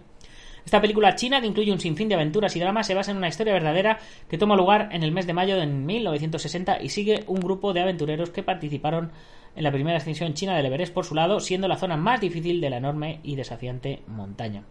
Esta 0.63 0.79
película 0.79 1.15
china, 1.15 1.41
que 1.41 1.47
incluye 1.47 1.71
un 1.71 1.79
sinfín 1.79 2.07
de 2.07 2.13
aventuras 2.13 2.55
y 2.55 2.59
dramas, 2.59 2.85
se 2.85 2.93
basa 2.93 3.09
en 3.09 3.17
una 3.17 3.29
historia 3.29 3.53
verdadera 3.53 3.97
que 4.29 4.37
toma 4.37 4.55
lugar 4.55 4.89
en 4.91 5.01
el 5.01 5.11
mes 5.11 5.25
de 5.25 5.33
mayo 5.33 5.57
de 5.57 5.65
1960 5.65 6.83
y 6.83 6.89
sigue 6.89 7.23
un 7.25 7.39
grupo 7.39 7.73
de 7.73 7.81
aventureros 7.81 8.29
que 8.29 8.43
participaron 8.43 9.11
en 9.55 9.63
la 9.63 9.71
primera 9.71 9.97
ascensión 9.97 10.35
china 10.35 10.55
del 10.55 10.67
Everest 10.67 10.93
por 10.93 11.05
su 11.05 11.15
lado, 11.15 11.39
siendo 11.39 11.67
la 11.67 11.77
zona 11.77 11.97
más 11.97 12.21
difícil 12.21 12.61
de 12.61 12.69
la 12.69 12.77
enorme 12.77 13.21
y 13.23 13.35
desafiante 13.37 14.03
montaña. 14.05 14.65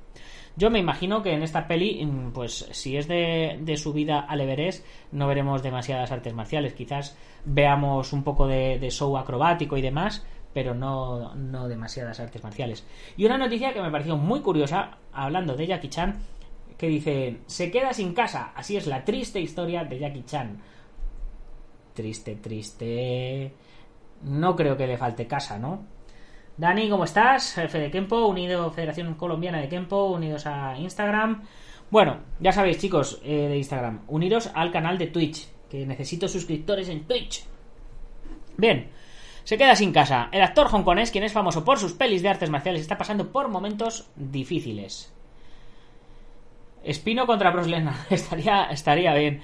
Yo 0.57 0.71
me 0.71 0.79
imagino 0.79 1.23
que 1.23 1.33
en 1.33 1.43
esta 1.43 1.69
peli, 1.69 2.05
mm, 2.05 2.33
pues 2.33 2.67
si 2.71 2.97
es 2.97 3.07
de, 3.07 3.59
de 3.61 3.77
subida 3.77 4.21
al 4.21 4.41
Everest, 4.41 4.85
no 5.13 5.27
veremos 5.27 5.63
demasiadas 5.63 6.11
artes 6.11 6.33
marciales. 6.33 6.73
Quizás 6.73 7.17
veamos 7.45 8.13
un 8.15 8.25
poco 8.25 8.47
de, 8.47 8.91
show 8.91 9.19
acrobático 9.19 9.77
y 9.77 9.83
demás, 9.83 10.25
pero 10.55 10.75
no, 10.75 11.35
no 11.35 11.69
demasiadas 11.69 12.21
artes 12.21 12.43
marciales. 12.43 12.87
Y 13.19 13.27
una 13.27 13.37
noticia 13.37 13.75
que 13.75 13.83
me 13.83 13.91
pareció 13.91 14.17
muy 14.17 14.41
curiosa, 14.41 14.97
hablando 15.13 15.55
de 15.55 15.67
Jackie 15.67 15.91
Chan, 15.91 16.19
que 16.79 16.89
dice, 16.89 17.39
se 17.47 17.71
queda 17.71 17.93
sin 17.93 18.15
casa. 18.15 18.53
Así 18.55 18.79
es 18.79 18.87
la 18.87 19.05
triste 19.05 19.41
historia 19.41 19.85
de 19.85 19.99
Jackie 19.99 20.25
Chan. 20.25 20.59
Triste, 21.93 22.37
triste. 22.37 23.53
No 24.23 24.57
creo 24.57 24.77
que 24.77 24.87
le 24.87 24.97
falte 24.97 25.27
casa, 25.27 25.59
¿no? 25.59 25.96
Dani, 26.59 26.89
¿cómo 26.89 27.05
estás? 27.05 27.53
Jefe 27.53 27.79
de 27.79 27.91
Kempo, 27.91 28.27
unido 28.27 28.71
Federación 28.71 29.13
Colombiana 29.15 29.61
de 29.61 29.69
Kempo, 29.69 30.07
unidos 30.07 30.47
a 30.47 30.79
Instagram. 30.79 31.43
Bueno, 31.91 32.21
ya 32.41 32.51
sabéis, 32.51 32.79
chicos, 32.79 33.21
eh, 33.23 33.49
de 33.49 33.59
Instagram, 33.59 34.01
uniros 34.09 34.51
al 34.55 34.73
canal 34.73 34.97
de 34.97 35.09
Twitch, 35.09 35.49
que 35.69 35.85
necesito 35.85 36.29
suscriptores 36.29 36.89
en 36.89 37.05
Twitch. 37.05 37.45
Bien, 38.57 38.89
se 39.45 39.59
queda 39.59 39.77
sin 39.77 39.93
casa. 39.93 40.31
El 40.33 40.41
actor 40.41 40.69
hongkonés, 40.73 41.11
quien 41.11 41.25
es 41.25 41.33
famoso 41.35 41.63
por 41.63 41.79
sus 41.79 41.93
pelis 41.93 42.23
de 42.23 42.31
artes 42.31 42.49
marciales, 42.49 42.81
está 42.81 42.97
pasando 42.97 43.31
por 43.31 43.49
momentos 43.49 44.09
difíciles. 44.17 45.13
Espino 46.83 47.27
contra 47.27 47.51
Bruce 47.51 47.69
Lesnar. 47.69 47.97
estaría, 48.11 48.65
estaría 48.71 49.13
bien. 49.13 49.43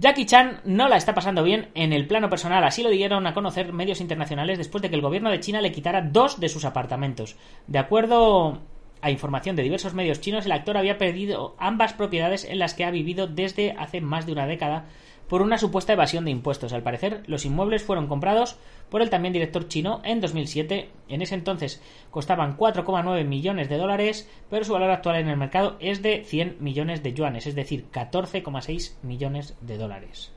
Jackie 0.00 0.24
Chan 0.24 0.62
no 0.64 0.88
la 0.88 0.96
está 0.96 1.14
pasando 1.14 1.42
bien 1.42 1.68
en 1.74 1.92
el 1.92 2.06
plano 2.06 2.30
personal, 2.30 2.64
así 2.64 2.82
lo 2.82 2.88
dieron 2.88 3.26
a 3.26 3.34
conocer 3.34 3.74
medios 3.74 4.00
internacionales 4.00 4.56
después 4.56 4.80
de 4.80 4.88
que 4.88 4.96
el 4.96 5.02
gobierno 5.02 5.28
de 5.30 5.40
China 5.40 5.60
le 5.60 5.72
quitara 5.72 6.00
dos 6.00 6.40
de 6.40 6.48
sus 6.48 6.64
apartamentos. 6.64 7.36
De 7.66 7.78
acuerdo 7.78 8.62
a 9.02 9.10
información 9.10 9.56
de 9.56 9.62
diversos 9.62 9.92
medios 9.92 10.22
chinos, 10.22 10.46
el 10.46 10.52
actor 10.52 10.78
había 10.78 10.96
perdido 10.96 11.54
ambas 11.58 11.92
propiedades 11.92 12.46
en 12.46 12.58
las 12.58 12.72
que 12.72 12.86
ha 12.86 12.90
vivido 12.90 13.26
desde 13.26 13.72
hace 13.72 14.00
más 14.00 14.24
de 14.24 14.32
una 14.32 14.46
década 14.46 14.86
por 15.30 15.42
una 15.42 15.58
supuesta 15.58 15.92
evasión 15.92 16.24
de 16.24 16.32
impuestos. 16.32 16.72
Al 16.72 16.82
parecer, 16.82 17.22
los 17.26 17.44
inmuebles 17.44 17.84
fueron 17.84 18.08
comprados 18.08 18.56
por 18.88 19.00
el 19.00 19.10
también 19.10 19.32
director 19.32 19.68
chino 19.68 20.02
en 20.04 20.20
2007. 20.20 20.90
En 21.08 21.22
ese 21.22 21.36
entonces 21.36 21.80
costaban 22.10 22.56
4,9 22.56 23.24
millones 23.24 23.68
de 23.68 23.78
dólares, 23.78 24.28
pero 24.50 24.64
su 24.64 24.72
valor 24.72 24.90
actual 24.90 25.20
en 25.20 25.28
el 25.28 25.36
mercado 25.36 25.76
es 25.78 26.02
de 26.02 26.24
100 26.24 26.56
millones 26.58 27.04
de 27.04 27.12
yuanes, 27.14 27.46
es 27.46 27.54
decir, 27.54 27.86
14,6 27.92 28.96
millones 29.04 29.56
de 29.60 29.78
dólares. 29.78 30.32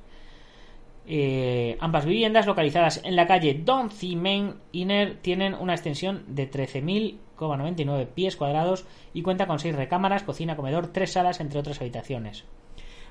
Eh, 1.07 1.75
ambas 1.79 2.05
viviendas 2.05 2.45
localizadas 2.45 3.01
en 3.03 3.15
la 3.15 3.25
calle 3.25 3.59
Don 3.65 3.89
Cimen 3.89 4.57
Inner 4.73 5.15
tienen 5.15 5.55
una 5.55 5.73
extensión 5.73 6.23
de 6.27 6.51
13.099 6.51 8.09
pies 8.13 8.37
cuadrados 8.37 8.85
y 9.11 9.23
cuenta 9.23 9.47
con 9.47 9.57
6 9.57 9.75
recámaras, 9.75 10.21
cocina, 10.21 10.55
comedor, 10.55 10.93
3 10.93 11.11
salas, 11.11 11.39
entre 11.39 11.59
otras 11.59 11.81
habitaciones. 11.81 12.45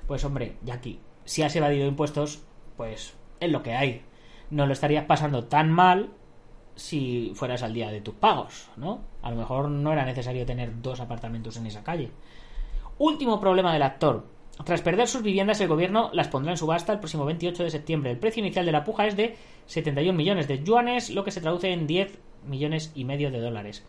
Pues 0.06 0.24
hombre, 0.24 0.54
aquí 0.70 1.00
si 1.24 1.42
has 1.42 1.54
evadido 1.56 1.86
impuestos, 1.86 2.42
pues 2.76 3.14
es 3.40 3.50
lo 3.50 3.62
que 3.62 3.74
hay. 3.74 4.02
No 4.50 4.66
lo 4.66 4.72
estarías 4.72 5.04
pasando 5.04 5.44
tan 5.44 5.70
mal 5.70 6.10
si 6.74 7.32
fueras 7.34 7.62
al 7.62 7.74
día 7.74 7.90
de 7.90 8.00
tus 8.00 8.14
pagos, 8.14 8.70
¿no? 8.76 9.00
A 9.22 9.30
lo 9.30 9.36
mejor 9.36 9.68
no 9.68 9.92
era 9.92 10.04
necesario 10.04 10.46
tener 10.46 10.80
dos 10.82 11.00
apartamentos 11.00 11.56
en 11.56 11.66
esa 11.66 11.84
calle. 11.84 12.10
Último 12.98 13.40
problema 13.40 13.72
del 13.72 13.82
actor. 13.82 14.26
Tras 14.64 14.82
perder 14.82 15.08
sus 15.08 15.22
viviendas, 15.22 15.60
el 15.60 15.68
gobierno 15.68 16.10
las 16.12 16.28
pondrá 16.28 16.52
en 16.52 16.58
subasta 16.58 16.92
el 16.92 16.98
próximo 16.98 17.24
28 17.24 17.64
de 17.64 17.70
septiembre. 17.70 18.10
El 18.10 18.18
precio 18.18 18.40
inicial 18.40 18.66
de 18.66 18.72
la 18.72 18.84
puja 18.84 19.06
es 19.06 19.16
de 19.16 19.36
71 19.66 20.16
millones 20.16 20.46
de 20.46 20.62
yuanes, 20.62 21.10
lo 21.10 21.24
que 21.24 21.30
se 21.30 21.40
traduce 21.40 21.72
en 21.72 21.86
10 21.86 22.18
millones 22.46 22.92
y 22.94 23.04
medio 23.04 23.30
de 23.30 23.40
dólares. 23.40 23.84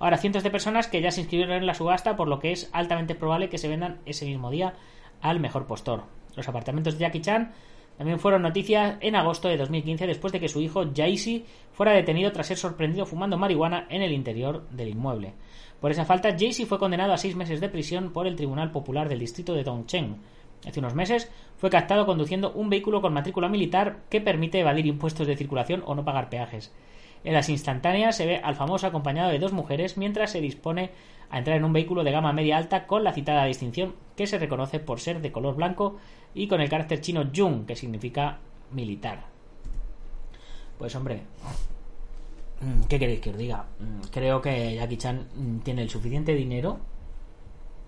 Ahora, 0.00 0.18
cientos 0.18 0.42
de 0.42 0.50
personas 0.50 0.86
que 0.86 1.00
ya 1.00 1.10
se 1.10 1.20
inscribieron 1.20 1.56
en 1.56 1.66
la 1.66 1.74
subasta, 1.74 2.16
por 2.16 2.28
lo 2.28 2.40
que 2.40 2.52
es 2.52 2.68
altamente 2.72 3.14
probable 3.14 3.48
que 3.48 3.58
se 3.58 3.68
vendan 3.68 4.00
ese 4.06 4.26
mismo 4.26 4.50
día 4.50 4.74
al 5.20 5.40
mejor 5.40 5.66
postor. 5.66 6.04
Los 6.38 6.48
apartamentos 6.48 6.94
de 6.94 7.00
Jackie 7.00 7.20
Chan 7.20 7.52
también 7.98 8.20
fueron 8.20 8.42
noticias 8.42 8.96
en 9.00 9.16
agosto 9.16 9.48
de 9.48 9.56
2015 9.56 10.06
después 10.06 10.32
de 10.32 10.38
que 10.38 10.48
su 10.48 10.60
hijo 10.60 10.84
Jaycee 10.94 11.44
fuera 11.72 11.90
detenido 11.92 12.30
tras 12.30 12.46
ser 12.46 12.56
sorprendido 12.56 13.06
fumando 13.06 13.36
marihuana 13.36 13.86
en 13.90 14.02
el 14.02 14.12
interior 14.12 14.68
del 14.70 14.90
inmueble. 14.90 15.34
Por 15.80 15.90
esa 15.90 16.04
falta, 16.04 16.30
Jaycee 16.30 16.64
fue 16.64 16.78
condenado 16.78 17.12
a 17.12 17.18
seis 17.18 17.34
meses 17.34 17.60
de 17.60 17.68
prisión 17.68 18.12
por 18.12 18.28
el 18.28 18.36
Tribunal 18.36 18.70
Popular 18.70 19.08
del 19.08 19.18
Distrito 19.18 19.52
de 19.52 19.64
Dongcheng. 19.64 20.16
Hace 20.64 20.78
unos 20.78 20.94
meses 20.94 21.28
fue 21.56 21.70
captado 21.70 22.06
conduciendo 22.06 22.52
un 22.52 22.70
vehículo 22.70 23.00
con 23.00 23.12
matrícula 23.12 23.48
militar 23.48 24.04
que 24.08 24.20
permite 24.20 24.60
evadir 24.60 24.86
impuestos 24.86 25.26
de 25.26 25.36
circulación 25.36 25.82
o 25.84 25.96
no 25.96 26.04
pagar 26.04 26.30
peajes. 26.30 26.72
En 27.24 27.34
las 27.34 27.48
instantáneas 27.48 28.16
se 28.16 28.26
ve 28.26 28.36
al 28.38 28.54
famoso 28.54 28.86
acompañado 28.86 29.30
de 29.30 29.38
dos 29.38 29.52
mujeres 29.52 29.96
mientras 29.96 30.30
se 30.30 30.40
dispone 30.40 30.90
a 31.30 31.38
entrar 31.38 31.56
en 31.56 31.64
un 31.64 31.72
vehículo 31.72 32.04
de 32.04 32.12
gama 32.12 32.32
media 32.32 32.56
alta 32.56 32.86
con 32.86 33.04
la 33.04 33.12
citada 33.12 33.44
distinción 33.44 33.94
que 34.16 34.26
se 34.26 34.38
reconoce 34.38 34.80
por 34.80 35.00
ser 35.00 35.20
de 35.20 35.32
color 35.32 35.56
blanco 35.56 35.96
y 36.34 36.48
con 36.48 36.60
el 36.60 36.68
carácter 36.68 37.00
chino 37.00 37.30
Jung, 37.34 37.66
que 37.66 37.76
significa 37.76 38.38
militar. 38.72 39.24
Pues 40.78 40.94
hombre, 40.94 41.22
mm, 42.60 42.86
¿qué 42.88 42.98
queréis 42.98 43.20
que 43.20 43.30
os 43.30 43.36
diga? 43.36 43.66
Mm, 43.78 44.06
creo 44.10 44.40
que 44.40 44.74
Jackie 44.76 44.96
Chan 44.96 45.26
mm, 45.34 45.58
tiene 45.58 45.82
el 45.82 45.90
suficiente 45.90 46.34
dinero 46.34 46.78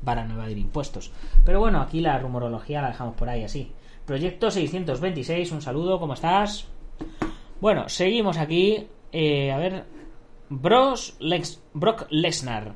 para 0.05 0.25
no 0.25 0.35
evadir 0.35 0.59
impuestos. 0.59 1.13
Pero 1.45 1.61
bueno, 1.61 1.81
aquí 1.81 2.01
la 2.01 2.19
rumorología 2.19 2.83
la 2.83 2.89
dejamos 2.89 3.15
por 3.15 3.29
ahí 3.29 3.45
así. 3.45 3.73
Proyecto 4.07 4.51
626, 4.51 5.53
un 5.53 5.63
saludo, 5.63 6.01
¿cómo 6.01 6.15
estás? 6.15 6.67
Bueno, 7.61 7.89
seguimos 7.89 8.39
aquí. 8.39 8.89
Eh, 9.13 9.51
a 9.51 9.59
ver, 9.59 9.85
Brock 10.49 12.07
Lesnar. 12.11 12.75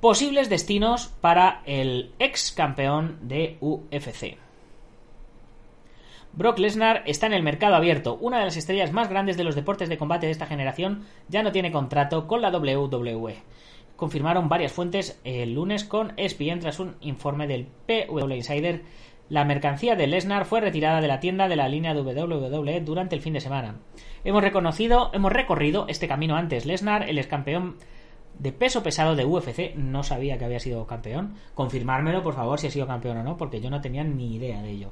Posibles 0.00 0.48
destinos 0.48 1.08
para 1.20 1.62
el 1.66 2.12
ex 2.18 2.52
campeón 2.52 3.18
de 3.22 3.56
UFC. 3.60 4.38
Brock 6.32 6.58
Lesnar 6.58 7.02
está 7.06 7.26
en 7.26 7.32
el 7.32 7.42
mercado 7.42 7.76
abierto. 7.76 8.18
Una 8.20 8.38
de 8.38 8.44
las 8.44 8.58
estrellas 8.58 8.92
más 8.92 9.08
grandes 9.08 9.38
de 9.38 9.44
los 9.44 9.54
deportes 9.54 9.88
de 9.88 9.96
combate 9.96 10.26
de 10.26 10.32
esta 10.32 10.46
generación 10.46 11.06
ya 11.28 11.42
no 11.42 11.50
tiene 11.50 11.72
contrato 11.72 12.26
con 12.26 12.42
la 12.42 12.50
WWE. 12.50 13.36
Confirmaron 13.96 14.50
varias 14.50 14.72
fuentes 14.72 15.18
el 15.24 15.54
lunes 15.54 15.84
con 15.84 16.12
ESPN 16.18 16.60
tras 16.60 16.78
un 16.78 16.96
informe 17.00 17.46
del 17.46 17.66
PW 17.86 18.34
Insider. 18.34 18.82
La 19.30 19.46
mercancía 19.46 19.96
de 19.96 20.06
Lesnar 20.06 20.44
fue 20.44 20.60
retirada 20.60 21.00
de 21.00 21.08
la 21.08 21.20
tienda 21.20 21.48
de 21.48 21.56
la 21.56 21.68
línea 21.68 21.94
WWE 21.94 22.80
durante 22.82 23.16
el 23.16 23.22
fin 23.22 23.32
de 23.32 23.40
semana. 23.40 23.76
Hemos 24.26 24.42
reconocido, 24.42 25.10
hemos 25.12 25.32
recorrido 25.32 25.86
este 25.88 26.08
camino 26.08 26.34
antes. 26.34 26.66
Lesnar, 26.66 27.08
el 27.08 27.16
ex 27.16 27.28
campeón 27.28 27.76
de 28.40 28.50
peso 28.50 28.82
pesado 28.82 29.14
de 29.14 29.24
UFC, 29.24 29.76
no 29.76 30.02
sabía 30.02 30.36
que 30.36 30.44
había 30.44 30.58
sido 30.58 30.84
campeón. 30.84 31.34
Confirmármelo, 31.54 32.24
por 32.24 32.34
favor, 32.34 32.58
si 32.58 32.66
ha 32.66 32.72
sido 32.72 32.88
campeón 32.88 33.18
o 33.18 33.22
no, 33.22 33.36
porque 33.36 33.60
yo 33.60 33.70
no 33.70 33.80
tenía 33.80 34.02
ni 34.02 34.34
idea 34.34 34.62
de 34.62 34.70
ello. 34.72 34.90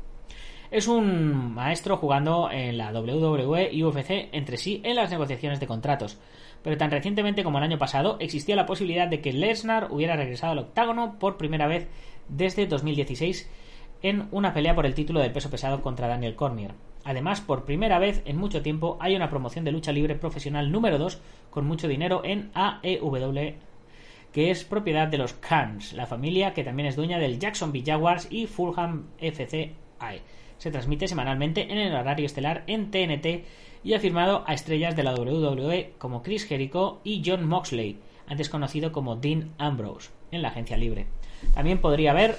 Es 0.70 0.86
un 0.86 1.52
maestro 1.52 1.96
jugando 1.96 2.48
en 2.48 2.78
la 2.78 2.92
WWE 2.92 3.70
y 3.72 3.82
UFC 3.82 4.28
entre 4.30 4.56
sí 4.56 4.80
en 4.84 4.94
las 4.94 5.10
negociaciones 5.10 5.58
de 5.58 5.66
contratos. 5.66 6.16
Pero 6.62 6.76
tan 6.76 6.92
recientemente 6.92 7.42
como 7.42 7.58
el 7.58 7.64
año 7.64 7.76
pasado 7.76 8.18
existía 8.20 8.54
la 8.54 8.66
posibilidad 8.66 9.08
de 9.08 9.20
que 9.20 9.32
Lesnar 9.32 9.88
hubiera 9.90 10.14
regresado 10.14 10.52
al 10.52 10.60
octágono 10.60 11.18
por 11.18 11.38
primera 11.38 11.66
vez 11.66 11.88
desde 12.28 12.68
2016 12.68 13.50
en 14.00 14.28
una 14.30 14.54
pelea 14.54 14.76
por 14.76 14.86
el 14.86 14.94
título 14.94 15.18
del 15.18 15.32
peso 15.32 15.50
pesado 15.50 15.82
contra 15.82 16.06
Daniel 16.06 16.36
Cormier. 16.36 16.74
Además, 17.04 17.40
por 17.40 17.64
primera 17.64 17.98
vez 17.98 18.22
en 18.24 18.36
mucho 18.36 18.62
tiempo 18.62 18.96
hay 19.00 19.14
una 19.14 19.30
promoción 19.30 19.64
de 19.64 19.72
lucha 19.72 19.92
libre 19.92 20.14
profesional 20.14 20.72
número 20.72 20.98
2 20.98 21.20
con 21.50 21.66
mucho 21.66 21.86
dinero 21.86 22.22
en 22.24 22.50
AEW, 22.54 23.54
que 24.32 24.50
es 24.50 24.64
propiedad 24.64 25.06
de 25.06 25.18
los 25.18 25.34
Khans, 25.34 25.92
la 25.92 26.06
familia 26.06 26.54
que 26.54 26.64
también 26.64 26.88
es 26.88 26.96
dueña 26.96 27.18
del 27.18 27.38
Jacksonville 27.38 27.86
Jaguars 27.86 28.26
y 28.30 28.46
Fulham 28.46 29.04
FC 29.18 29.74
se 30.58 30.70
transmite 30.70 31.08
semanalmente 31.08 31.70
en 31.70 31.78
el 31.78 31.94
horario 31.94 32.26
estelar 32.26 32.64
en 32.66 32.90
TNT 32.90 33.44
y 33.82 33.94
ha 33.94 34.00
firmado 34.00 34.44
a 34.46 34.54
estrellas 34.54 34.96
de 34.96 35.02
la 35.02 35.14
WWE 35.14 35.92
como 35.98 36.22
Chris 36.22 36.46
Jericho 36.46 37.00
y 37.04 37.22
John 37.24 37.46
Moxley, 37.46 37.98
antes 38.26 38.48
conocido 38.48 38.92
como 38.92 39.16
Dean 39.16 39.50
Ambrose, 39.58 40.10
en 40.30 40.42
la 40.42 40.48
agencia 40.48 40.76
libre. 40.76 41.06
También 41.54 41.78
podría 41.78 42.12
haber 42.12 42.36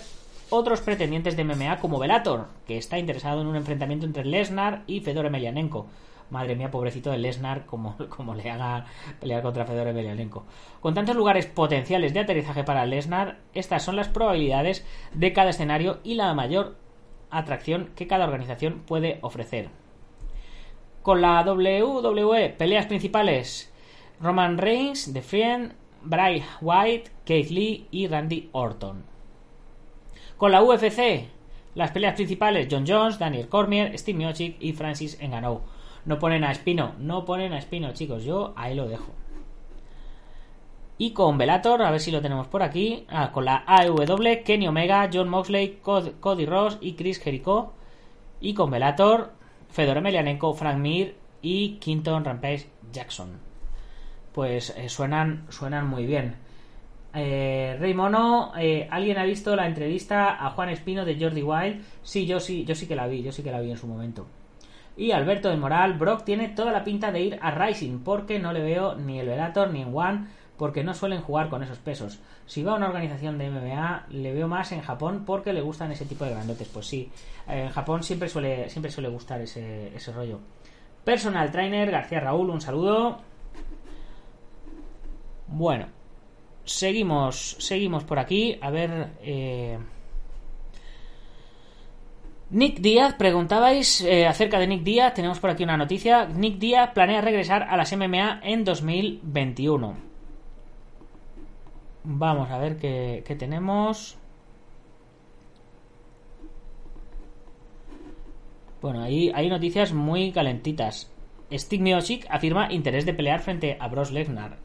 otros 0.49 0.81
pretendientes 0.81 1.35
de 1.35 1.43
MMA 1.43 1.79
como 1.79 1.99
Velator, 1.99 2.47
que 2.67 2.77
está 2.77 2.97
interesado 2.99 3.41
en 3.41 3.47
un 3.47 3.55
enfrentamiento 3.55 4.05
entre 4.05 4.25
Lesnar 4.25 4.83
y 4.87 5.01
Fedor 5.01 5.25
Emelianenko. 5.25 5.87
Madre 6.29 6.55
mía, 6.55 6.71
pobrecito 6.71 7.11
de 7.11 7.17
Lesnar, 7.17 7.65
como, 7.65 7.95
como 8.09 8.35
le 8.35 8.49
haga 8.49 8.85
pelear 9.19 9.41
contra 9.41 9.65
Fedor 9.65 9.87
Emelianenko. 9.87 10.45
Con 10.81 10.93
tantos 10.93 11.15
lugares 11.15 11.45
potenciales 11.45 12.13
de 12.13 12.19
aterrizaje 12.21 12.63
para 12.63 12.85
Lesnar, 12.85 13.37
estas 13.53 13.83
son 13.83 13.95
las 13.95 14.07
probabilidades 14.07 14.85
de 15.13 15.33
cada 15.33 15.51
escenario 15.51 15.99
y 16.03 16.15
la 16.15 16.33
mayor 16.33 16.77
atracción 17.29 17.91
que 17.95 18.07
cada 18.07 18.25
organización 18.25 18.81
puede 18.85 19.19
ofrecer. 19.21 19.69
Con 21.03 21.21
la 21.21 21.41
WWE, 21.43 22.49
peleas 22.57 22.87
principales: 22.87 23.71
Roman 24.19 24.57
Reigns, 24.57 25.13
The 25.13 25.21
Fiend, 25.21 25.73
Bray 26.01 26.43
White, 26.61 27.11
Keith 27.25 27.49
Lee 27.49 27.87
y 27.91 28.07
Randy 28.07 28.49
Orton. 28.51 29.14
Con 30.37 30.51
la 30.51 30.61
UFC, 30.61 31.27
las 31.75 31.91
peleas 31.91 32.15
principales: 32.15 32.67
John 32.69 32.85
Jones, 32.87 33.19
Daniel 33.19 33.47
Cormier, 33.47 33.97
Steve 33.97 34.17
Miocic 34.17 34.57
y 34.59 34.73
Francis 34.73 35.17
Ngannou. 35.21 35.61
No 36.05 36.19
ponen 36.19 36.43
a 36.43 36.51
Espino, 36.51 36.93
no 36.99 37.25
ponen 37.25 37.53
a 37.53 37.57
Espino, 37.57 37.93
chicos. 37.93 38.23
Yo 38.23 38.53
ahí 38.55 38.75
lo 38.75 38.87
dejo. 38.87 39.11
Y 40.97 41.11
con 41.11 41.37
Velator, 41.37 41.81
a 41.81 41.91
ver 41.91 41.99
si 41.99 42.11
lo 42.11 42.21
tenemos 42.21 42.47
por 42.47 42.63
aquí. 42.63 43.05
Ah, 43.09 43.31
con 43.31 43.45
la 43.45 43.63
AEW, 43.67 44.43
Kenny 44.45 44.67
Omega, 44.67 45.09
John 45.11 45.27
Moxley, 45.27 45.79
Cody 45.81 46.45
Ross 46.45 46.77
y 46.79 46.93
Chris 46.93 47.19
Jericho. 47.19 47.73
Y 48.39 48.53
con 48.53 48.71
Velator, 48.71 49.33
Fedor 49.69 49.97
Emelianenko, 49.97 50.53
Frank 50.53 50.77
Mir 50.77 51.17
y 51.41 51.77
Quinton 51.79 52.23
Rampage 52.23 52.69
Jackson. 52.93 53.39
Pues 54.31 54.69
eh, 54.77 54.87
suenan, 54.87 55.47
suenan 55.49 55.87
muy 55.87 56.05
bien. 56.05 56.35
Eh, 57.15 57.77
Rey 57.79 57.93
Mono, 57.93 58.51
eh, 58.57 58.87
¿alguien 58.91 59.17
ha 59.17 59.23
visto 59.23 59.55
la 59.55 59.67
entrevista 59.67 60.45
a 60.45 60.49
Juan 60.51 60.69
Espino 60.69 61.05
de 61.05 61.17
Jordi 61.17 61.41
Wild? 61.41 61.81
Sí, 62.03 62.25
yo 62.25 62.39
sí, 62.39 62.65
yo 62.65 62.75
sí 62.75 62.87
que 62.87 62.95
la 62.95 63.07
vi, 63.07 63.23
yo 63.23 63.31
sí 63.31 63.41
que 63.41 63.51
la 63.51 63.61
vi 63.61 63.71
en 63.71 63.77
su 63.77 63.87
momento. 63.87 64.25
Y 64.97 65.11
Alberto 65.11 65.49
de 65.49 65.57
Moral, 65.57 65.93
Brock 65.93 66.23
tiene 66.23 66.49
toda 66.49 66.71
la 66.71 66.83
pinta 66.83 67.11
de 67.11 67.21
ir 67.21 67.39
a 67.41 67.51
Rising 67.51 67.99
porque 67.99 68.39
no 68.39 68.53
le 68.53 68.61
veo 68.61 68.95
ni 68.95 69.19
el 69.19 69.27
Velator 69.27 69.71
ni 69.71 69.81
en 69.81 69.95
One 69.95 70.27
porque 70.57 70.83
no 70.83 70.93
suelen 70.93 71.21
jugar 71.21 71.49
con 71.49 71.63
esos 71.63 71.79
pesos. 71.79 72.19
Si 72.45 72.63
va 72.63 72.73
a 72.73 72.75
una 72.75 72.87
organización 72.87 73.37
de 73.37 73.49
MMA, 73.49 74.07
le 74.09 74.33
veo 74.33 74.47
más 74.47 74.71
en 74.71 74.81
Japón 74.81 75.23
porque 75.25 75.53
le 75.53 75.61
gustan 75.61 75.91
ese 75.91 76.05
tipo 76.05 76.23
de 76.23 76.31
grandotes. 76.31 76.67
Pues 76.69 76.85
sí, 76.85 77.09
en 77.47 77.69
Japón 77.69 78.03
siempre 78.03 78.29
suele, 78.29 78.69
siempre 78.69 78.91
suele 78.91 79.09
gustar 79.09 79.41
ese, 79.41 79.93
ese 79.95 80.13
rollo. 80.13 80.39
Personal 81.03 81.51
Trainer, 81.51 81.91
García 81.91 82.21
Raúl, 82.21 82.49
un 82.49 82.61
saludo. 82.61 83.19
Bueno, 85.47 85.87
seguimos, 86.65 87.55
seguimos 87.59 88.03
por 88.03 88.19
aquí. 88.19 88.57
A 88.61 88.69
ver. 88.69 89.11
Eh... 89.21 89.77
Nick 92.49 92.79
Díaz, 92.79 93.15
preguntabais 93.15 94.01
eh, 94.01 94.27
acerca 94.27 94.59
de 94.59 94.67
Nick 94.67 94.83
Díaz. 94.83 95.13
Tenemos 95.13 95.39
por 95.39 95.49
aquí 95.49 95.63
una 95.63 95.77
noticia. 95.77 96.25
Nick 96.25 96.59
Díaz 96.59 96.91
planea 96.93 97.21
regresar 97.21 97.63
a 97.63 97.75
las 97.75 97.95
MMA 97.95 98.41
en 98.43 98.63
2021. 98.63 99.95
Vamos 102.03 102.51
a 102.51 102.59
ver 102.59 102.77
qué, 102.77 103.35
tenemos. 103.37 104.15
Bueno, 108.79 109.01
ahí 109.01 109.31
hay 109.33 109.49
noticias 109.49 109.91
muy 109.91 110.31
calentitas. 110.31 111.11
Stig 111.51 111.81
Miocic 111.81 112.27
afirma 112.29 112.71
interés 112.71 113.07
de 113.07 113.15
pelear 113.15 113.39
frente 113.39 113.75
a 113.79 113.87
Bros 113.87 114.11
Lesnar. 114.11 114.64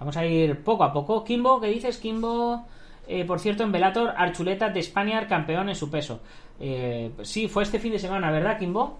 Vamos 0.00 0.16
a 0.16 0.26
ir 0.26 0.64
poco 0.64 0.82
a 0.82 0.92
poco. 0.92 1.22
Kimbo, 1.22 1.60
¿qué 1.60 1.68
dices, 1.68 1.98
Kimbo? 1.98 2.66
Eh, 3.06 3.24
por 3.24 3.38
cierto, 3.38 3.62
en 3.62 3.70
Velator, 3.70 4.12
Archuleta 4.16 4.68
de 4.70 4.80
España, 4.80 5.26
campeón 5.28 5.68
en 5.68 5.76
su 5.76 5.88
peso. 5.88 6.20
Eh, 6.58 7.12
sí, 7.22 7.46
fue 7.46 7.62
este 7.62 7.78
fin 7.78 7.92
de 7.92 7.98
semana, 7.98 8.32
¿verdad, 8.32 8.58
Kimbo? 8.58 8.98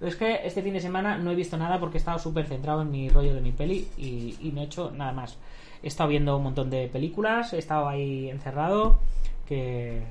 Es 0.00 0.14
que 0.16 0.40
este 0.44 0.62
fin 0.62 0.74
de 0.74 0.80
semana 0.80 1.18
no 1.18 1.32
he 1.32 1.34
visto 1.34 1.56
nada 1.56 1.80
porque 1.80 1.98
he 1.98 2.00
estado 2.00 2.18
súper 2.18 2.46
centrado 2.46 2.82
en 2.82 2.90
mi 2.90 3.08
rollo 3.08 3.34
de 3.34 3.40
mi 3.40 3.52
peli 3.52 3.88
y, 3.98 4.36
y 4.40 4.52
no 4.52 4.62
he 4.62 4.64
hecho 4.64 4.90
nada 4.90 5.12
más 5.12 5.36
he 5.82 5.88
estado 5.88 6.10
viendo 6.10 6.36
un 6.36 6.42
montón 6.42 6.70
de 6.70 6.88
películas, 6.88 7.52
he 7.52 7.58
estado 7.58 7.88
ahí 7.88 8.28
encerrado, 8.28 8.98
que, 9.46 10.02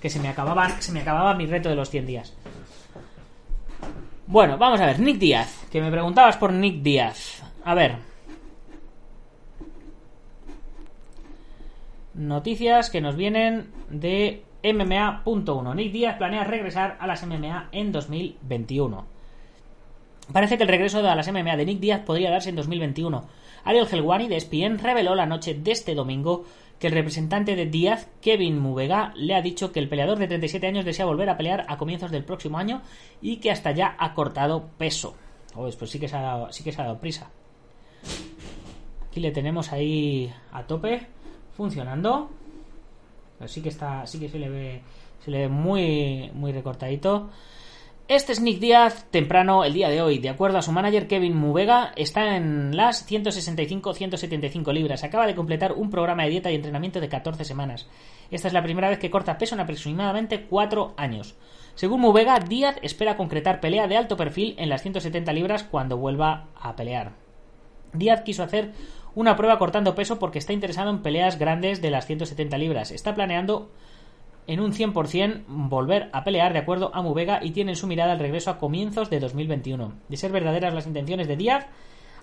que 0.00 0.10
se 0.10 0.20
me 0.20 0.28
acababa, 0.28 0.68
se 0.80 0.92
me 0.92 1.00
acababa 1.00 1.34
mi 1.34 1.46
reto 1.46 1.68
de 1.68 1.76
los 1.76 1.90
100 1.90 2.06
días. 2.06 2.34
Bueno, 4.26 4.56
vamos 4.58 4.80
a 4.80 4.86
ver, 4.86 5.00
Nick 5.00 5.18
Díaz, 5.18 5.66
que 5.70 5.80
me 5.80 5.90
preguntabas 5.90 6.36
por 6.36 6.52
Nick 6.52 6.82
Díaz. 6.82 7.42
A 7.64 7.74
ver. 7.74 8.13
Noticias 12.14 12.90
que 12.90 13.00
nos 13.00 13.16
vienen 13.16 13.70
de 13.90 14.44
MMA.1. 14.62 15.74
Nick 15.74 15.92
Díaz 15.92 16.16
planea 16.16 16.44
regresar 16.44 16.96
a 17.00 17.06
las 17.06 17.26
MMA 17.26 17.68
en 17.72 17.92
2021. 17.92 19.06
Parece 20.32 20.56
que 20.56 20.62
el 20.62 20.68
regreso 20.68 20.98
a 20.98 21.14
las 21.14 21.30
MMA 21.30 21.56
de 21.56 21.66
Nick 21.66 21.80
Díaz 21.80 22.00
podría 22.00 22.30
darse 22.30 22.48
en 22.48 22.56
2021 22.56 23.24
Ariel 23.64 23.88
Helwani 23.90 24.28
de 24.28 24.36
ESPN 24.36 24.78
reveló 24.78 25.14
la 25.14 25.26
noche 25.26 25.54
de 25.54 25.72
este 25.72 25.94
domingo 25.94 26.44
que 26.78 26.88
el 26.88 26.92
representante 26.92 27.56
de 27.56 27.66
Díaz, 27.66 28.08
Kevin 28.20 28.58
Mubega, 28.58 29.12
le 29.16 29.34
ha 29.34 29.42
dicho 29.42 29.72
que 29.72 29.80
el 29.80 29.88
peleador 29.88 30.18
de 30.18 30.28
37 30.28 30.66
años 30.66 30.84
desea 30.84 31.06
volver 31.06 31.30
a 31.30 31.36
pelear 31.36 31.64
a 31.68 31.78
comienzos 31.78 32.10
del 32.10 32.24
próximo 32.24 32.58
año 32.58 32.82
y 33.22 33.38
que 33.38 33.50
hasta 33.50 33.70
ya 33.72 33.96
ha 33.98 34.12
cortado 34.12 34.68
peso. 34.76 35.16
pues 35.54 35.90
sí 35.90 35.98
que 35.98 36.08
se 36.08 36.16
ha 36.16 36.20
dado, 36.20 36.52
sí 36.52 36.62
que 36.62 36.72
se 36.72 36.82
ha 36.82 36.84
dado 36.84 36.98
prisa. 36.98 37.30
Aquí 39.08 39.20
le 39.20 39.30
tenemos 39.30 39.72
ahí 39.72 40.30
a 40.52 40.64
tope, 40.64 41.06
funcionando. 41.56 42.30
sí 43.46 43.62
que 43.62 43.68
está, 43.68 44.06
sí 44.06 44.18
que 44.18 44.28
se 44.28 44.38
le 44.38 44.48
ve, 44.48 44.82
se 45.24 45.30
le 45.30 45.40
ve 45.40 45.48
muy, 45.48 46.30
muy 46.34 46.52
recortadito. 46.52 47.30
Este 48.06 48.32
es 48.32 48.40
Nick 48.40 48.60
Díaz 48.60 49.06
temprano 49.10 49.64
el 49.64 49.72
día 49.72 49.88
de 49.88 50.02
hoy. 50.02 50.18
De 50.18 50.28
acuerdo 50.28 50.58
a 50.58 50.62
su 50.62 50.72
manager 50.72 51.08
Kevin 51.08 51.34
Mubega, 51.34 51.94
está 51.96 52.36
en 52.36 52.76
las 52.76 53.10
165-175 53.10 54.74
libras. 54.74 55.04
Acaba 55.04 55.26
de 55.26 55.34
completar 55.34 55.72
un 55.72 55.88
programa 55.88 56.24
de 56.24 56.28
dieta 56.28 56.50
y 56.50 56.54
entrenamiento 56.54 57.00
de 57.00 57.08
14 57.08 57.46
semanas. 57.46 57.88
Esta 58.30 58.48
es 58.48 58.54
la 58.54 58.62
primera 58.62 58.90
vez 58.90 58.98
que 58.98 59.10
corta 59.10 59.38
peso 59.38 59.54
en 59.54 59.62
aproximadamente 59.62 60.44
4 60.44 60.92
años. 60.98 61.34
Según 61.76 62.02
Mubega, 62.02 62.38
Díaz 62.40 62.76
espera 62.82 63.16
concretar 63.16 63.60
pelea 63.60 63.88
de 63.88 63.96
alto 63.96 64.18
perfil 64.18 64.54
en 64.58 64.68
las 64.68 64.82
170 64.82 65.32
libras 65.32 65.64
cuando 65.64 65.96
vuelva 65.96 66.48
a 66.60 66.76
pelear. 66.76 67.12
Díaz 67.94 68.20
quiso 68.20 68.42
hacer 68.42 68.72
una 69.14 69.36
prueba 69.36 69.58
cortando 69.58 69.94
peso 69.94 70.18
porque 70.18 70.38
está 70.38 70.52
interesado 70.52 70.90
en 70.90 71.02
peleas 71.02 71.38
grandes 71.38 71.80
de 71.80 71.90
las 71.90 72.06
170 72.06 72.58
libras. 72.58 72.90
Está 72.90 73.14
planeando 73.14 73.70
en 74.46 74.60
un 74.60 74.72
100% 74.72 75.44
volver 75.46 76.10
a 76.12 76.24
pelear 76.24 76.52
de 76.52 76.58
acuerdo 76.58 76.90
a 76.94 77.02
Mubega 77.02 77.40
y 77.42 77.52
tienen 77.52 77.76
su 77.76 77.86
mirada 77.86 78.12
al 78.12 78.18
regreso 78.18 78.50
a 78.50 78.58
comienzos 78.58 79.10
de 79.10 79.20
2021. 79.20 79.92
De 80.08 80.16
ser 80.16 80.32
verdaderas 80.32 80.74
las 80.74 80.86
intenciones 80.86 81.28
de 81.28 81.36
Díaz, 81.36 81.66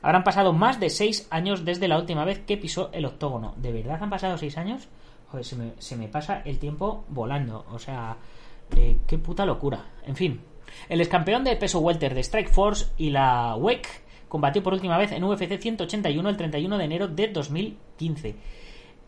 habrán 0.01 0.23
pasado 0.23 0.54
más 0.54 0.80
de 0.80 0.89
6 0.89 1.27
años 1.32 1.65
desde 1.65 1.88
la 1.88 1.97
última 1.97 2.25
vez 2.25 2.39
que 2.39 2.58
pisó 2.58 2.89
el 2.93 3.06
octógono. 3.06 3.54
¿De 3.58 3.71
verdad 3.71 4.01
han 4.01 4.10
pasado 4.10 4.38
6 4.38 4.58
años? 4.58 4.88
Joder, 5.30 5.45
se 5.45 5.95
me, 5.95 6.08
pasa 6.10 6.41
el 6.43 6.60
tiempo 6.60 7.06
volando. 7.10 7.65
O 7.71 7.80
sea, 7.80 8.17
Eh, 8.75 8.97
qué 9.06 9.17
puta 9.17 9.45
locura. 9.45 9.84
En 10.06 10.15
fin. 10.15 10.41
El 10.88 11.01
excampeón 11.01 11.43
de 11.43 11.58
peso 11.58 11.80
welter 11.80 12.13
de 12.13 12.21
Strike 12.21 12.49
Force 12.49 12.88
y 12.97 13.10
la 13.10 13.56
WEC 13.58 13.86
combatió 14.31 14.63
por 14.63 14.73
última 14.73 14.97
vez 14.97 15.11
en 15.11 15.25
UFC 15.25 15.59
181 15.59 16.29
el 16.29 16.37
31 16.37 16.77
de 16.77 16.85
enero 16.85 17.09
de 17.09 17.27
2015. 17.27 18.35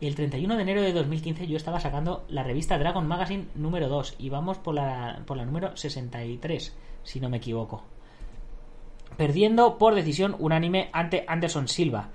El 0.02 0.14
31 0.14 0.54
de 0.54 0.62
enero 0.62 0.82
de 0.82 0.92
2015 0.92 1.46
yo 1.46 1.56
estaba 1.56 1.80
sacando 1.80 2.26
la 2.28 2.42
revista 2.42 2.76
Dragon 2.76 3.08
Magazine 3.08 3.46
número 3.54 3.88
2 3.88 4.16
y 4.18 4.28
vamos 4.28 4.58
por 4.58 4.74
la, 4.74 5.22
por 5.24 5.38
la 5.38 5.46
número 5.46 5.74
63, 5.78 6.76
si 7.04 7.20
no 7.20 7.30
me 7.30 7.38
equivoco. 7.38 7.84
Perdiendo 9.16 9.78
por 9.78 9.94
decisión 9.94 10.36
unánime 10.38 10.90
ante 10.92 11.24
Anderson 11.26 11.68
Silva. 11.68 12.10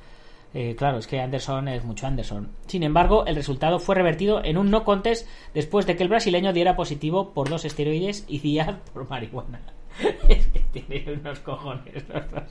Eh, 0.53 0.75
claro, 0.77 0.99
es 0.99 1.07
que 1.07 1.19
Anderson 1.19 1.67
es 1.67 1.83
mucho 1.83 2.05
Anderson. 2.05 2.49
Sin 2.67 2.83
embargo, 2.83 3.25
el 3.25 3.35
resultado 3.35 3.79
fue 3.79 3.95
revertido 3.95 4.43
en 4.45 4.55
un 4.55 4.69
no 4.69 4.83
contest 4.83 5.27
después 5.55 5.87
de 5.87 5.95
que 5.95 6.03
el 6.03 6.09
brasileño 6.09 6.53
diera 6.53 6.75
positivo 6.75 7.31
por 7.33 7.49
dos 7.49 7.65
esteroides 7.65 8.25
y 8.27 8.37
Díaz 8.43 8.75
por 8.93 9.09
marihuana. 9.09 9.78
es 10.29 10.47
que 10.47 10.59
tiene 10.71 11.13
unos 11.13 11.39
cojones 11.39 12.07
los 12.07 12.31
dos. 12.31 12.43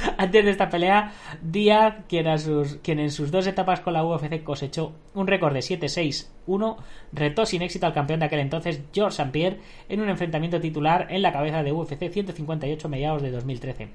Antes 0.16 0.44
de 0.44 0.50
esta 0.50 0.70
pelea, 0.70 1.12
Díaz, 1.42 1.96
quien, 2.08 2.26
en 2.26 3.10
sus 3.10 3.30
dos 3.30 3.46
etapas 3.46 3.80
con 3.80 3.92
la 3.92 4.04
UFC 4.04 4.42
cosechó 4.42 4.92
un 5.14 5.26
récord 5.26 5.54
de 5.54 5.60
7-6-1, 5.60 6.76
retó 7.12 7.46
sin 7.46 7.62
éxito 7.62 7.86
al 7.86 7.94
campeón 7.94 8.20
de 8.20 8.26
aquel 8.26 8.40
entonces, 8.40 8.82
George 8.92 9.16
St. 9.16 9.32
Pierre, 9.32 9.58
en 9.88 10.00
un 10.00 10.08
enfrentamiento 10.08 10.60
titular 10.60 11.06
en 11.10 11.22
la 11.22 11.32
cabeza 11.32 11.62
de 11.62 11.72
UFC 11.72 12.10
158 12.10 12.88
mediados 12.88 13.22
de 13.22 13.30
2013. 13.30 13.88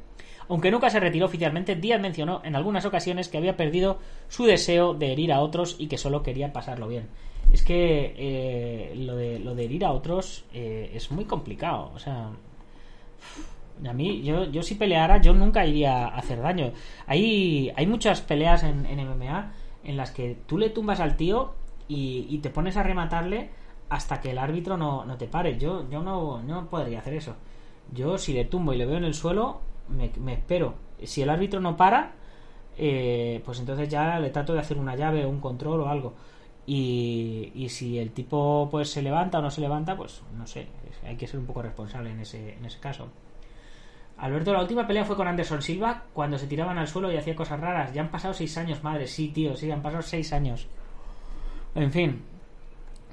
Aunque 0.50 0.72
nunca 0.72 0.90
se 0.90 1.00
retiró 1.00 1.26
oficialmente, 1.26 1.76
Díaz 1.76 2.02
mencionó 2.02 2.42
en 2.44 2.56
algunas 2.56 2.86
ocasiones 2.86 3.30
que 3.30 3.38
había 3.38 3.56
perdido 3.56 4.00
su 4.28 4.46
deseo 4.46 4.94
de 4.94 5.14
herir 5.14 5.32
a 5.32 5.40
otros 5.40 5.78
y 5.80 5.88
que 5.88 5.98
solo 5.98 6.22
quería 6.22 6.52
pasarlo 6.52 6.88
bien. 6.88 7.08
Es 7.52 7.64
que 7.64 8.14
eh, 8.18 8.94
lo, 8.96 9.16
de, 9.16 9.40
lo 9.40 9.56
de 9.56 9.66
herir 9.66 9.86
a 9.86 9.92
otros 9.92 10.46
eh, 10.54 10.92
es 10.94 11.12
muy 11.12 11.26
complicado. 11.26 11.92
O 11.96 12.00
sea, 12.00 12.32
a 13.88 13.94
mí, 13.94 14.22
yo, 14.22 14.46
yo 14.46 14.64
si 14.64 14.76
peleara, 14.76 15.22
yo 15.22 15.34
nunca 15.34 15.66
iría 15.66 16.08
a 16.08 16.18
hacer 16.18 16.42
daño. 16.42 16.72
Hay, 17.08 17.72
hay 17.76 17.88
muchas 17.88 18.22
peleas 18.22 18.64
en, 18.64 18.84
MMA 18.84 19.52
en 19.84 19.98
las 19.98 20.12
que 20.12 20.38
tú 20.46 20.58
le 20.58 20.70
tumbas 20.70 21.00
al 21.00 21.18
tío 21.18 21.54
y, 21.88 22.38
te 22.40 22.50
pones 22.50 22.78
a 22.78 22.84
rematarle 22.84 23.50
hasta 23.90 24.22
que 24.22 24.32
el 24.32 24.38
árbitro 24.38 24.78
no, 24.78 25.06
no 25.06 25.18
te 25.18 25.28
pare. 25.28 25.58
Yo, 25.58 25.90
yo 25.90 26.02
no, 26.02 26.42
no 26.42 26.70
podría 26.70 27.00
hacer 27.00 27.16
eso. 27.16 27.36
Yo 27.92 28.18
si 28.18 28.34
le 28.34 28.46
tumbo 28.46 28.74
y 28.74 28.78
le 28.78 28.86
veo 28.86 28.98
en 28.98 29.04
el 29.04 29.14
suelo, 29.14 29.62
me, 29.90 30.12
me 30.20 30.34
espero. 30.34 30.76
Si 31.04 31.22
el 31.22 31.30
árbitro 31.30 31.60
no 31.60 31.76
para, 31.78 32.14
eh, 32.78 33.42
pues 33.46 33.60
entonces 33.60 33.90
ya 33.90 34.20
le 34.20 34.30
trato 34.30 34.54
de 34.54 34.60
hacer 34.60 34.78
una 34.78 34.96
llave 34.96 35.26
o 35.26 35.30
un 35.30 35.40
control 35.40 35.82
o 35.82 35.90
algo. 35.90 36.14
Y, 36.66 37.52
y, 37.56 37.70
si 37.70 38.00
el 38.00 38.12
tipo 38.12 38.70
pues 38.72 38.90
se 38.90 39.02
levanta 39.02 39.40
o 39.40 39.42
no 39.42 39.52
se 39.52 39.60
levanta, 39.60 39.98
pues 39.98 40.22
no 40.38 40.48
sé, 40.48 40.68
hay 41.06 41.18
que 41.18 41.28
ser 41.28 41.40
un 41.40 41.46
poco 41.46 41.62
responsable 41.62 42.12
en 42.12 42.22
ese, 42.22 42.54
en 42.56 42.66
ese 42.66 42.80
caso. 42.80 43.10
Alberto, 44.18 44.54
la 44.54 44.62
última 44.62 44.88
pelea 44.88 45.06
fue 45.06 45.16
con 45.16 45.28
Anderson 45.28 45.62
Silva 45.62 46.04
cuando 46.14 46.38
se 46.38 46.48
tiraban 46.48 46.78
al 46.78 46.88
suelo 46.88 47.12
y 47.12 47.18
hacía 47.18 47.36
cosas 47.36 47.60
raras. 47.60 47.94
Ya 47.94 48.02
han 48.02 48.12
pasado 48.12 48.34
seis 48.34 48.58
años, 48.58 48.84
madre. 48.84 49.08
Sí, 49.08 49.30
tío, 49.30 49.56
sí, 49.56 49.70
han 49.72 49.82
pasado 49.82 50.04
seis 50.04 50.32
años. 50.34 50.68
En 51.76 51.92
fin. 51.92 52.22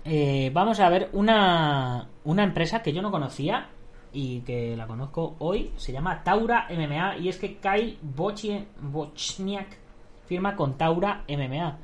Eh, 0.04 0.50
vamos 0.52 0.80
a 0.80 0.88
ver 0.88 1.10
una, 1.12 2.08
una 2.24 2.44
empresa 2.44 2.82
que 2.82 2.92
yo 2.92 3.02
no 3.02 3.10
conocía 3.10 3.68
y 4.12 4.40
que 4.40 4.76
la 4.76 4.86
conozco 4.86 5.36
hoy. 5.38 5.72
Se 5.76 5.92
llama 5.92 6.22
Taura 6.22 6.68
MMA 6.70 7.18
y 7.18 7.28
es 7.28 7.38
que 7.38 7.56
Kyle 7.58 7.98
Bochniak 8.02 9.78
firma 10.26 10.54
con 10.54 10.76
Taura 10.76 11.24
MMA. 11.28 11.78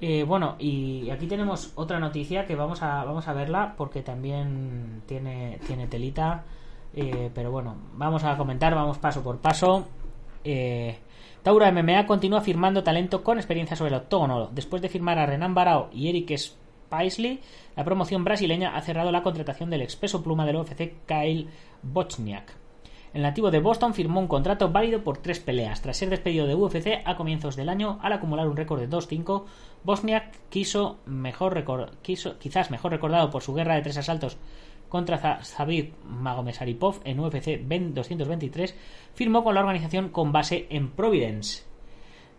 Eh, 0.00 0.22
bueno, 0.22 0.54
y 0.58 1.10
aquí 1.10 1.26
tenemos 1.26 1.72
otra 1.74 1.98
noticia 1.98 2.46
que 2.46 2.54
vamos 2.54 2.82
a, 2.82 3.04
vamos 3.04 3.26
a 3.26 3.32
verla 3.32 3.74
porque 3.76 4.02
también 4.02 5.02
tiene, 5.06 5.58
tiene 5.66 5.86
telita. 5.88 6.44
Eh, 6.94 7.30
pero 7.34 7.50
bueno, 7.50 7.76
vamos 7.94 8.24
a 8.24 8.36
comentar, 8.36 8.74
vamos 8.74 8.98
paso 8.98 9.22
por 9.22 9.38
paso. 9.38 9.86
Eh, 10.44 10.98
Taura 11.42 11.70
MMA 11.70 12.06
continúa 12.06 12.40
firmando 12.40 12.82
talento 12.82 13.22
con 13.22 13.38
experiencia 13.38 13.76
sobre 13.76 13.90
el 13.90 14.00
octógono. 14.00 14.48
Después 14.52 14.82
de 14.82 14.88
firmar 14.88 15.18
a 15.18 15.26
Renan 15.26 15.54
Barao 15.54 15.88
y 15.92 16.08
Eric 16.08 16.36
Spaisley, 16.36 17.40
la 17.76 17.84
promoción 17.84 18.24
brasileña 18.24 18.76
ha 18.76 18.82
cerrado 18.82 19.12
la 19.12 19.22
contratación 19.22 19.70
del 19.70 19.82
expreso 19.82 20.22
pluma 20.22 20.46
del 20.46 20.56
UFC 20.56 20.94
Kyle 21.06 21.48
Bochniak. 21.82 22.56
El 23.14 23.22
nativo 23.22 23.50
de 23.50 23.60
Boston 23.60 23.94
firmó 23.94 24.20
un 24.20 24.28
contrato 24.28 24.70
válido 24.70 25.02
por 25.02 25.18
tres 25.18 25.40
peleas. 25.40 25.80
Tras 25.80 25.96
ser 25.96 26.10
despedido 26.10 26.46
de 26.46 26.54
UFC 26.54 27.00
a 27.04 27.16
comienzos 27.16 27.56
del 27.56 27.70
año, 27.70 27.98
al 28.02 28.12
acumular 28.12 28.46
un 28.46 28.56
récord 28.56 28.80
de 28.80 28.90
2-5, 28.90 29.44
Bosniak 29.82 30.36
quiso 30.50 30.98
mejor 31.06 31.64
quiso, 32.02 32.38
quizás 32.38 32.70
mejor 32.70 32.92
recordado 32.92 33.30
por 33.30 33.42
su 33.42 33.54
guerra 33.54 33.76
de 33.76 33.82
tres 33.82 33.96
asaltos 33.96 34.36
contra 34.88 35.42
Zabir 35.44 35.92
Magomesaripov 36.04 37.00
en 37.04 37.20
UFC 37.20 37.60
223, 37.60 38.74
firmó 39.14 39.44
con 39.44 39.54
la 39.54 39.60
organización 39.60 40.08
con 40.08 40.32
base 40.32 40.66
en 40.70 40.90
Providence. 40.90 41.68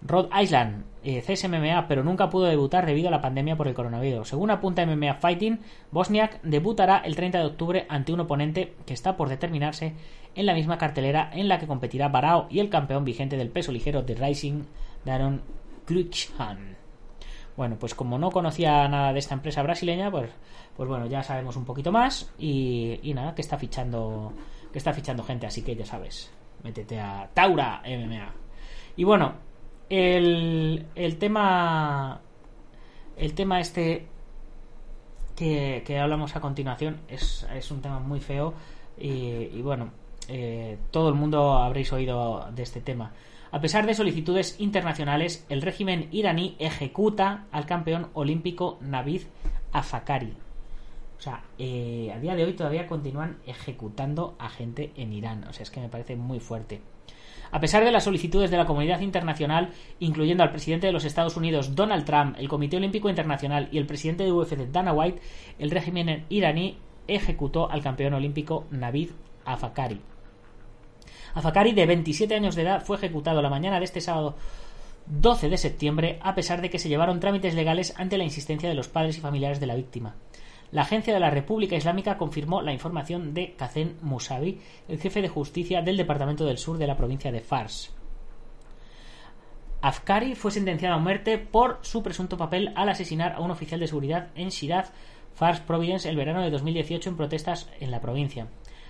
Rhode 0.01 0.29
Island, 0.41 0.85
eh, 1.03 1.21
CSMMA, 1.21 1.88
pero 1.88 2.03
nunca 2.03 2.29
pudo 2.29 2.45
debutar 2.45 2.85
debido 2.85 3.09
a 3.09 3.12
la 3.12 3.21
pandemia 3.21 3.57
por 3.57 3.67
el 3.67 3.73
coronavirus. 3.73 4.29
Según 4.29 4.49
apunta 4.49 4.85
MMA 4.85 5.15
Fighting, 5.15 5.59
Bosniak 5.91 6.41
debutará 6.41 6.99
el 6.99 7.15
30 7.15 7.39
de 7.39 7.45
octubre 7.45 7.85
ante 7.89 8.13
un 8.13 8.21
oponente 8.21 8.75
que 8.85 8.93
está 8.93 9.17
por 9.17 9.27
determinarse 9.27 9.93
en 10.35 10.45
la 10.45 10.53
misma 10.53 10.77
cartelera 10.77 11.29
en 11.33 11.49
la 11.49 11.59
que 11.59 11.67
competirá 11.67 12.07
Barao 12.07 12.47
y 12.49 12.59
el 12.59 12.69
campeón 12.69 13.03
vigente 13.03 13.35
del 13.35 13.49
peso 13.49 13.71
ligero 13.71 14.01
de 14.01 14.15
Rising, 14.15 14.63
Daron 15.03 15.41
Cruikshan. 15.85 16.77
Bueno, 17.57 17.75
pues 17.77 17.93
como 17.93 18.17
no 18.17 18.31
conocía 18.31 18.88
nada 18.88 19.12
de 19.12 19.19
esta 19.19 19.33
empresa 19.33 19.62
brasileña, 19.63 20.09
pues, 20.09 20.29
pues 20.80 20.88
bueno, 20.88 21.08
ya 21.08 21.22
sabemos 21.24 21.58
un 21.58 21.65
poquito 21.65 21.92
más 21.92 22.32
y, 22.39 23.02
nada, 23.13 23.36
que 23.36 23.42
está 23.42 23.58
fichando 23.58 24.32
que 24.72 24.78
está 24.78 24.94
fichando 24.94 25.26
gente, 25.26 25.46
así 25.46 25.62
que 25.62 25.76
ya 25.76 25.86
sabes, 25.86 26.32
métete 26.63 26.98
a 27.02 27.30
Taura 27.34 27.82
MMA. 27.86 28.34
Y 28.96 29.04
bueno, 29.04 29.34
el, 29.89 30.86
tema 31.20 32.22
el 33.18 33.34
tema 33.34 33.60
este 33.60 34.08
que, 35.36 36.00
hablamos 36.02 36.38
a 36.38 36.39
continuación 36.39 37.02
es, 37.10 37.46
un 37.72 37.82
tema 37.82 38.00
muy 38.00 38.22
feo 38.22 38.54
y, 38.98 39.10
y 39.52 39.62
bueno, 39.62 39.92
eh, 40.30 40.78
todo 40.92 41.10
el 41.10 41.15
mundo 41.15 41.58
habréis 41.58 41.92
oído 41.92 42.48
de 42.56 42.63
este 42.63 42.80
tema. 42.80 43.12
A 43.52 43.60
pesar 43.60 43.86
de 43.86 43.96
solicitudes 43.96 44.58
internacionales, 44.62 45.46
el 45.50 45.62
régimen 45.62 46.08
iraní 46.12 46.56
ejecuta 46.58 47.48
al 47.52 47.65
campeón 47.65 48.12
olímpico 48.13 48.78
Navid 48.80 49.24
Afakari. 49.74 50.38
O 51.19 51.21
sea, 51.21 51.43
eh, 51.58 52.13
a 52.15 52.19
día 52.19 52.34
de 52.34 52.45
hoy 52.45 52.53
todavía 52.53 52.88
continúan 52.88 53.39
ejecutando 53.45 54.38
a 54.39 54.49
gente 54.49 54.93
en 54.95 55.12
Irán. 55.12 55.43
O 55.49 55.53
sea, 55.53 55.63
es 55.63 55.69
que 55.69 55.82
me 55.82 55.89
parece 55.89 56.15
muy 56.15 56.39
fuerte. 56.39 56.82
A 57.51 57.60
pesar 57.60 57.84
de 57.84 57.91
las 57.91 58.05
solicitudes 58.05 58.51
de 58.51 58.58
la 58.58 58.65
comunidad 58.65 59.01
internacional, 59.01 59.71
incluyendo 59.99 60.43
al 60.43 60.51
presidente 60.51 60.88
de 60.88 60.93
los 60.93 61.03
Estados 61.03 61.36
Unidos 61.36 61.75
Donald 61.75 62.05
Trump, 62.05 62.36
el 62.38 62.47
Comité 62.47 62.77
Olímpico 62.77 63.10
Internacional 63.10 63.67
y 63.71 63.79
el 63.79 63.86
presidente 63.86 64.23
de 64.23 64.32
UFC 64.32 64.55
Dana 64.71 64.93
White, 64.93 65.21
el 65.58 65.71
régimen 65.71 66.25
iraní 66.29 66.77
ejecutó 67.08 67.69
al 67.69 67.82
campeón 67.82 68.13
olímpico 68.13 68.67
Navid 68.71 69.10
Afakari. 69.43 69.99
Afakari, 71.34 71.73
de 71.73 71.86
27 71.86 72.34
años 72.36 72.55
de 72.55 72.62
edad, 72.62 72.86
fue 72.86 72.95
ejecutado 72.95 73.41
la 73.41 73.49
mañana 73.49 73.79
de 73.79 73.86
este 73.86 73.99
sábado 73.99 74.36
12 75.08 75.49
de 75.49 75.58
septiembre, 75.58 76.19
a 76.21 76.36
pesar 76.36 76.62
de 76.62 76.69
que 76.69 76.79
se 76.79 76.88
llevaron 76.88 77.19
trámites 77.19 77.55
legales 77.55 77.93
ante 77.97 78.17
la 78.17 78.23
insistencia 78.23 78.69
de 78.69 78.75
los 78.75 78.88
padres 78.88 79.17
y 79.17 79.21
familiares 79.21 79.60
de 79.60 79.67
la 79.67 79.75
víctima. 79.75 80.15
La 80.71 80.84
Agencia 80.84 81.13
de 81.13 81.19
la 81.19 81.32
República 81.32 81.75
Islámica 81.75 82.17
confirmó 82.17 82.62
la 82.62 82.73
información 82.73 83.34
de 83.34 83.55
Kazem 83.55 83.95
Musavi, 84.01 84.60
el 84.88 84.99
jefe 84.99 85.21
de 85.21 85.27
justicia 85.27 85.82
del 85.82 85.97
Departamento 85.97 86.45
del 86.45 86.60
Sur 86.60 86.77
de 86.77 86.86
la 86.86 86.95
provincia 86.95 87.32
de 87.32 87.41
Fars. 87.41 87.91
Afkari 89.82 90.36
fue 90.36 90.51
sentenciado 90.51 90.95
a 90.95 90.99
muerte 90.99 91.39
por 91.39 91.79
su 91.82 92.03
presunto 92.03 92.38
papel 92.38 92.71
al 92.75 92.89
asesinar 92.89 93.34
a 93.34 93.39
un 93.39 93.49
oficial 93.49 93.79
de 93.79 93.88
seguridad 93.88 94.27
en 94.36 94.49
Shiraz, 94.49 94.91
Fars 95.34 95.62
Providence, 95.62 96.08
el 96.08 96.17
verano 96.17 96.41
de 96.41 96.51
2018 96.51 97.10
en 97.10 97.17
protestas 97.17 97.71
en 97.79 97.89
la 97.89 98.01
provincia. 98.01 98.47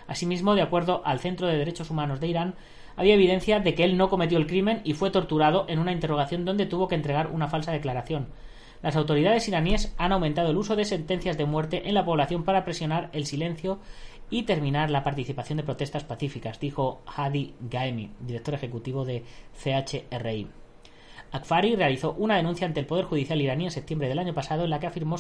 Asimismo, 0.08 0.56
de 0.56 0.64
acuerdo 0.64 1.02
al 1.06 1.20
Centro 1.20 1.48
de 1.48 1.58
Derechos 1.58 1.92
Humanos 1.92 2.20
de 2.20 2.28
Irán, 2.28 2.56
había 2.98 3.14
evidencia 3.14 3.60
de 3.62 3.76
que 3.76 3.86
él 3.86 3.96
no 3.96 4.10
cometió 4.10 4.38
el 4.38 4.48
crimen 4.48 4.82
y 4.84 4.96
fue 4.96 5.12
torturado 5.12 5.66
en 5.70 5.80
una 5.80 5.94
interrogación 5.94 6.44
donde 6.44 6.66
tuvo 6.66 6.90
que 6.90 6.96
entregar 6.96 7.28
una 7.28 7.48
falsa 7.48 7.72
declaración. 7.72 8.28
Las 8.82 8.96
autoridades 8.96 9.48
iraníes 9.48 9.94
han 9.98 10.14
aumentado 10.14 10.52
el 10.52 10.58
uso 10.58 10.76
de 10.76 10.86
sentencias 10.86 11.38
de 11.38 11.46
muerte 11.46 11.90
en 11.90 11.94
la 11.94 12.06
población 12.06 12.44
para 12.44 12.64
presionar 12.64 13.10
el 13.12 13.26
silencio 13.26 13.80
y 14.30 14.44
terminar 14.44 14.90
la 14.90 15.04
participación 15.04 15.58
de 15.58 15.64
protestas 15.64 16.04
pacíficas, 16.04 16.60
dijo 16.60 17.02
Hadi 17.06 17.56
Gaemi, 17.60 18.12
director 18.22 18.54
ejecutivo 18.54 19.04
de 19.04 19.24
CHRI. 19.62 20.48
Akfari 21.32 21.76
realizó 21.76 22.14
una 22.14 22.38
denuncia 22.38 22.66
ante 22.66 22.80
el 22.80 22.88
Poder 22.88 23.06
Judicial 23.06 23.40
iraní 23.40 23.66
en 23.66 23.72
septiembre 23.72 24.08
del 24.08 24.18
año 24.18 24.34
pasado 24.34 24.64
en 24.64 24.72
la 24.72 24.80
que 24.80 24.88
afirmó 24.88 25.16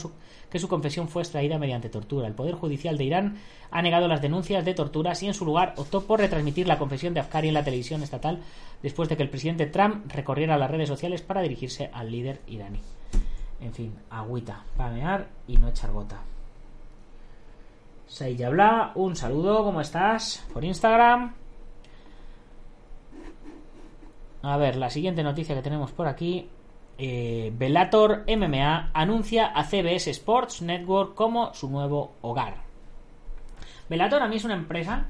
que 0.49 0.57
su 0.57 0.68
confesión 0.68 1.07
fue 1.07 1.22
extraída 1.22 1.60
mediante 1.60 1.89
tortura. 1.89 2.28
El 2.28 2.34
Poder 2.34 2.55
Judicial 2.55 2.97
de 2.97 3.03
Irán 3.03 3.38
ha 3.70 3.82
negado 3.82 4.07
las 4.07 4.22
denuncias 4.22 4.66
de 4.66 4.74
torturas 4.74 5.22
y 5.22 5.28
en 5.28 5.36
su 5.36 5.45
lugar 5.45 5.76
optó 5.78 6.05
por 6.05 6.20
retransmitir 6.20 6.68
la 6.68 6.80
confesión 6.80 7.14
de 7.14 7.20
Afkari 7.20 7.49
en 7.49 7.53
la 7.53 7.64
televisión 7.64 8.01
estatal 8.01 8.39
después 8.82 9.07
de 9.10 9.18
que 9.18 9.24
el 9.24 9.30
presidente 9.30 9.68
Trump 9.68 10.12
recorriera 10.12 10.57
las 10.57 10.72
redes 10.72 10.89
sociales 10.89 11.22
para 11.22 11.41
dirigirse 11.41 11.91
al 11.93 12.12
líder 12.12 12.41
iraní. 12.47 12.80
En 13.62 13.74
fin, 13.74 13.93
agüita, 14.10 14.64
pamear 14.78 15.28
y 15.47 15.57
no 15.57 15.68
echar 15.68 15.91
gota. 15.91 16.22
Sayabla, 18.07 18.93
un 18.95 19.16
saludo, 19.16 19.64
¿cómo 19.64 19.82
estás? 19.82 20.45
Por 20.53 20.64
Instagram. 20.64 21.34
A 24.41 24.57
ver, 24.57 24.78
la 24.78 24.89
siguiente 24.89 25.24
noticia 25.24 25.55
que 25.55 25.62
tenemos 25.62 25.91
por 25.91 26.07
aquí. 26.07 26.49
Eh, 26.97 27.53
Bellator 27.55 28.26
MMA 28.28 28.91
anuncia 28.93 29.47
a 29.47 29.64
CBS 29.64 30.10
Sports 30.12 30.62
Network 30.62 31.14
como 31.14 31.53
su 31.53 31.70
nuevo 31.70 32.14
hogar. 32.22 32.55
Bellator 33.89 34.24
a 34.24 34.28
mí 34.28 34.38
es 34.38 34.43
una 34.45 34.55
empresa 34.55 35.07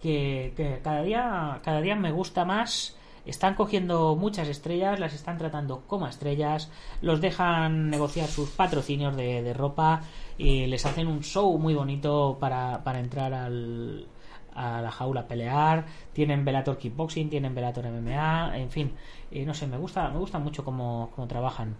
que, 0.00 0.52
que 0.56 0.80
cada, 0.82 1.02
día, 1.02 1.60
cada 1.62 1.80
día 1.80 1.96
me 1.96 2.12
gusta 2.12 2.44
más 2.44 2.96
están 3.24 3.54
cogiendo 3.54 4.16
muchas 4.16 4.48
estrellas, 4.48 4.98
las 4.98 5.14
están 5.14 5.38
tratando 5.38 5.82
como 5.86 6.06
estrellas, 6.06 6.70
los 7.00 7.20
dejan 7.20 7.90
negociar 7.90 8.28
sus 8.28 8.50
patrocinios 8.50 9.16
de, 9.16 9.52
ropa 9.54 10.02
y 10.38 10.66
les 10.66 10.84
hacen 10.86 11.06
un 11.06 11.22
show 11.22 11.56
muy 11.58 11.74
bonito 11.74 12.38
para, 12.40 12.82
para 12.82 13.00
entrar 13.00 13.34
al, 13.34 14.06
a 14.54 14.80
la 14.80 14.90
jaula 14.90 15.22
a 15.22 15.28
pelear, 15.28 15.86
tienen 16.12 16.44
Velator 16.44 16.78
Kickboxing, 16.78 17.30
tienen 17.30 17.54
Velator 17.54 17.86
MMA, 17.90 18.58
en 18.58 18.70
fin, 18.70 18.92
y 19.30 19.44
no 19.44 19.54
sé, 19.54 19.66
me 19.66 19.78
gusta, 19.78 20.08
me 20.10 20.18
gusta 20.18 20.38
mucho 20.38 20.64
cómo, 20.64 21.10
cómo 21.14 21.28
trabajan. 21.28 21.76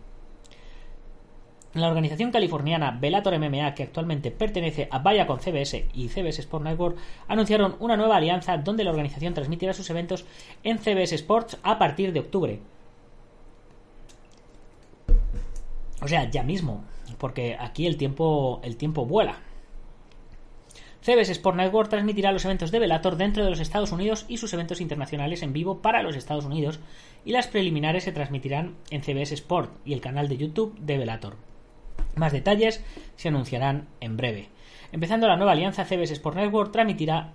La 1.75 1.89
organización 1.89 2.31
californiana 2.31 2.91
Bellator 2.91 3.39
MMA, 3.39 3.75
que 3.75 3.85
actualmente 3.85 4.31
pertenece 4.31 4.89
a 4.91 4.99
Viacom 4.99 5.39
CBS 5.39 5.87
y 5.95 6.09
CBS 6.09 6.43
Sport 6.43 6.65
Network, 6.65 6.99
anunciaron 7.29 7.77
una 7.81 7.97
nueva 7.97 8.17
alianza 8.17 8.59
donde 8.59 8.85
la 8.85 8.91
organización 8.91 9.33
transmitirá 9.33 9.73
sus 9.73 9.89
eventos 9.89 10.27
en 10.65 10.79
CBS 10.79 11.15
Sports 11.15 11.59
a 11.63 11.79
partir 11.79 12.13
de 12.13 12.21
octubre. 12.21 12.61
O 16.03 16.09
sea, 16.09 16.29
ya 16.29 16.43
mismo, 16.43 16.85
porque 17.17 17.57
aquí 17.59 17.87
el 17.87 17.97
tiempo, 17.97 18.61
el 18.65 18.77
tiempo 18.77 19.07
vuela. 19.07 19.37
CBS 21.01 21.33
Sport 21.33 21.57
Network 21.57 21.89
transmitirá 21.89 22.33
los 22.33 22.45
eventos 22.45 22.71
de 22.71 22.81
Bellator 22.81 23.17
dentro 23.17 23.45
de 23.45 23.51
los 23.51 23.61
Estados 23.61 23.93
Unidos 23.93 24.27
y 24.29 24.37
sus 24.37 24.53
eventos 24.53 24.83
internacionales 24.83 25.43
en 25.43 25.55
vivo 25.55 25.81
para 25.81 26.03
los 26.03 26.17
Estados 26.17 26.45
Unidos, 26.45 26.81
y 27.25 27.33
las 27.33 27.47
preliminares 27.47 28.05
se 28.05 28.13
transmitirán 28.13 28.77
en 28.91 29.03
CBS 29.03 29.33
Sport 29.33 29.73
y 29.87 29.95
el 29.95 30.03
canal 30.03 30.29
de 30.29 30.37
YouTube 30.37 30.79
de 30.79 30.99
Bellator. 30.99 31.52
Más 32.15 32.33
detalles 32.33 32.85
se 33.17 33.29
anunciarán 33.29 33.89
en 34.01 34.17
breve. 34.17 34.49
Empezando 34.93 35.27
la 35.27 35.37
nueva 35.37 35.53
alianza, 35.53 35.85
CBS 35.85 36.13
Sport 36.13 36.37
Network 36.37 36.73
transmitirá, 36.73 37.33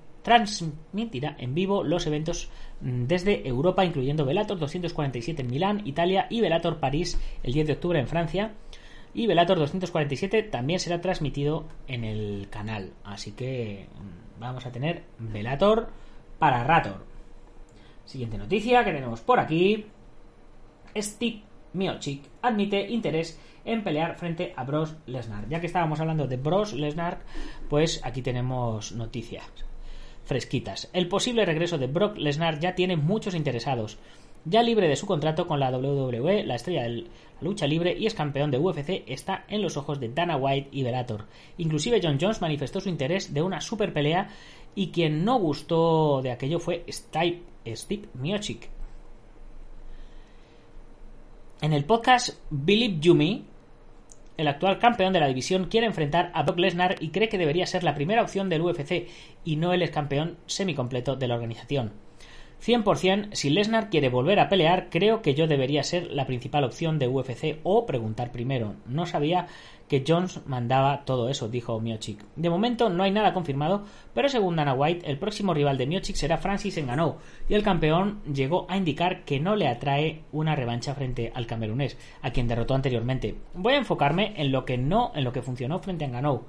en 1.39 1.55
vivo 1.55 1.83
los 1.83 2.05
eventos 2.05 2.49
mm, 2.81 3.05
desde 3.05 3.47
Europa, 3.47 3.85
incluyendo 3.85 4.25
Velator 4.25 4.59
247 4.59 5.41
en 5.41 5.49
Milán, 5.49 5.81
Italia 5.85 6.27
y 6.29 6.41
Velator 6.41 6.79
París 6.79 7.19
el 7.43 7.53
10 7.53 7.67
de 7.67 7.73
octubre 7.73 7.99
en 7.99 8.07
Francia. 8.07 8.53
Y 9.13 9.25
Velator 9.25 9.57
247 9.57 10.43
también 10.43 10.79
será 10.79 11.01
transmitido 11.01 11.65
en 11.87 12.03
el 12.03 12.47
canal. 12.51 12.93
Así 13.03 13.31
que 13.31 13.87
mm, 13.95 14.39
vamos 14.39 14.65
a 14.67 14.71
tener 14.71 15.03
Velator 15.17 15.89
para 16.37 16.63
Rator. 16.63 17.03
Siguiente 18.05 18.37
noticia 18.37 18.85
que 18.85 18.91
tenemos 18.91 19.21
por 19.21 19.39
aquí. 19.39 19.85
Steve 20.95 21.41
Miocic 21.73 22.23
admite 22.41 22.87
interés 22.89 23.39
en 23.67 23.83
pelear 23.83 24.15
frente 24.15 24.53
a 24.55 24.63
Bros 24.63 24.95
Lesnar. 25.05 25.47
Ya 25.49 25.59
que 25.59 25.67
estábamos 25.67 25.99
hablando 25.99 26.27
de 26.27 26.37
Bros 26.37 26.73
Lesnar, 26.73 27.19
pues 27.69 28.01
aquí 28.03 28.21
tenemos 28.21 28.91
noticias 28.93 29.43
fresquitas. 30.27 30.89
El 30.93 31.07
posible 31.07 31.45
regreso 31.45 31.77
de 31.77 31.87
Brock 31.87 32.17
Lesnar 32.17 32.59
ya 32.59 32.75
tiene 32.75 32.97
muchos 32.97 33.33
interesados. 33.33 33.97
Ya 34.45 34.61
libre 34.61 34.87
de 34.87 34.95
su 34.95 35.05
contrato 35.05 35.47
con 35.47 35.59
la 35.59 35.71
WWE, 35.71 36.43
la 36.45 36.55
estrella 36.55 36.83
de 36.83 36.89
la 36.89 37.03
lucha 37.41 37.67
libre 37.67 37.97
y 37.97 38.05
es 38.05 38.13
campeón 38.13 38.51
de 38.51 38.57
UFC, 38.57 39.03
está 39.07 39.45
en 39.47 39.61
los 39.61 39.77
ojos 39.77 39.99
de 39.99 40.09
Dana 40.09 40.37
White 40.37 40.69
y 40.71 40.83
Velator. 40.83 41.25
Inclusive 41.57 41.99
John 42.01 42.17
Jones 42.19 42.41
manifestó 42.41 42.79
su 42.79 42.89
interés 42.89 43.33
de 43.33 43.41
una 43.41 43.61
super 43.61 43.93
pelea 43.93 44.29
y 44.75 44.89
quien 44.89 45.25
no 45.25 45.39
gustó 45.39 46.21
de 46.21 46.31
aquello 46.31 46.59
fue 46.59 46.85
Steve, 46.89 47.41
Steve 47.65 48.07
Miocic. 48.13 48.69
En 51.61 51.73
el 51.73 51.85
podcast 51.85 52.37
Believe 52.49 52.99
You 52.99 53.15
Me, 53.15 53.41
el 54.37 54.47
actual 54.47 54.79
campeón 54.79 55.13
de 55.13 55.19
la 55.19 55.27
división 55.27 55.65
quiere 55.65 55.87
enfrentar 55.87 56.31
a 56.33 56.43
Brock 56.43 56.59
Lesnar 56.59 56.95
y 56.99 57.09
cree 57.09 57.29
que 57.29 57.37
debería 57.37 57.65
ser 57.65 57.83
la 57.83 57.95
primera 57.95 58.21
opción 58.21 58.49
del 58.49 58.61
UFC 58.61 59.07
y 59.43 59.55
no 59.55 59.73
el 59.73 59.81
ex 59.81 59.91
campeón 59.91 60.37
semicompleto 60.45 61.15
de 61.15 61.27
la 61.27 61.35
organización. 61.35 62.06
100% 62.65 63.29
si 63.33 63.49
Lesnar 63.49 63.89
quiere 63.89 64.09
volver 64.09 64.39
a 64.39 64.49
pelear, 64.49 64.89
creo 64.89 65.21
que 65.21 65.35
yo 65.35 65.47
debería 65.47 65.83
ser 65.83 66.11
la 66.11 66.25
principal 66.25 66.63
opción 66.63 66.99
de 66.99 67.07
UFC 67.07 67.59
o 67.63 67.85
preguntar 67.85 68.31
primero. 68.31 68.75
No 68.87 69.05
sabía 69.05 69.47
que 69.87 70.03
Jones 70.05 70.41
mandaba 70.45 71.05
todo 71.05 71.29
eso, 71.29 71.47
dijo 71.47 71.79
Miochik. 71.79 72.23
De 72.35 72.49
momento 72.49 72.89
no 72.89 73.03
hay 73.03 73.11
nada 73.11 73.33
confirmado, 73.33 73.83
pero 74.13 74.27
según 74.27 74.57
Dana 74.57 74.73
White, 74.73 75.09
el 75.09 75.17
próximo 75.17 75.53
rival 75.53 75.77
de 75.77 75.87
Miochik 75.87 76.15
será 76.15 76.37
Francis 76.37 76.77
Ngannou, 76.77 77.17
y 77.47 77.53
el 77.53 77.63
campeón 77.63 78.21
llegó 78.33 78.65
a 78.69 78.77
indicar 78.77 79.23
que 79.23 79.39
no 79.39 79.55
le 79.55 79.67
atrae 79.67 80.23
una 80.31 80.55
revancha 80.55 80.93
frente 80.93 81.31
al 81.33 81.47
camerunés, 81.47 81.97
a 82.21 82.31
quien 82.31 82.47
derrotó 82.47 82.75
anteriormente. 82.75 83.35
Voy 83.53 83.73
a 83.73 83.77
enfocarme 83.77 84.33
en 84.35 84.51
lo 84.51 84.65
que 84.65 84.77
no, 84.77 85.11
en 85.15 85.23
lo 85.23 85.31
que 85.31 85.41
funcionó 85.41 85.79
frente 85.79 86.05
a 86.05 86.09
Ngannou. 86.09 86.43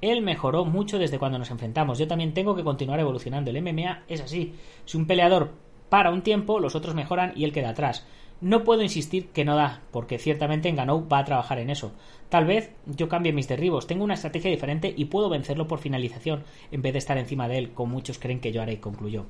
Él 0.00 0.22
mejoró 0.22 0.64
mucho 0.64 0.98
desde 0.98 1.18
cuando 1.18 1.38
nos 1.38 1.50
enfrentamos. 1.50 1.98
Yo 1.98 2.06
también 2.06 2.34
tengo 2.34 2.54
que 2.54 2.64
continuar 2.64 3.00
evolucionando. 3.00 3.50
El 3.50 3.62
MMA 3.62 4.04
es 4.08 4.20
así. 4.20 4.54
Si 4.84 4.96
un 4.96 5.06
peleador 5.06 5.52
para 5.88 6.10
un 6.10 6.22
tiempo, 6.22 6.60
los 6.60 6.74
otros 6.74 6.94
mejoran 6.94 7.32
y 7.36 7.44
él 7.44 7.52
queda 7.52 7.70
atrás. 7.70 8.06
No 8.40 8.64
puedo 8.64 8.82
insistir 8.82 9.28
que 9.28 9.44
no 9.44 9.56
da, 9.56 9.80
porque 9.90 10.18
ciertamente 10.18 10.70
Ngannou 10.70 11.08
va 11.08 11.20
a 11.20 11.24
trabajar 11.24 11.58
en 11.60 11.70
eso. 11.70 11.92
Tal 12.28 12.44
vez 12.44 12.72
yo 12.84 13.08
cambie 13.08 13.32
mis 13.32 13.48
derribos, 13.48 13.86
tengo 13.86 14.04
una 14.04 14.14
estrategia 14.14 14.50
diferente 14.50 14.92
y 14.94 15.04
puedo 15.06 15.30
vencerlo 15.30 15.68
por 15.68 15.78
finalización, 15.78 16.42
en 16.72 16.82
vez 16.82 16.92
de 16.92 16.98
estar 16.98 17.16
encima 17.16 17.48
de 17.48 17.58
él, 17.58 17.72
como 17.72 17.94
muchos 17.94 18.18
creen 18.18 18.40
que 18.40 18.50
yo 18.52 18.60
haré, 18.60 18.80
concluyó. 18.80 19.24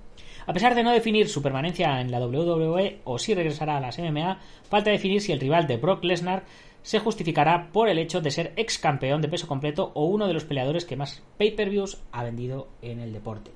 A 0.46 0.52
pesar 0.52 0.74
de 0.74 0.82
no 0.82 0.90
definir 0.90 1.28
su 1.28 1.42
permanencia 1.42 2.00
en 2.00 2.10
la 2.10 2.18
WWE 2.18 3.00
o 3.04 3.18
si 3.18 3.34
regresará 3.34 3.76
a 3.76 3.80
las 3.80 3.98
MMA, 3.98 4.38
falta 4.68 4.90
definir 4.90 5.20
si 5.20 5.32
el 5.32 5.40
rival 5.40 5.66
de 5.66 5.76
Brock 5.76 6.02
Lesnar 6.02 6.44
se 6.84 7.00
justificará 7.00 7.72
por 7.72 7.88
el 7.88 7.98
hecho 7.98 8.20
de 8.20 8.30
ser 8.30 8.52
ex 8.56 8.78
campeón 8.78 9.22
de 9.22 9.28
peso 9.28 9.48
completo 9.48 9.90
o 9.94 10.04
uno 10.04 10.28
de 10.28 10.34
los 10.34 10.44
peleadores 10.44 10.84
que 10.84 10.96
más 10.96 11.22
pay-per-views 11.38 12.02
ha 12.12 12.22
vendido 12.22 12.68
en 12.82 13.00
el 13.00 13.14
deporte. 13.14 13.50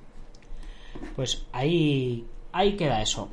Pues 1.15 1.45
ahí, 1.51 2.25
ahí 2.51 2.75
queda 2.75 3.03
eso. 3.03 3.29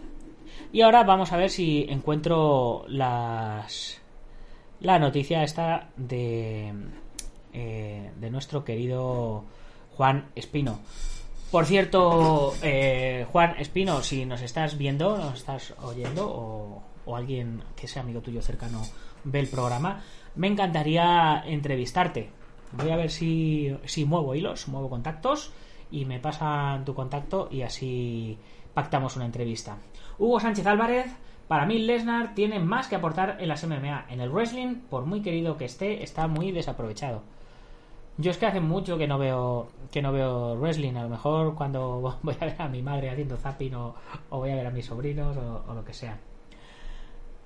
Y 0.71 0.83
ahora 0.83 1.03
vamos 1.03 1.33
a 1.33 1.39
ver 1.39 1.49
si 1.49 1.87
encuentro 1.89 2.85
las 2.89 4.03
la 4.81 4.99
noticia 4.99 5.43
esta 5.43 5.89
de 5.97 6.75
eh, 7.55 8.11
de 8.21 8.31
nuestro 8.31 8.65
querido 8.65 9.45
Juan 9.97 10.29
Espino. 10.35 10.81
Por 11.51 11.65
cierto, 11.65 12.53
eh, 12.61 13.27
Juan 13.33 13.59
Espino, 13.59 14.03
si 14.03 14.27
nos 14.27 14.43
estás 14.43 14.77
viendo, 14.77 15.17
nos 15.17 15.39
estás 15.39 15.73
oyendo 15.83 16.29
o, 16.29 16.83
o 17.07 17.17
alguien 17.17 17.63
que 17.75 17.89
sea 17.89 18.03
amigo 18.03 18.21
tuyo 18.21 18.43
cercano 18.43 18.83
ve 19.27 19.41
el 19.41 19.49
programa, 19.49 20.03
me 20.35 20.47
encantaría 20.47 21.43
entrevistarte. 21.47 22.31
Voy 22.73 22.91
a 22.91 22.97
ver 22.97 23.11
si, 23.11 23.77
si 23.85 24.05
muevo 24.05 24.35
hilos, 24.35 24.69
muevo 24.69 24.89
contactos 24.89 25.53
y 25.91 26.05
me 26.05 26.19
pasan 26.19 26.85
tu 26.85 26.95
contacto 26.95 27.49
y 27.51 27.63
así 27.63 28.39
pactamos 28.75 29.17
una 29.17 29.27
entrevista. 29.27 29.79
Hugo 30.19 30.41
Sánchez 30.41 30.67
Álvarez, 30.67 31.07
para 31.49 31.67
mí 31.67 31.79
Lesnar 31.79 32.35
tiene 32.35 32.59
más 32.59 32.89
que 32.89 32.97
aportar 32.97 33.37
en 33.41 33.49
las 33.49 33.67
MMA. 33.67 34.07
En 34.09 34.21
el 34.21 34.31
wrestling, 34.31 34.77
por 34.91 35.07
muy 35.07 35.23
querido 35.23 35.57
que 35.57 35.65
esté, 35.65 36.03
está 36.03 36.27
muy 36.27 36.53
desaprovechado. 36.53 37.23
Yo 38.19 38.31
es 38.31 38.39
que 38.39 38.47
hace 38.47 38.61
mucho 38.61 38.97
que 38.97 39.07
no 39.07 39.19
veo 39.19 39.69
que 39.91 40.01
no 40.01 40.13
veo 40.13 40.57
wrestling. 40.57 40.95
A 40.95 41.03
lo 41.03 41.09
mejor 41.09 41.55
cuando 41.55 42.19
voy 42.23 42.35
a 42.41 42.45
ver 42.45 42.57
a 42.61 42.69
mi 42.69 42.83
madre 42.83 43.11
haciendo 43.11 43.37
zapping 43.37 43.75
o, 43.75 43.95
voy 44.31 44.51
a 44.51 44.57
ver 44.57 44.67
a 44.67 44.71
mis 44.71 44.87
sobrinos 44.87 45.37
o, 45.37 45.75
lo 45.75 45.85
que 45.85 45.93
sea. 45.93 46.19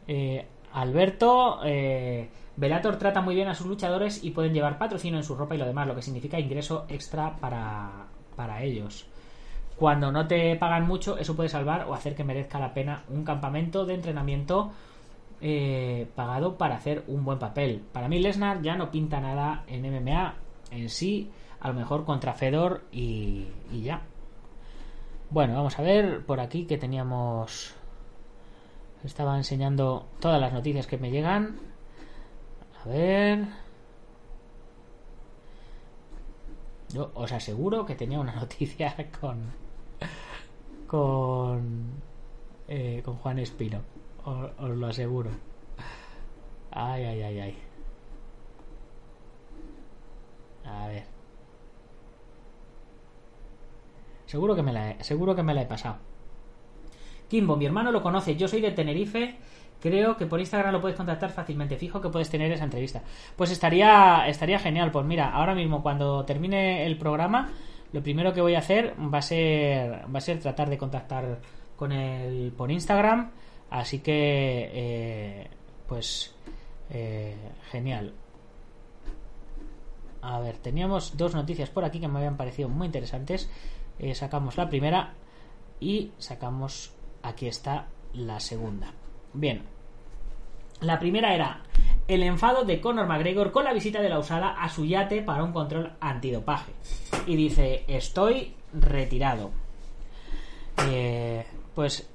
Eh, 0.07 0.47
Alberto, 0.73 1.61
eh, 1.65 2.29
Velator 2.57 2.97
trata 2.97 3.21
muy 3.21 3.35
bien 3.35 3.49
a 3.49 3.55
sus 3.55 3.67
luchadores 3.67 4.23
y 4.23 4.31
pueden 4.31 4.53
llevar 4.53 4.79
patrocinio 4.79 5.19
en 5.19 5.25
su 5.25 5.35
ropa 5.35 5.55
y 5.55 5.59
lo 5.59 5.67
demás, 5.67 5.87
lo 5.87 5.95
que 5.95 6.03
significa 6.03 6.39
ingreso 6.39 6.87
extra 6.89 7.37
para, 7.37 8.07
para 8.37 8.63
ellos. 8.63 9.07
Cuando 9.77 10.13
no 10.13 10.27
te 10.27 10.57
pagan 10.57 10.87
mucho, 10.87 11.17
eso 11.17 11.35
puede 11.35 11.49
salvar 11.49 11.87
o 11.89 11.95
hacer 11.95 12.15
que 12.15 12.23
merezca 12.23 12.59
la 12.59 12.75
pena 12.75 13.05
un 13.09 13.25
campamento 13.25 13.87
de 13.87 13.95
entrenamiento 13.95 14.73
eh, 15.41 16.07
pagado 16.15 16.59
para 16.59 16.77
hacer 16.77 17.03
un 17.07 17.25
buen 17.25 17.39
papel. 17.39 17.83
Para 17.93 18.09
mí, 18.09 18.19
Lesnar 18.19 18.61
ya 18.61 18.77
no 18.77 18.91
pinta 18.91 19.21
nada 19.21 19.65
en 19.67 19.91
MMA 19.91 20.35
en 20.71 20.91
sí, 20.91 21.31
a 21.61 21.69
lo 21.69 21.75
mejor 21.75 22.05
contra 22.05 22.35
Fedor 22.35 22.83
y, 22.93 23.47
y 23.73 23.81
ya. 23.83 24.03
Bueno, 25.31 25.55
vamos 25.55 25.79
a 25.79 25.83
ver 25.83 26.27
por 26.27 26.41
aquí 26.41 26.67
que 26.67 26.77
teníamos 26.77 27.75
estaba 29.05 29.37
enseñando 29.37 30.07
todas 30.21 30.41
las 30.41 30.53
noticias 30.53 30.87
que 30.87 30.99
me 30.99 31.11
llegan. 31.11 31.59
A 32.85 32.89
ver. 32.89 33.47
Yo 36.93 37.11
os 37.15 37.33
aseguro 37.33 37.87
que 37.87 37.95
tenía 37.95 38.21
una 38.21 38.35
noticia 38.43 38.95
con. 39.21 39.53
con. 40.87 42.01
Eh, 42.69 43.03
con 43.05 43.17
Juan 43.17 43.39
Espino. 43.39 43.81
Os, 44.25 44.71
lo 44.71 44.87
aseguro. 44.87 45.31
Ay, 46.71 47.05
ay, 47.05 47.23
ay, 47.23 47.41
ay. 47.41 47.59
A 50.65 50.87
ver. 50.89 51.05
Seguro 54.27 54.55
que 54.55 54.63
me 54.63 54.73
la 54.73 54.91
he, 54.93 55.05
seguro 55.05 55.35
que 55.35 55.43
me 55.43 55.55
la 55.55 55.63
he 55.63 55.67
pasado. 55.67 56.10
Kimbo, 57.31 57.57
mi 57.57 57.65
hermano 57.65 57.93
lo 57.93 58.03
conoce, 58.03 58.37
yo 58.37 58.49
soy 58.49 58.61
de 58.61 58.73
Tenerife. 58.73 59.37
Creo 59.81 60.17
que 60.17 60.27
por 60.27 60.41
Instagram 60.41 60.73
lo 60.73 60.81
puedes 60.81 60.97
contactar 60.97 61.31
fácilmente. 61.31 61.77
Fijo 61.77 62.03
que 62.03 62.11
puedes 62.11 62.29
tener 62.29 62.53
esa 62.53 62.65
entrevista. 62.65 63.03
Pues 63.37 63.51
estaría, 63.51 64.29
estaría 64.29 64.59
genial. 64.59 64.91
Pues 64.91 65.07
mira, 65.07 65.31
ahora 65.31 65.55
mismo 65.55 65.83
cuando 65.83 66.25
termine 66.27 66.85
el 66.85 66.99
programa, 66.99 67.49
lo 67.93 68.03
primero 68.03 68.35
que 68.35 68.43
voy 68.43 68.57
a 68.57 68.59
hacer 68.59 68.95
va 69.01 69.19
a 69.19 69.23
ser, 69.23 70.05
va 70.15 70.19
a 70.19 70.21
ser 70.21 70.39
tratar 70.39 70.69
de 70.69 70.77
contactar 70.77 71.39
con 71.77 71.93
él 71.93 72.53
por 72.55 72.71
Instagram. 72.71 73.31
Así 73.71 74.01
que, 74.01 74.71
eh, 74.75 75.49
pues, 75.87 76.35
eh, 76.91 77.37
genial. 77.71 78.13
A 80.23 80.41
ver, 80.41 80.59
teníamos 80.59 81.17
dos 81.17 81.35
noticias 81.35 81.71
por 81.71 81.85
aquí 81.85 82.01
que 82.01 82.09
me 82.09 82.19
habían 82.19 82.37
parecido 82.37 82.69
muy 82.69 82.87
interesantes. 82.87 83.49
Eh, 83.99 84.15
sacamos 84.15 84.57
la 84.57 84.69
primera 84.69 85.15
y 85.79 86.13
sacamos, 86.19 86.93
aquí 87.23 87.47
está 87.47 87.87
la 88.15 88.41
segunda. 88.41 88.93
Bien, 89.33 89.63
la 90.81 90.99
primera 90.99 91.35
era 91.35 91.63
el 92.09 92.23
enfado 92.23 92.65
de 92.65 92.81
Conor 92.81 93.07
McGregor 93.07 93.53
con 93.53 93.65
la 93.65 93.73
visita 93.73 94.01
de 94.01 94.09
la 94.09 94.19
usada 94.19 94.51
a 94.51 94.69
su 94.69 94.85
yate 94.85 95.23
para 95.23 95.45
un 95.45 95.53
control 95.53 95.93
antidopaje. 96.01 96.73
Y 97.27 97.37
dice, 97.37 97.85
estoy 97.87 98.55
retirado. 98.73 99.51
Eh, 100.89 101.45
pues 101.75 102.09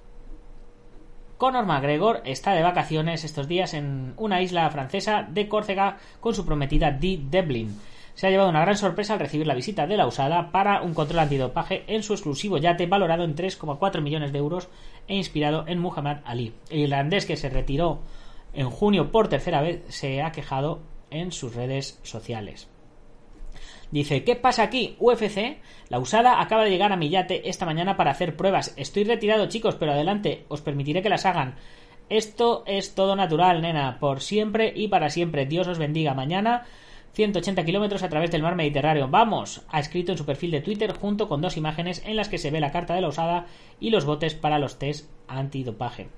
Conor 1.37 1.65
McGregor 1.65 2.21
está 2.25 2.53
de 2.53 2.63
vacaciones 2.63 3.23
estos 3.23 3.47
días 3.47 3.73
en 3.73 4.13
una 4.17 4.41
isla 4.41 4.69
francesa 4.69 5.27
de 5.29 5.47
Córcega 5.47 5.97
con 6.19 6.33
su 6.33 6.45
prometida 6.45 6.91
Dee 6.91 7.21
Devlin. 7.29 7.79
Se 8.15 8.27
ha 8.27 8.29
llevado 8.29 8.49
una 8.49 8.61
gran 8.61 8.77
sorpresa 8.77 9.13
al 9.13 9.19
recibir 9.19 9.45
la 9.45 9.53
visita 9.53 9.85
de 9.85 9.97
la 9.97 10.07
usada 10.07 10.51
para 10.51 10.81
un 10.81 10.93
control 10.93 11.19
antidopaje 11.19 11.83
en 11.87 12.01
su 12.01 12.13
exclusivo 12.13 12.57
yate 12.57 12.87
valorado 12.87 13.25
en 13.25 13.35
3,4 13.35 14.01
millones 14.01 14.31
de 14.31 14.39
euros 14.39 14.69
e 15.07 15.15
inspirado 15.15 15.65
en 15.67 15.79
Muhammad 15.79 16.17
Ali. 16.25 16.53
El 16.69 16.79
irlandés 16.79 17.25
que 17.25 17.37
se 17.37 17.49
retiró 17.49 18.01
en 18.53 18.69
junio 18.69 19.11
por 19.11 19.27
tercera 19.27 19.61
vez 19.61 19.83
se 19.89 20.21
ha 20.21 20.31
quejado 20.31 20.81
en 21.11 21.31
sus 21.31 21.55
redes 21.55 21.99
sociales. 22.03 22.69
Dice, 23.91 24.23
¿qué 24.23 24.35
pasa 24.35 24.63
aquí? 24.63 24.95
UFC, 24.99 25.57
la 25.89 25.99
usada 25.99 26.41
acaba 26.41 26.63
de 26.63 26.71
llegar 26.71 26.91
a 26.91 26.97
mi 26.97 27.09
yate 27.09 27.49
esta 27.49 27.65
mañana 27.65 27.95
para 27.95 28.11
hacer 28.11 28.35
pruebas. 28.35 28.73
Estoy 28.77 29.03
retirado, 29.03 29.47
chicos, 29.47 29.75
pero 29.75 29.93
adelante, 29.93 30.45
os 30.47 30.61
permitiré 30.61 31.01
que 31.01 31.09
las 31.09 31.25
hagan. 31.25 31.55
Esto 32.09 32.63
es 32.67 32.93
todo 32.93 33.15
natural, 33.15 33.61
nena, 33.61 33.99
por 33.99 34.21
siempre 34.21 34.73
y 34.75 34.87
para 34.87 35.09
siempre. 35.09 35.45
Dios 35.45 35.67
os 35.67 35.79
bendiga. 35.79 36.13
Mañana 36.13 36.65
180 37.15 37.63
kilómetros 37.63 38.03
a 38.03 38.09
través 38.09 38.29
del 38.29 38.43
mar 38.43 38.55
Mediterráneo. 38.55 39.07
Vamos, 39.07 39.63
ha 39.69 39.79
escrito 39.79 40.11
en 40.11 40.17
su 40.17 40.25
perfil 40.25 40.51
de 40.51 40.59
Twitter 40.59 40.91
junto 40.91 41.29
con 41.29 41.41
dos 41.41 41.55
imágenes 41.55 42.03
en 42.05 42.17
las 42.17 42.27
que 42.27 42.37
se 42.37 42.51
ve 42.51 42.59
la 42.59 42.71
carta 42.71 42.93
de 42.93 43.01
la 43.01 43.07
usada 43.07 43.45
y 43.79 43.89
los 43.89 44.03
botes 44.03 44.35
para 44.35 44.59
los 44.59 44.77
test 44.79 45.09
antidopaje. 45.27 46.09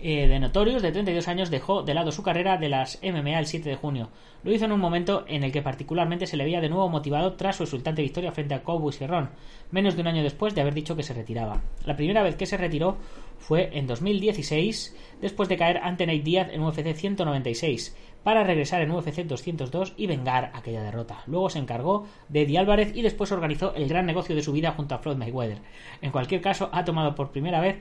Eh, 0.00 0.28
de 0.28 0.38
Notorious, 0.38 0.82
de 0.82 0.92
32 0.92 1.26
años, 1.26 1.50
dejó 1.50 1.82
de 1.82 1.94
lado 1.94 2.12
su 2.12 2.22
carrera 2.22 2.58
de 2.58 2.68
las 2.68 3.00
MMA 3.02 3.38
el 3.38 3.46
7 3.46 3.68
de 3.68 3.76
junio. 3.76 4.10
Lo 4.42 4.52
hizo 4.52 4.66
en 4.66 4.72
un 4.72 4.80
momento 4.80 5.24
en 5.26 5.42
el 5.42 5.52
que 5.52 5.62
particularmente 5.62 6.26
se 6.26 6.36
le 6.36 6.44
veía 6.44 6.60
de 6.60 6.68
nuevo 6.68 6.88
motivado 6.88 7.32
tras 7.32 7.56
su 7.56 7.62
exultante 7.62 8.02
victoria 8.02 8.30
frente 8.30 8.54
a 8.54 8.62
Cowboy 8.62 8.92
Cerrón, 8.92 9.30
menos 9.70 9.96
de 9.96 10.02
un 10.02 10.08
año 10.08 10.22
después 10.22 10.54
de 10.54 10.60
haber 10.60 10.74
dicho 10.74 10.96
que 10.96 11.02
se 11.02 11.14
retiraba. 11.14 11.62
La 11.84 11.96
primera 11.96 12.22
vez 12.22 12.36
que 12.36 12.46
se 12.46 12.58
retiró 12.58 12.98
fue 13.38 13.70
en 13.72 13.86
2016, 13.86 14.94
después 15.20 15.48
de 15.48 15.56
caer 15.56 15.78
ante 15.78 16.06
Nate 16.06 16.20
Diaz 16.20 16.50
en 16.52 16.62
UFC 16.62 16.94
196, 16.94 17.96
para 18.26 18.42
regresar 18.42 18.82
en 18.82 18.90
UFC 18.90 19.22
202 19.22 19.94
y 19.96 20.08
vengar 20.08 20.50
aquella 20.52 20.82
derrota. 20.82 21.22
Luego 21.28 21.48
se 21.48 21.60
encargó 21.60 22.08
de 22.28 22.42
Eddie 22.42 22.58
Álvarez 22.58 22.90
y 22.92 23.02
después 23.02 23.30
organizó 23.30 23.72
el 23.76 23.86
gran 23.86 24.04
negocio 24.04 24.34
de 24.34 24.42
su 24.42 24.50
vida 24.50 24.72
junto 24.72 24.96
a 24.96 24.98
Floyd 24.98 25.16
Mayweather. 25.16 25.60
En 26.02 26.10
cualquier 26.10 26.40
caso, 26.40 26.68
ha 26.72 26.84
tomado 26.84 27.14
por 27.14 27.30
primera 27.30 27.60
vez 27.60 27.76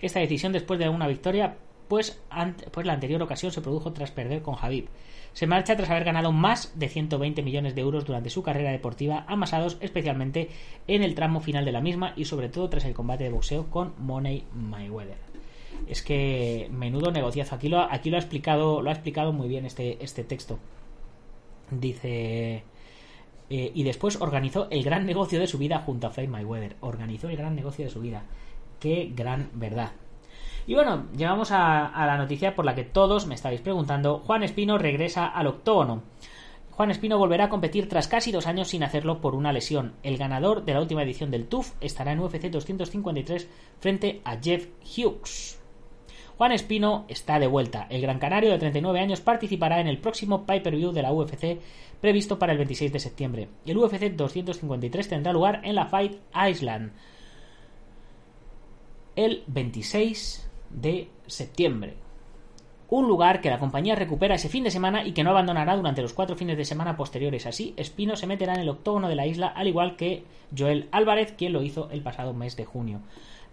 esta 0.00 0.18
decisión 0.18 0.52
después 0.52 0.80
de 0.80 0.88
una 0.88 1.06
victoria, 1.06 1.58
pues, 1.86 2.18
pues 2.72 2.86
la 2.86 2.94
anterior 2.94 3.20
ocasión 3.20 3.52
se 3.52 3.60
produjo 3.60 3.92
tras 3.92 4.10
perder 4.10 4.40
con 4.40 4.54
Javib. 4.54 4.88
Se 5.34 5.46
marcha 5.46 5.76
tras 5.76 5.90
haber 5.90 6.04
ganado 6.04 6.32
más 6.32 6.78
de 6.78 6.88
120 6.88 7.42
millones 7.42 7.74
de 7.74 7.82
euros 7.82 8.06
durante 8.06 8.30
su 8.30 8.42
carrera 8.42 8.70
deportiva, 8.70 9.26
amasados 9.28 9.76
especialmente 9.82 10.48
en 10.86 11.02
el 11.02 11.14
tramo 11.14 11.42
final 11.42 11.66
de 11.66 11.72
la 11.72 11.82
misma 11.82 12.14
y 12.16 12.24
sobre 12.24 12.48
todo 12.48 12.70
tras 12.70 12.86
el 12.86 12.94
combate 12.94 13.24
de 13.24 13.30
boxeo 13.32 13.68
con 13.68 13.92
Money 13.98 14.46
Mayweather. 14.54 15.29
Es 15.86 16.02
que 16.02 16.68
menudo 16.70 17.10
negociazo. 17.10 17.54
Aquí 17.54 17.68
lo, 17.68 17.80
ha 17.80 17.94
explicado, 17.94 19.32
muy 19.32 19.48
bien 19.48 19.66
este, 19.66 20.02
este 20.02 20.24
texto. 20.24 20.58
Dice. 21.70 22.64
Eh, 23.52 23.72
y 23.74 23.82
después 23.82 24.20
organizó 24.20 24.68
el 24.70 24.84
gran 24.84 25.06
negocio 25.06 25.40
de 25.40 25.48
su 25.48 25.58
vida 25.58 25.80
junto 25.80 26.06
a 26.06 26.10
Floyd 26.10 26.28
Mayweather. 26.28 26.76
Organizó 26.80 27.28
el 27.28 27.36
gran 27.36 27.56
negocio 27.56 27.84
de 27.84 27.90
su 27.90 28.00
vida. 28.00 28.24
Qué 28.78 29.10
gran 29.14 29.50
verdad. 29.54 29.92
Y 30.66 30.74
bueno, 30.74 31.06
llegamos 31.16 31.50
a, 31.50 31.86
a, 31.86 32.06
la 32.06 32.16
noticia 32.16 32.54
por 32.54 32.64
la 32.64 32.74
que 32.74 32.84
todos 32.84 33.26
me 33.26 33.34
estáis 33.34 33.60
preguntando. 33.60 34.20
Juan 34.20 34.44
Espino 34.44 34.78
regresa 34.78 35.26
al 35.26 35.48
octógono. 35.48 36.02
Juan 36.80 36.90
Espino 36.90 37.18
volverá 37.18 37.44
a 37.44 37.48
competir 37.50 37.90
tras 37.90 38.08
casi 38.08 38.32
dos 38.32 38.46
años 38.46 38.68
sin 38.68 38.82
hacerlo 38.82 39.20
por 39.20 39.34
una 39.34 39.52
lesión. 39.52 39.92
El 40.02 40.16
ganador 40.16 40.64
de 40.64 40.72
la 40.72 40.80
última 40.80 41.02
edición 41.02 41.30
del 41.30 41.46
TUF 41.46 41.72
estará 41.82 42.12
en 42.12 42.20
UFC 42.20 42.44
253 42.44 43.48
frente 43.80 44.22
a 44.24 44.38
Jeff 44.38 44.66
Hughes. 44.82 45.59
Juan 46.40 46.52
Espino 46.52 47.04
está 47.08 47.38
de 47.38 47.46
vuelta. 47.46 47.86
El 47.90 48.00
gran 48.00 48.18
canario 48.18 48.50
de 48.50 48.56
39 48.56 48.98
años 48.98 49.20
participará 49.20 49.78
en 49.78 49.88
el 49.88 49.98
próximo 49.98 50.46
pay-per-view 50.46 50.90
de 50.90 51.02
la 51.02 51.12
UFC 51.12 51.60
previsto 52.00 52.38
para 52.38 52.52
el 52.52 52.56
26 52.56 52.94
de 52.94 52.98
septiembre. 52.98 53.48
El 53.66 53.76
UFC 53.76 54.10
253 54.10 55.06
tendrá 55.06 55.34
lugar 55.34 55.60
en 55.64 55.74
la 55.74 55.84
Fight 55.84 56.14
Island 56.48 56.92
el 59.16 59.44
26 59.48 60.50
de 60.70 61.10
septiembre. 61.26 61.96
Un 62.88 63.06
lugar 63.06 63.42
que 63.42 63.50
la 63.50 63.58
compañía 63.58 63.94
recupera 63.94 64.36
ese 64.36 64.48
fin 64.48 64.64
de 64.64 64.70
semana 64.70 65.04
y 65.04 65.12
que 65.12 65.22
no 65.22 65.32
abandonará 65.32 65.76
durante 65.76 66.00
los 66.00 66.14
cuatro 66.14 66.36
fines 66.36 66.56
de 66.56 66.64
semana 66.64 66.96
posteriores. 66.96 67.44
Así, 67.44 67.74
Espino 67.76 68.16
se 68.16 68.26
meterá 68.26 68.54
en 68.54 68.60
el 68.60 68.70
octógono 68.70 69.10
de 69.10 69.14
la 69.14 69.26
isla, 69.26 69.48
al 69.48 69.68
igual 69.68 69.96
que 69.96 70.24
Joel 70.56 70.88
Álvarez, 70.90 71.34
quien 71.36 71.52
lo 71.52 71.62
hizo 71.62 71.90
el 71.90 72.00
pasado 72.00 72.32
mes 72.32 72.56
de 72.56 72.64
junio. 72.64 73.02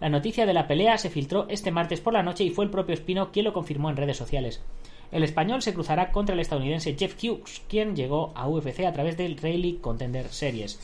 La 0.00 0.08
noticia 0.08 0.46
de 0.46 0.54
la 0.54 0.68
pelea 0.68 0.96
se 0.96 1.10
filtró 1.10 1.46
este 1.48 1.72
martes 1.72 2.00
por 2.00 2.12
la 2.12 2.22
noche 2.22 2.44
y 2.44 2.50
fue 2.50 2.64
el 2.64 2.70
propio 2.70 2.94
Espino 2.94 3.32
quien 3.32 3.44
lo 3.44 3.52
confirmó 3.52 3.90
en 3.90 3.96
redes 3.96 4.16
sociales. 4.16 4.62
El 5.10 5.24
español 5.24 5.62
se 5.62 5.74
cruzará 5.74 6.12
contra 6.12 6.34
el 6.34 6.40
estadounidense 6.40 6.94
Jeff 6.96 7.16
Hughes, 7.22 7.62
quien 7.68 7.96
llegó 7.96 8.32
a 8.34 8.48
UFC 8.48 8.80
a 8.80 8.92
través 8.92 9.16
del 9.16 9.36
Rayleigh 9.38 9.80
Contender 9.80 10.28
Series 10.28 10.78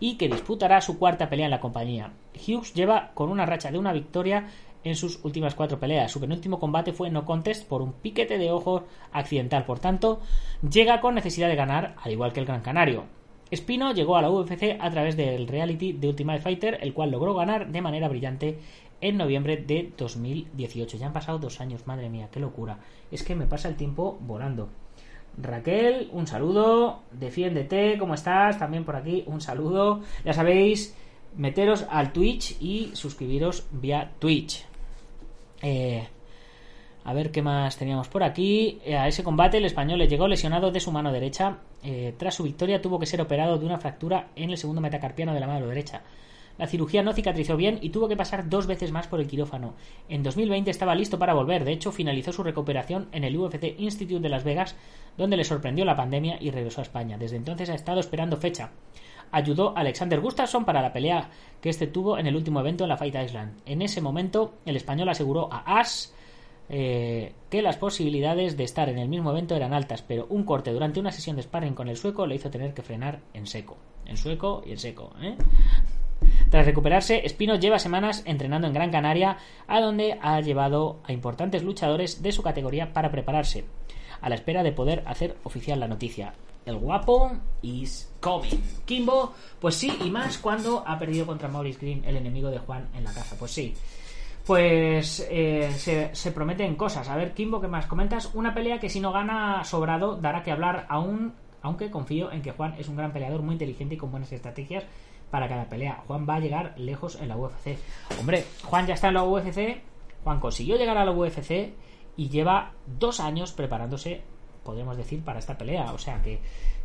y 0.00 0.16
que 0.16 0.28
disputará 0.28 0.80
su 0.80 0.98
cuarta 0.98 1.28
pelea 1.28 1.46
en 1.46 1.50
la 1.50 1.60
compañía. 1.60 2.12
Hughes 2.34 2.72
lleva 2.72 3.10
con 3.14 3.30
una 3.30 3.46
racha 3.46 3.70
de 3.70 3.78
una 3.78 3.92
victoria 3.92 4.48
en 4.84 4.96
sus 4.96 5.22
últimas 5.24 5.54
cuatro 5.54 5.80
peleas. 5.80 6.12
Su 6.12 6.20
penúltimo 6.20 6.58
combate 6.58 6.92
fue 6.92 7.10
no 7.10 7.24
contest 7.24 7.66
por 7.66 7.82
un 7.82 7.92
piquete 7.92 8.38
de 8.38 8.50
ojo 8.50 8.84
accidental. 9.12 9.64
Por 9.64 9.80
tanto, 9.80 10.20
llega 10.68 11.00
con 11.00 11.14
necesidad 11.14 11.48
de 11.48 11.56
ganar, 11.56 11.96
al 12.02 12.12
igual 12.12 12.32
que 12.32 12.40
el 12.40 12.46
Gran 12.46 12.60
Canario. 12.60 13.04
Espino 13.54 13.92
llegó 13.92 14.16
a 14.16 14.22
la 14.22 14.30
UFC 14.30 14.76
a 14.78 14.90
través 14.90 15.16
del 15.16 15.48
reality 15.48 15.92
de 15.92 16.08
Ultimate 16.08 16.40
Fighter, 16.40 16.78
el 16.82 16.92
cual 16.92 17.10
logró 17.10 17.34
ganar 17.34 17.70
de 17.70 17.80
manera 17.80 18.08
brillante 18.08 18.58
en 19.00 19.16
noviembre 19.16 19.56
de 19.56 19.92
2018. 19.96 20.96
Ya 20.96 21.06
han 21.06 21.12
pasado 21.12 21.38
dos 21.38 21.60
años, 21.60 21.86
madre 21.86 22.08
mía, 22.08 22.28
qué 22.30 22.40
locura. 22.40 22.78
Es 23.10 23.22
que 23.22 23.34
me 23.34 23.46
pasa 23.46 23.68
el 23.68 23.76
tiempo 23.76 24.18
volando. 24.20 24.68
Raquel, 25.36 26.08
un 26.12 26.26
saludo. 26.26 27.02
Defiéndete, 27.12 27.98
¿cómo 27.98 28.14
estás? 28.14 28.58
También 28.58 28.84
por 28.84 28.96
aquí, 28.96 29.24
un 29.26 29.40
saludo. 29.40 30.00
Ya 30.24 30.32
sabéis, 30.32 30.96
meteros 31.36 31.86
al 31.90 32.12
Twitch 32.12 32.56
y 32.60 32.90
suscribiros 32.94 33.66
vía 33.70 34.12
Twitch. 34.18 34.64
Eh, 35.62 36.06
a 37.04 37.12
ver 37.12 37.30
qué 37.30 37.42
más 37.42 37.76
teníamos 37.76 38.08
por 38.08 38.22
aquí. 38.22 38.80
A 38.86 39.08
ese 39.08 39.22
combate 39.24 39.58
el 39.58 39.64
español 39.64 39.98
le 39.98 40.08
llegó 40.08 40.28
lesionado 40.28 40.70
de 40.70 40.80
su 40.80 40.90
mano 40.92 41.12
derecha. 41.12 41.58
Eh, 41.84 42.14
tras 42.16 42.34
su 42.34 42.42
victoria 42.42 42.80
tuvo 42.80 42.98
que 42.98 43.06
ser 43.06 43.20
operado 43.20 43.58
de 43.58 43.66
una 43.66 43.78
fractura 43.78 44.28
en 44.34 44.50
el 44.50 44.56
segundo 44.56 44.80
metacarpiano 44.80 45.34
de 45.34 45.40
la 45.40 45.46
mano 45.46 45.66
derecha. 45.66 46.02
La 46.56 46.66
cirugía 46.68 47.02
no 47.02 47.12
cicatrizó 47.12 47.56
bien 47.56 47.78
y 47.82 47.90
tuvo 47.90 48.08
que 48.08 48.16
pasar 48.16 48.48
dos 48.48 48.66
veces 48.66 48.92
más 48.92 49.08
por 49.08 49.20
el 49.20 49.26
quirófano. 49.26 49.74
En 50.08 50.22
2020 50.22 50.70
estaba 50.70 50.94
listo 50.94 51.18
para 51.18 51.34
volver, 51.34 51.64
de 51.64 51.72
hecho 51.72 51.90
finalizó 51.90 52.32
su 52.32 52.44
recuperación 52.44 53.08
en 53.12 53.24
el 53.24 53.36
UFC 53.36 53.74
Institute 53.76 54.20
de 54.20 54.28
Las 54.28 54.44
Vegas, 54.44 54.76
donde 55.18 55.36
le 55.36 55.44
sorprendió 55.44 55.84
la 55.84 55.96
pandemia 55.96 56.38
y 56.40 56.50
regresó 56.50 56.80
a 56.80 56.84
España. 56.84 57.18
Desde 57.18 57.36
entonces 57.36 57.68
ha 57.70 57.74
estado 57.74 58.00
esperando 58.00 58.36
fecha. 58.36 58.70
Ayudó 59.32 59.76
a 59.76 59.80
Alexander 59.80 60.20
Gustafsson 60.20 60.64
para 60.64 60.80
la 60.80 60.92
pelea 60.92 61.28
que 61.60 61.70
este 61.70 61.88
tuvo 61.88 62.18
en 62.18 62.28
el 62.28 62.36
último 62.36 62.60
evento 62.60 62.84
en 62.84 62.90
la 62.90 62.96
Fight 62.96 63.16
Island. 63.16 63.60
En 63.66 63.82
ese 63.82 64.00
momento, 64.00 64.54
el 64.64 64.76
español 64.76 65.08
aseguró 65.08 65.52
a 65.52 65.80
Ash 65.80 66.06
eh, 66.68 67.32
que 67.50 67.62
las 67.62 67.76
posibilidades 67.76 68.56
de 68.56 68.64
estar 68.64 68.88
en 68.88 68.98
el 68.98 69.08
mismo 69.08 69.30
evento 69.30 69.54
eran 69.54 69.74
altas, 69.74 70.02
pero 70.02 70.26
un 70.30 70.44
corte 70.44 70.72
durante 70.72 71.00
una 71.00 71.12
sesión 71.12 71.36
de 71.36 71.42
sparring 71.42 71.74
con 71.74 71.88
el 71.88 71.96
sueco 71.96 72.26
le 72.26 72.36
hizo 72.36 72.50
tener 72.50 72.72
que 72.74 72.82
frenar 72.82 73.20
en 73.34 73.46
seco. 73.46 73.76
En 74.06 74.16
sueco 74.16 74.62
y 74.66 74.72
en 74.72 74.78
seco, 74.78 75.12
¿eh? 75.20 75.36
Tras 76.50 76.66
recuperarse, 76.66 77.26
Espino 77.26 77.56
lleva 77.56 77.78
semanas 77.78 78.22
entrenando 78.24 78.66
en 78.66 78.72
Gran 78.72 78.90
Canaria, 78.90 79.38
a 79.66 79.80
donde 79.80 80.18
ha 80.22 80.40
llevado 80.40 81.00
a 81.04 81.12
importantes 81.12 81.62
luchadores 81.62 82.22
de 82.22 82.32
su 82.32 82.42
categoría 82.42 82.92
para 82.92 83.10
prepararse, 83.10 83.64
a 84.20 84.28
la 84.28 84.34
espera 84.34 84.62
de 84.62 84.72
poder 84.72 85.02
hacer 85.06 85.36
oficial 85.44 85.80
la 85.80 85.88
noticia. 85.88 86.34
el 86.66 86.76
guapo 86.76 87.30
is 87.60 88.10
coming. 88.20 88.58
Kimbo, 88.86 89.34
pues 89.60 89.74
sí, 89.74 89.92
y 90.02 90.10
más 90.10 90.38
cuando 90.38 90.82
ha 90.86 90.98
perdido 90.98 91.26
contra 91.26 91.48
Maurice 91.48 91.78
Green, 91.78 92.02
el 92.06 92.16
enemigo 92.16 92.48
de 92.48 92.58
Juan 92.58 92.88
en 92.94 93.04
la 93.04 93.12
casa. 93.12 93.36
Pues 93.38 93.50
sí. 93.50 93.74
Pues 94.46 95.26
eh, 95.30 96.10
se, 96.12 96.32
prometen 96.32 96.76
cosas. 96.76 97.08
A 97.08 97.16
ver, 97.16 97.32
Kimbo, 97.32 97.62
¿qué 97.62 97.68
más 97.68 97.86
comentas? 97.86 98.30
Una 98.34 98.52
pelea 98.52 98.78
que 98.78 98.90
si 98.90 99.00
no 99.00 99.10
gana 99.10 99.64
sobrado 99.64 100.16
dará 100.16 100.42
que 100.42 100.52
hablar 100.52 100.84
aún, 100.90 101.32
aunque 101.62 101.90
confío 101.90 102.30
en 102.30 102.42
que 102.42 102.52
Juan 102.52 102.74
es 102.78 102.88
un 102.88 102.96
gran 102.96 103.12
peleador, 103.12 103.40
muy 103.40 103.54
inteligente 103.54 103.94
y 103.94 103.98
con 103.98 104.10
buenas 104.10 104.32
estrategias 104.32 104.84
para 105.30 105.48
cada 105.48 105.64
pelea. 105.64 106.02
Juan 106.06 106.26
va 106.28 106.36
a 106.36 106.40
llegar 106.40 106.74
lejos 106.76 107.18
en 107.20 107.28
la 107.28 107.38
UFC. 107.38 107.78
Hombre, 108.20 108.44
Juan 108.64 108.86
ya 108.86 108.94
está 108.94 109.08
en 109.08 109.14
la 109.14 109.24
UFC. 109.24 109.80
Juan 110.22 110.40
consiguió 110.40 110.76
llegar 110.76 110.98
a 110.98 111.06
la 111.06 111.12
UFC 111.12 111.72
y 112.16 112.28
lleva 112.28 112.72
dos 112.86 113.20
años 113.20 113.52
preparándose, 113.52 114.22
podemos 114.62 114.98
decir, 114.98 115.24
para 115.24 115.38
esta 115.38 115.56
pelea. 115.56 115.92
O 115.92 115.98
sea 115.98 116.20
que, 116.20 116.40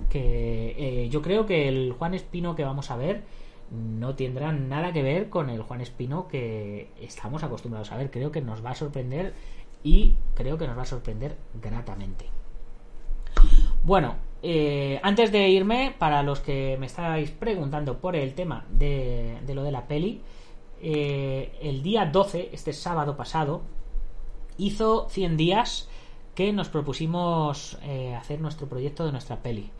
que 0.10 0.76
eh, 0.78 1.10
yo 1.10 1.22
creo 1.22 1.46
que 1.46 1.68
el 1.68 1.92
Juan 1.92 2.14
Espino 2.14 2.56
que 2.56 2.64
vamos 2.64 2.90
a 2.90 2.96
ver 2.96 3.24
no 3.72 4.16
tendrá 4.16 4.52
nada 4.52 4.92
que 4.92 5.04
ver 5.04 5.30
con 5.30 5.50
el 5.50 5.62
Juan 5.62 5.82
Espino 5.82 6.28
que 6.28 6.90
estamos 7.00 7.44
acostumbrados 7.44 7.92
a 7.92 7.98
ver. 7.98 8.12
Creo 8.12 8.32
que 8.32 8.42
nos 8.42 8.64
va 8.64 8.72
a 8.72 8.76
sorprender 8.76 9.34
y 9.84 10.16
creo 10.36 10.58
que 10.58 10.68
nos 10.68 10.78
va 10.78 10.84
a 10.84 10.86
sorprender 10.86 11.38
gratamente. 11.62 12.26
Bueno, 13.84 14.16
eh, 14.42 15.00
antes 15.04 15.32
de 15.32 15.50
irme, 15.50 15.96
para 15.98 16.24
los 16.24 16.40
que 16.40 16.78
me 16.80 16.86
estáis 16.86 17.32
preguntando 17.32 18.00
por 18.00 18.16
el 18.16 18.34
tema 18.34 18.66
de, 18.70 19.38
de 19.46 19.56
lo 19.56 19.64
de 19.64 19.72
la 19.72 19.88
peli, 19.88 20.22
eh, 20.82 21.52
el 21.62 21.84
día 21.84 22.06
12, 22.06 22.50
este 22.54 22.74
sábado 22.74 23.18
pasado, 23.18 23.62
hizo 24.58 25.08
100 25.10 25.38
días 25.38 25.90
que 26.36 26.54
nos 26.54 26.70
propusimos 26.70 27.78
eh, 27.84 28.16
hacer 28.16 28.40
nuestro 28.40 28.68
proyecto 28.68 29.06
de 29.06 29.12
nuestra 29.12 29.42
peli. 29.42 29.72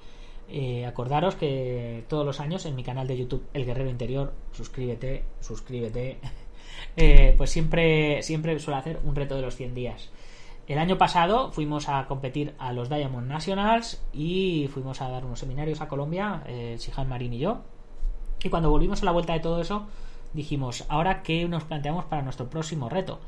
Eh, 0.52 0.86
acordaros 0.88 1.36
que 1.36 2.04
todos 2.08 2.26
los 2.26 2.40
años 2.40 2.66
en 2.66 2.76
mi 2.76 2.84
canal 2.84 3.08
de 3.08 3.18
YouTube 3.18 3.46
El 3.54 3.66
Guerrero 3.66 3.90
Interior, 3.90 4.34
suscríbete, 4.52 5.24
suscríbete, 5.42 6.18
eh, 6.98 7.36
pues 7.38 7.52
siempre, 7.52 8.24
siempre 8.24 8.58
suelo 8.60 8.80
hacer 8.80 9.00
un 9.04 9.16
reto 9.16 9.36
de 9.36 9.44
los 9.44 9.56
100 9.56 9.76
días. 9.76 10.10
El 10.68 10.80
año 10.80 10.98
pasado 10.98 11.52
fuimos 11.52 11.88
a 11.88 12.06
competir 12.08 12.54
a 12.58 12.74
los 12.74 12.90
Diamond 12.90 13.28
Nationals 13.28 14.04
y 14.12 14.70
fuimos 14.72 15.02
a 15.02 15.10
dar 15.10 15.26
unos 15.26 15.40
seminarios 15.40 15.82
a 15.82 15.88
Colombia, 15.88 16.44
eh, 16.48 16.78
Shihan 16.80 17.10
Marín 17.10 17.34
y 17.34 17.40
yo. 17.40 17.62
Y 18.44 18.50
cuando 18.50 18.70
volvimos 18.72 19.02
a 19.02 19.06
la 19.06 19.12
vuelta 19.12 19.34
de 19.34 19.40
todo 19.40 19.62
eso, 19.62 19.88
dijimos, 20.34 20.86
¿ahora 20.90 21.22
qué 21.22 21.48
nos 21.48 21.64
planteamos 21.64 22.06
para 22.06 22.22
nuestro 22.22 22.50
próximo 22.50 22.90
reto? 22.90 23.20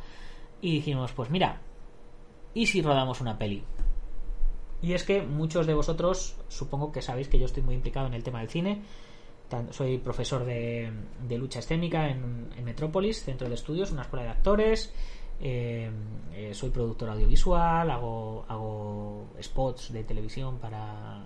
Y 0.62 0.74
dijimos, 0.74 1.12
pues 1.14 1.30
mira, 1.30 1.62
¿y 2.54 2.68
si 2.68 2.82
rodamos 2.82 3.22
una 3.22 3.38
peli? 3.38 3.64
Y 4.82 4.94
es 4.94 5.04
que 5.04 5.22
muchos 5.22 5.68
de 5.68 5.74
vosotros 5.74 6.36
supongo 6.48 6.92
que 6.92 7.02
sabéis 7.02 7.28
que 7.28 7.38
yo 7.38 7.46
estoy 7.46 7.64
muy 7.64 7.76
implicado 7.76 8.08
en 8.08 8.14
el 8.14 8.24
tema 8.24 8.40
del 8.40 8.50
cine. 8.50 8.82
Soy 9.72 9.98
profesor 9.98 10.46
de, 10.46 10.92
lucha 11.30 11.60
escénica 11.60 12.10
en, 12.10 12.48
en, 12.58 12.64
Metrópolis, 12.64 13.24
centro 13.24 13.50
de 13.50 13.56
estudios, 13.56 13.92
una 13.92 14.04
escuela 14.04 14.24
de 14.24 14.30
actores. 14.32 14.94
Eh, 15.42 15.90
eh, 16.34 16.54
soy 16.54 16.70
productor 16.70 17.10
audiovisual, 17.10 17.90
hago, 17.92 18.46
hago 18.48 19.26
spots 19.42 19.92
de 19.92 20.04
televisión 20.04 20.60
para, 20.60 21.26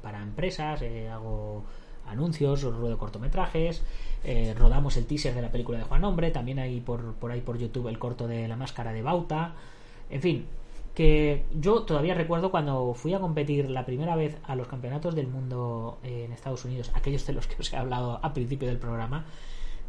para 0.00 0.22
empresas, 0.22 0.80
eh, 0.82 1.08
hago 1.08 1.64
anuncios, 2.06 2.62
ruedo 2.62 2.96
cortometrajes, 2.98 3.82
eh, 4.24 4.54
rodamos 4.56 4.96
el 4.96 5.06
teaser 5.06 5.34
de 5.34 5.42
la 5.42 5.50
película 5.50 5.78
de 5.78 5.84
Juan 5.84 6.04
Hombre, 6.04 6.30
también 6.30 6.58
hay 6.58 6.80
por, 6.80 7.14
por 7.14 7.30
ahí 7.30 7.40
por 7.40 7.58
YouTube 7.58 7.88
el 7.88 7.98
corto 7.98 8.26
de 8.26 8.48
la 8.48 8.56
máscara 8.56 8.92
de 8.92 9.02
Bauta, 9.02 9.54
en 10.10 10.22
fin, 10.22 10.46
que 10.98 11.44
yo 11.54 11.84
todavía 11.84 12.14
recuerdo 12.14 12.50
cuando 12.50 12.92
fui 12.92 13.14
a 13.14 13.20
competir 13.20 13.70
la 13.70 13.86
primera 13.86 14.16
vez 14.16 14.36
a 14.42 14.56
los 14.56 14.66
campeonatos 14.66 15.14
del 15.14 15.28
mundo 15.28 16.00
en 16.02 16.32
Estados 16.32 16.64
Unidos, 16.64 16.90
aquellos 16.92 17.24
de 17.24 17.34
los 17.34 17.46
que 17.46 17.54
os 17.60 17.72
he 17.72 17.76
hablado 17.76 18.18
al 18.20 18.32
principio 18.32 18.66
del 18.66 18.78
programa, 18.78 19.24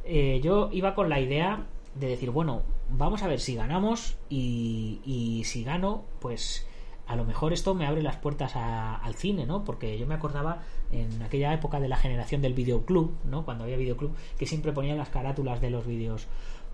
eh, 0.05 0.39
yo 0.43 0.69
iba 0.71 0.93
con 0.93 1.09
la 1.09 1.19
idea 1.19 1.65
de 1.95 2.09
decir, 2.09 2.29
bueno, 2.29 2.61
vamos 2.91 3.23
a 3.23 3.27
ver 3.27 3.39
si 3.39 3.55
ganamos 3.55 4.17
y, 4.29 5.01
y 5.03 5.45
si 5.45 5.63
gano, 5.63 6.03
pues 6.19 6.67
a 7.07 7.15
lo 7.15 7.25
mejor 7.25 7.53
esto 7.53 7.73
me 7.73 7.87
abre 7.87 8.03
las 8.03 8.17
puertas 8.17 8.55
a, 8.55 8.93
al 8.97 9.15
cine, 9.15 9.47
¿no? 9.47 9.63
Porque 9.63 9.97
yo 9.97 10.05
me 10.05 10.13
acordaba 10.13 10.61
en 10.91 11.23
aquella 11.23 11.51
época 11.55 11.79
de 11.79 11.87
la 11.87 11.97
generación 11.97 12.43
del 12.43 12.53
videoclub, 12.53 13.15
¿no? 13.23 13.45
Cuando 13.45 13.63
había 13.63 13.77
videoclub, 13.77 14.15
que 14.37 14.45
siempre 14.45 14.73
ponían 14.73 14.99
las 14.99 15.09
carátulas 15.09 15.59
de 15.59 15.71
los 15.71 15.87
vídeos 15.87 16.27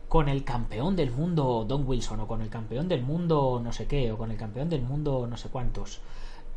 con 0.07 0.29
el 0.29 0.43
campeón 0.43 0.95
del 0.95 1.11
mundo 1.11 1.65
Don 1.67 1.87
Wilson 1.87 2.19
o 2.21 2.27
con 2.27 2.41
el 2.41 2.49
campeón 2.49 2.87
del 2.87 3.01
mundo 3.03 3.59
no 3.63 3.71
sé 3.71 3.87
qué 3.87 4.11
o 4.11 4.17
con 4.17 4.31
el 4.31 4.37
campeón 4.37 4.69
del 4.69 4.81
mundo 4.81 5.27
no 5.27 5.37
sé 5.37 5.49
cuántos. 5.49 6.01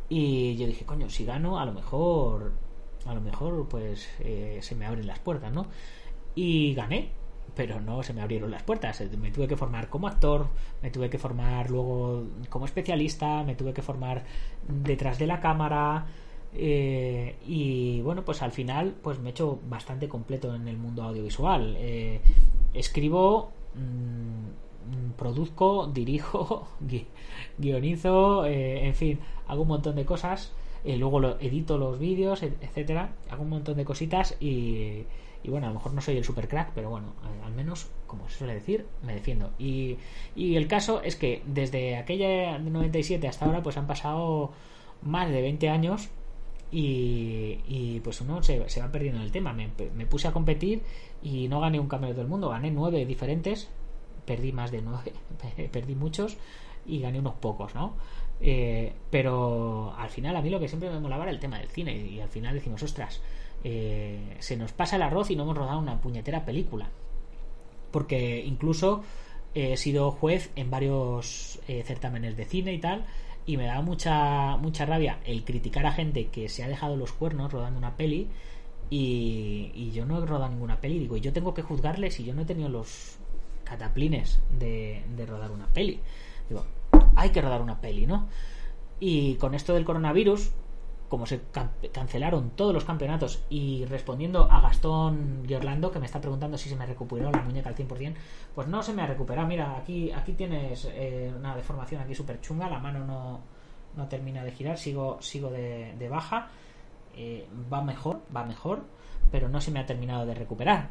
Y 0.09 0.55
yo 0.57 0.67
dije 0.67 0.85
coño 0.85 1.09
si 1.09 1.25
gano 1.25 1.59
a 1.59 1.65
lo 1.65 1.73
mejor 1.73 2.53
a 3.05 3.13
lo 3.13 3.21
mejor 3.21 3.67
pues 3.67 4.07
eh, 4.19 4.59
se 4.61 4.75
me 4.75 4.85
abren 4.85 5.07
las 5.07 5.19
puertas 5.19 5.51
no 5.51 5.67
y 6.35 6.73
gané 6.73 7.09
pero 7.55 7.81
no 7.81 8.03
se 8.03 8.13
me 8.13 8.21
abrieron 8.21 8.51
las 8.51 8.63
puertas. 8.63 9.01
Me 9.17 9.31
tuve 9.31 9.47
que 9.47 9.57
formar 9.57 9.89
como 9.89 10.07
actor 10.07 10.47
me 10.81 10.91
tuve 10.91 11.09
que 11.09 11.17
formar 11.17 11.69
luego 11.69 12.25
como 12.49 12.65
especialista 12.65 13.43
me 13.43 13.55
tuve 13.55 13.73
que 13.73 13.81
formar 13.81 14.23
detrás 14.67 15.17
de 15.19 15.27
la 15.27 15.39
cámara 15.39 16.05
eh, 16.53 17.35
y 17.45 18.01
bueno 18.01 18.25
pues 18.25 18.41
al 18.41 18.51
final 18.51 18.95
pues 19.03 19.19
me 19.19 19.29
he 19.29 19.31
hecho 19.31 19.59
bastante 19.69 20.07
completo 20.07 20.55
en 20.55 20.67
el 20.67 20.77
mundo 20.77 21.03
audiovisual. 21.03 21.75
Eh, 21.79 22.21
escribo 22.73 23.51
mmm, 23.75 25.11
produzco 25.17 25.87
dirijo 25.93 26.67
gui 26.79 27.05
guionizo 27.57 28.45
eh, 28.45 28.87
en 28.87 28.95
fin 28.95 29.19
hago 29.47 29.63
un 29.63 29.67
montón 29.69 29.95
de 29.95 30.05
cosas. 30.05 30.53
Eh, 30.85 30.95
luego 30.97 31.19
edito 31.39 31.77
los 31.77 31.99
vídeos 31.99 32.41
etcétera. 32.43 33.13
Hago 33.29 33.43
un 33.43 33.49
montón 33.49 33.75
de 33.77 33.85
cositas 33.85 34.35
y, 34.39 35.03
y 35.43 35.49
bueno 35.49 35.67
a 35.67 35.69
lo 35.69 35.75
mejor 35.75 35.93
no 35.93 36.01
soy 36.01 36.17
el 36.17 36.23
super 36.23 36.47
crack 36.47 36.71
pero 36.73 36.89
bueno 36.89 37.13
al 37.45 37.53
menos 37.53 37.89
como 38.07 38.29
se 38.29 38.39
suele 38.39 38.55
decir 38.55 38.85
me 39.03 39.13
defiendo. 39.13 39.51
Y, 39.59 39.97
y 40.35 40.55
el 40.55 40.67
caso 40.67 41.01
es 41.03 41.15
que 41.15 41.43
desde 41.45 41.97
aquella 41.97 42.57
97 42.57 43.27
hasta 43.27 43.45
ahora 43.45 43.61
pues 43.61 43.77
han 43.77 43.87
pasado 43.87 44.51
más 45.01 45.29
de 45.29 45.41
20 45.41 45.69
años 45.69 46.09
y, 46.71 47.99
pues 48.03 48.21
uno 48.21 48.43
se, 48.43 48.69
se, 48.69 48.81
va 48.81 48.91
perdiendo 48.91 49.19
en 49.19 49.25
el 49.25 49.31
tema. 49.31 49.53
Me, 49.53 49.69
me, 49.95 50.05
puse 50.05 50.27
a 50.27 50.31
competir 50.31 50.83
y 51.21 51.47
no 51.47 51.59
gané 51.59 51.79
un 51.79 51.87
campeonato 51.87 52.21
del 52.21 52.29
mundo, 52.29 52.49
gané 52.49 52.71
nueve 52.71 53.05
diferentes, 53.05 53.69
perdí 54.25 54.51
más 54.51 54.71
de 54.71 54.81
nueve, 54.81 55.13
perdí 55.71 55.95
muchos 55.95 56.37
y 56.85 56.99
gané 56.99 57.19
unos 57.19 57.35
pocos, 57.35 57.73
¿no? 57.75 57.95
Eh, 58.41 58.93
pero 59.09 59.93
al 59.97 60.09
final 60.09 60.35
a 60.35 60.41
mí 60.41 60.49
lo 60.49 60.59
que 60.59 60.67
siempre 60.67 60.89
me 60.89 60.99
molaba 60.99 61.23
era 61.23 61.31
el 61.31 61.39
tema 61.39 61.59
del 61.59 61.67
cine 61.67 61.95
y 61.95 62.19
al 62.21 62.29
final 62.29 62.53
decimos, 62.53 62.81
ostras, 62.83 63.21
eh, 63.63 64.37
se 64.39 64.55
nos 64.55 64.71
pasa 64.71 64.95
el 64.95 65.01
arroz 65.01 65.29
y 65.31 65.35
no 65.35 65.43
hemos 65.43 65.57
rodado 65.57 65.79
una 65.79 65.99
puñetera 65.99 66.45
película. 66.45 66.89
Porque 67.91 68.43
incluso 68.45 69.03
he 69.55 69.75
sido 69.77 70.11
juez 70.11 70.51
en 70.55 70.69
varios 70.69 71.59
eh, 71.67 71.83
certámenes 71.83 72.37
de 72.37 72.45
cine 72.45 72.73
y 72.73 72.79
tal 72.79 73.05
y 73.49 73.57
me 73.57 73.65
da 73.65 73.81
mucha 73.81 74.57
mucha 74.57 74.85
rabia 74.85 75.17
el 75.25 75.43
criticar 75.43 75.87
a 75.87 75.91
gente 75.91 76.27
que 76.27 76.49
se 76.49 76.63
ha 76.63 76.67
dejado 76.67 76.95
los 76.95 77.11
cuernos 77.11 77.51
rodando 77.51 77.79
una 77.79 77.97
peli 77.97 78.27
y, 78.91 79.71
y 79.73 79.89
yo 79.91 80.05
no 80.05 80.21
he 80.21 80.25
rodado 80.25 80.51
ninguna 80.51 80.79
peli. 80.79 80.99
Digo 80.99 81.17
yo 81.17 81.33
tengo 81.33 81.55
que 81.55 81.63
juzgarle 81.63 82.11
si 82.11 82.23
yo 82.23 82.35
no 82.35 82.43
he 82.43 82.45
tenido 82.45 82.69
los 82.69 83.17
cataplines 83.63 84.39
de, 84.59 85.01
de 85.17 85.25
rodar 85.25 85.49
una 85.49 85.65
peli. 85.65 85.99
Digo 86.47 86.63
hay 87.15 87.31
que 87.31 87.41
rodar 87.41 87.63
una 87.63 87.81
peli 87.81 88.05
no 88.05 88.27
y 88.99 89.33
con 89.35 89.55
esto 89.55 89.73
del 89.73 89.83
coronavirus 89.83 90.51
como 91.09 91.25
se 91.25 91.41
can 91.51 91.71
cancelaron 91.91 92.51
todos 92.51 92.73
los 92.73 92.85
campeonatos 92.85 93.43
y 93.49 93.83
respondiendo 93.85 94.47
a 94.49 94.61
Gastón 94.61 95.43
Orlando 95.53 95.91
que 95.91 95.99
me 95.99 96.05
está 96.05 96.21
preguntando 96.21 96.57
si 96.57 96.69
se 96.69 96.75
me 96.75 96.85
recuperó 96.85 97.31
la 97.31 97.41
muñeca 97.41 97.69
al 97.69 97.75
100% 97.75 98.13
pues 98.55 98.67
no 98.67 98.81
se 98.83 98.93
me 98.93 99.01
ha 99.01 99.07
recuperado. 99.07 99.47
Mira 99.47 99.75
aquí 99.77 100.11
aquí 100.11 100.33
tienes 100.33 100.87
eh, 100.91 101.33
una 101.35 101.55
deformación 101.55 102.01
aquí 102.01 102.15
súper 102.15 102.39
chunga 102.39 102.69
la 102.69 102.79
mano 102.79 103.03
no, 103.05 103.39
no 103.97 104.07
termina 104.07 104.43
de 104.43 104.51
girar 104.51 104.77
sigo 104.77 105.17
sigo 105.19 105.49
de, 105.49 105.95
de 105.97 106.09
baja. 106.09 106.47
Eh, 107.15 107.47
va 107.73 107.81
mejor 107.81 108.21
va 108.33 108.45
mejor 108.45 108.83
pero 109.31 109.49
no 109.49 109.59
se 109.59 109.71
me 109.71 109.79
ha 109.79 109.85
terminado 109.85 110.25
de 110.25 110.35
recuperar 110.35 110.89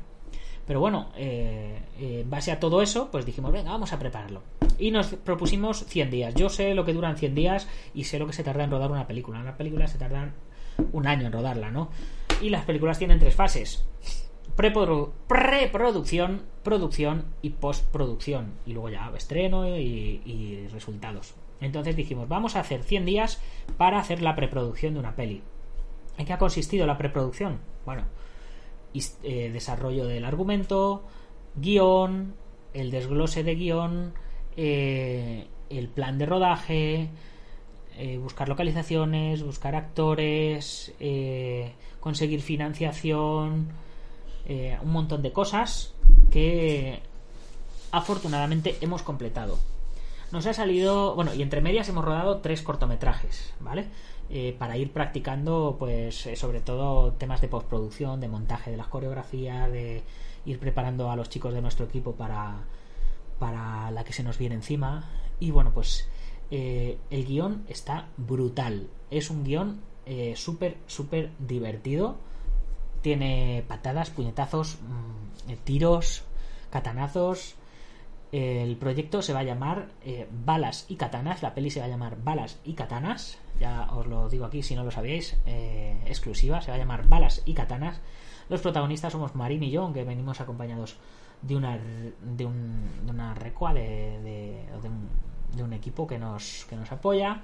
pero 0.68 0.80
bueno, 0.80 1.08
eh, 1.16 1.80
eh, 1.98 2.20
en 2.20 2.28
base 2.28 2.52
a 2.52 2.60
todo 2.60 2.82
eso, 2.82 3.10
pues 3.10 3.24
dijimos, 3.24 3.50
venga, 3.50 3.70
vamos 3.70 3.94
a 3.94 3.98
prepararlo. 3.98 4.42
Y 4.78 4.90
nos 4.90 5.06
propusimos 5.06 5.86
100 5.86 6.10
días. 6.10 6.34
Yo 6.34 6.50
sé 6.50 6.74
lo 6.74 6.84
que 6.84 6.92
duran 6.92 7.16
100 7.16 7.34
días 7.34 7.66
y 7.94 8.04
sé 8.04 8.18
lo 8.18 8.26
que 8.26 8.34
se 8.34 8.44
tarda 8.44 8.64
en 8.64 8.70
rodar 8.70 8.90
una 8.90 9.06
película. 9.06 9.40
Una 9.40 9.56
película 9.56 9.86
se 9.86 9.96
tardan 9.96 10.34
un 10.92 11.06
año 11.06 11.26
en 11.26 11.32
rodarla, 11.32 11.70
¿no? 11.70 11.88
Y 12.42 12.50
las 12.50 12.66
películas 12.66 12.98
tienen 12.98 13.18
tres 13.18 13.34
fases. 13.34 13.86
Preproducción, 14.56 16.42
producción 16.62 17.24
y 17.40 17.48
postproducción. 17.48 18.52
Y 18.66 18.74
luego 18.74 18.90
ya 18.90 19.10
estreno 19.16 19.66
y, 19.66 20.20
y 20.26 20.66
resultados. 20.70 21.34
Entonces 21.62 21.96
dijimos, 21.96 22.28
vamos 22.28 22.56
a 22.56 22.60
hacer 22.60 22.82
100 22.82 23.06
días 23.06 23.40
para 23.78 23.98
hacer 23.98 24.20
la 24.20 24.36
preproducción 24.36 24.92
de 24.92 25.00
una 25.00 25.16
peli. 25.16 25.42
¿En 26.18 26.26
qué 26.26 26.34
ha 26.34 26.38
consistido 26.38 26.86
la 26.86 26.98
preproducción? 26.98 27.58
Bueno, 27.86 28.04
eh, 28.94 29.50
desarrollo 29.52 30.06
del 30.06 30.24
argumento, 30.24 31.04
guion, 31.56 32.34
el 32.74 32.90
desglose 32.90 33.42
de 33.42 33.54
guion, 33.54 34.12
eh, 34.56 35.46
el 35.70 35.88
plan 35.88 36.18
de 36.18 36.26
rodaje, 36.26 37.10
eh, 37.96 38.18
buscar 38.18 38.48
localizaciones, 38.48 39.42
buscar 39.42 39.74
actores, 39.74 40.94
conseguir 42.00 42.40
financiación, 42.42 43.68
un 44.82 44.90
montón 44.90 45.20
de 45.22 45.32
cosas 45.32 45.94
que 46.30 47.00
afortunadamente 47.90 48.76
hemos 48.80 49.02
completado. 49.02 49.58
Nos 50.30 50.46
ha 50.46 50.52
salido, 50.52 51.14
bueno, 51.14 51.32
y 51.34 51.42
entre 51.42 51.60
medias 51.60 51.88
hemos 51.88 52.04
rodado 52.04 52.38
tres 52.38 52.62
cortometrajes, 52.62 53.54
¿vale? 53.60 53.86
Eh, 54.28 54.54
para 54.58 54.76
ir 54.76 54.92
practicando, 54.92 55.76
pues, 55.78 56.26
eh, 56.26 56.36
sobre 56.36 56.60
todo 56.60 57.12
temas 57.12 57.40
de 57.40 57.48
postproducción, 57.48 58.20
de 58.20 58.28
montaje 58.28 58.70
de 58.70 58.76
las 58.76 58.88
coreografías, 58.88 59.72
de 59.72 60.02
ir 60.44 60.58
preparando 60.58 61.10
a 61.10 61.16
los 61.16 61.30
chicos 61.30 61.54
de 61.54 61.62
nuestro 61.62 61.86
equipo 61.86 62.12
para, 62.12 62.64
para 63.38 63.90
la 63.90 64.04
que 64.04 64.12
se 64.12 64.22
nos 64.22 64.36
viene 64.36 64.56
encima. 64.56 65.08
Y 65.40 65.50
bueno, 65.50 65.72
pues 65.72 66.08
eh, 66.50 66.98
el 67.10 67.26
guion 67.26 67.64
está 67.68 68.08
brutal. 68.16 68.88
Es 69.10 69.30
un 69.30 69.44
guion 69.44 69.80
eh, 70.06 70.34
súper, 70.36 70.76
súper 70.86 71.30
divertido. 71.38 72.16
Tiene 73.02 73.64
patadas, 73.68 74.10
puñetazos, 74.10 74.78
mm, 74.82 75.52
tiros, 75.64 76.24
katanazos. 76.70 77.54
El 78.30 78.76
proyecto 78.76 79.22
se 79.22 79.32
va 79.32 79.40
a 79.40 79.44
llamar 79.44 79.88
eh, 80.04 80.28
Balas 80.44 80.84
y 80.88 80.96
Katanas. 80.96 81.42
La 81.42 81.54
peli 81.54 81.70
se 81.70 81.80
va 81.80 81.86
a 81.86 81.88
llamar 81.88 82.22
Balas 82.22 82.58
y 82.64 82.74
Katanas. 82.74 83.38
Ya 83.58 83.88
os 83.92 84.06
lo 84.06 84.28
digo 84.28 84.44
aquí 84.44 84.62
si 84.62 84.74
no 84.74 84.84
lo 84.84 84.90
sabíais. 84.90 85.38
eh, 85.46 85.96
exclusiva. 86.06 86.60
Se 86.60 86.70
va 86.70 86.76
a 86.76 86.78
llamar 86.78 87.08
Balas 87.08 87.42
y 87.46 87.54
Katanas. 87.54 88.00
Los 88.48 88.60
protagonistas 88.60 89.12
somos 89.12 89.34
Marín 89.34 89.62
y 89.62 89.70
yo, 89.70 89.82
aunque 89.82 90.04
venimos 90.04 90.40
acompañados 90.40 90.96
de 91.42 91.56
una, 91.56 91.78
de 91.78 92.44
un, 92.44 92.90
una 93.08 93.34
recua, 93.34 93.72
de, 93.72 94.20
de, 94.22 94.64
de 94.82 94.88
un, 94.88 95.08
de 95.56 95.62
un 95.62 95.72
equipo 95.72 96.06
que 96.06 96.18
nos, 96.18 96.66
que 96.68 96.76
nos 96.76 96.90
apoya. 96.92 97.42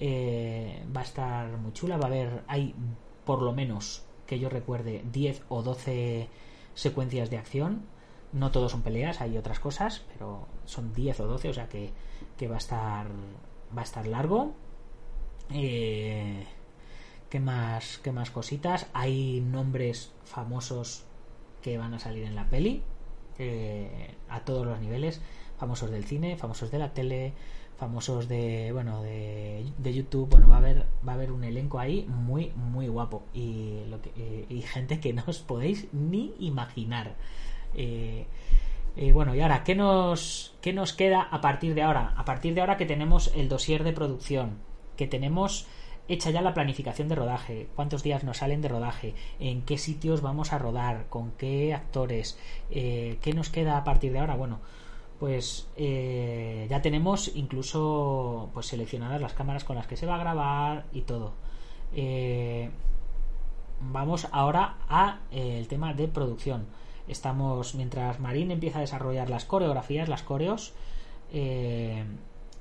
Eh, 0.00 0.84
va 0.94 1.00
a 1.02 1.04
estar 1.04 1.56
muy 1.58 1.72
chula. 1.72 1.96
Va 1.98 2.04
a 2.04 2.08
haber, 2.08 2.42
hay 2.48 2.74
por 3.24 3.42
lo 3.42 3.52
menos 3.52 4.04
que 4.26 4.38
yo 4.38 4.48
recuerde 4.48 5.04
10 5.12 5.42
o 5.48 5.62
12 5.62 6.28
secuencias 6.74 7.30
de 7.30 7.38
acción. 7.38 7.82
No 8.34 8.50
todos 8.50 8.72
son 8.72 8.82
peleas, 8.82 9.20
hay 9.22 9.38
otras 9.38 9.60
cosas, 9.60 10.02
pero 10.12 10.46
son 10.66 10.92
10 10.92 11.20
o 11.20 11.26
12, 11.26 11.48
o 11.50 11.54
sea 11.54 11.68
que, 11.68 11.92
que 12.36 12.48
va 12.48 12.56
a 12.56 12.58
estar 12.58 13.06
va 13.76 13.80
a 13.82 13.84
estar 13.84 14.06
largo. 14.06 14.52
Eh, 15.50 16.46
¿Qué 17.30 17.40
más? 17.40 17.98
¿Qué 18.02 18.12
más 18.12 18.30
cositas? 18.30 18.86
Hay 18.92 19.40
nombres 19.40 20.12
famosos 20.24 21.04
que 21.62 21.78
van 21.78 21.94
a 21.94 21.98
salir 21.98 22.24
en 22.24 22.34
la 22.34 22.48
peli. 22.50 22.82
eh, 23.38 24.14
a 24.28 24.40
todos 24.44 24.66
los 24.66 24.80
niveles. 24.80 25.20
Famosos 25.58 25.90
del 25.90 26.04
cine, 26.04 26.36
famosos 26.36 26.70
de 26.70 26.78
la 26.78 26.92
tele, 26.94 27.32
famosos 27.76 28.28
de. 28.28 28.70
bueno, 28.72 29.02
de, 29.02 29.64
de 29.78 29.94
YouTube. 29.94 30.28
Bueno, 30.30 30.48
va 30.48 30.56
a 30.56 30.58
haber. 30.58 30.86
Va 31.06 31.12
a 31.12 31.14
haber 31.16 31.32
un 31.32 31.44
elenco 31.44 31.78
ahí 31.78 32.06
muy, 32.08 32.52
muy 32.56 32.88
guapo. 32.88 33.24
Y 33.32 33.84
lo 33.88 34.00
que, 34.02 34.12
eh, 34.16 34.46
y 34.48 34.62
gente 34.62 35.00
que 35.00 35.12
no 35.12 35.24
os 35.26 35.40
podéis 35.40 35.88
ni 35.92 36.34
imaginar. 36.38 37.16
Eh, 37.74 38.26
eh, 38.96 39.12
bueno, 39.12 39.34
y 39.34 39.40
ahora, 39.40 39.64
¿qué 39.64 39.74
nos, 39.74 40.54
¿qué 40.60 40.72
nos 40.72 40.92
queda 40.92 41.22
a 41.22 41.40
partir 41.40 41.74
de 41.74 41.82
ahora? 41.82 42.14
A 42.16 42.24
partir 42.24 42.54
de 42.54 42.60
ahora 42.60 42.76
que 42.76 42.86
tenemos 42.86 43.32
el 43.34 43.48
dossier 43.48 43.82
de 43.84 43.92
producción, 43.92 44.58
que 44.96 45.06
tenemos 45.06 45.66
hecha 46.06 46.30
ya 46.30 46.42
la 46.42 46.54
planificación 46.54 47.08
de 47.08 47.14
rodaje, 47.14 47.68
cuántos 47.74 48.02
días 48.02 48.24
nos 48.24 48.38
salen 48.38 48.60
de 48.60 48.68
rodaje, 48.68 49.14
en 49.40 49.62
qué 49.62 49.78
sitios 49.78 50.20
vamos 50.20 50.52
a 50.52 50.58
rodar, 50.58 51.06
con 51.08 51.32
qué 51.32 51.74
actores, 51.74 52.38
eh, 52.70 53.18
qué 53.22 53.32
nos 53.32 53.50
queda 53.50 53.78
a 53.78 53.84
partir 53.84 54.12
de 54.12 54.18
ahora. 54.20 54.36
Bueno, 54.36 54.60
pues 55.18 55.68
ya 55.76 56.82
tenemos 56.82 57.34
incluso 57.34 58.50
pues 58.52 58.66
seleccionadas 58.66 59.20
las 59.20 59.32
cámaras 59.32 59.64
con 59.64 59.76
las 59.76 59.86
que 59.86 59.96
se 59.96 60.06
va 60.06 60.16
a 60.16 60.18
grabar 60.18 60.84
y 60.92 61.02
todo. 61.02 61.32
Vamos 63.80 64.28
ahora 64.32 64.76
a 64.88 65.20
el 65.30 65.68
tema 65.68 65.94
de 65.94 66.08
producción. 66.08 66.66
Estamos 67.08 67.74
mientras 67.74 68.18
Marín 68.20 68.50
empieza 68.50 68.78
a 68.78 68.80
desarrollar 68.80 69.28
las 69.30 69.44
coreografías, 69.44 70.08
las 70.08 70.22
coreos. 70.22 70.72
eh, 71.32 72.04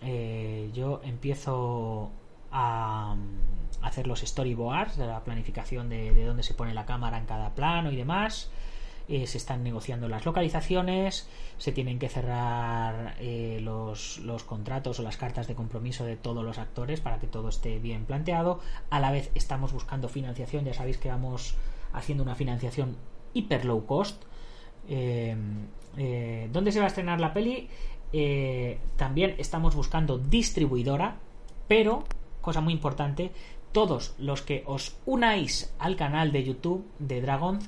eh, 0.01 0.69
yo 0.73 0.99
empiezo 1.03 2.09
a 2.51 3.15
mm, 3.15 3.85
hacer 3.85 4.05
los 4.07 4.19
storyboards 4.21 4.97
la 4.97 5.23
planificación 5.23 5.89
de, 5.89 6.13
de 6.13 6.25
dónde 6.25 6.43
se 6.43 6.53
pone 6.53 6.73
la 6.73 6.85
cámara 6.85 7.17
en 7.17 7.25
cada 7.25 7.55
plano 7.55 7.91
y 7.91 7.95
demás. 7.95 8.51
Eh, 9.09 9.27
se 9.27 9.37
están 9.37 9.63
negociando 9.63 10.07
las 10.07 10.25
localizaciones, 10.25 11.27
se 11.57 11.73
tienen 11.73 11.99
que 11.99 12.07
cerrar 12.07 13.17
los 13.59 14.43
contratos 14.45 14.99
o 14.99 15.03
las 15.03 15.17
cartas 15.17 15.47
de 15.47 15.55
compromiso 15.55 16.05
de 16.05 16.15
todos 16.15 16.43
los 16.43 16.57
actores 16.57 17.01
para 17.01 17.19
que 17.19 17.27
todo 17.27 17.49
esté 17.49 17.79
bien 17.79 18.05
planteado. 18.05 18.59
A 18.89 19.01
la 19.01 19.11
vez 19.11 19.29
estamos 19.35 19.73
buscando 19.73 20.07
financiación, 20.07 20.63
ya 20.63 20.73
sabéis 20.73 20.97
que 20.97 21.09
vamos 21.09 21.55
haciendo 21.91 22.23
una 22.23 22.35
financiación 22.35 22.95
hiper 23.33 23.65
low 23.65 23.85
cost. 23.85 24.23
Eh, 24.87 25.35
eh, 25.97 26.49
¿Dónde 26.51 26.71
se 26.71 26.79
va 26.79 26.85
a 26.85 26.87
estrenar 26.87 27.19
la 27.19 27.33
peli? 27.33 27.67
Eh, 28.11 28.77
también 28.95 29.35
estamos 29.37 29.75
buscando 29.75 30.17
distribuidora, 30.17 31.17
pero, 31.67 32.03
cosa 32.41 32.61
muy 32.61 32.73
importante, 32.73 33.31
todos 33.71 34.13
los 34.19 34.41
que 34.41 34.63
os 34.67 34.95
unáis 35.05 35.73
al 35.79 35.95
canal 35.95 36.31
de 36.31 36.43
YouTube 36.43 36.85
de 36.99 37.21
Dragon, 37.21 37.59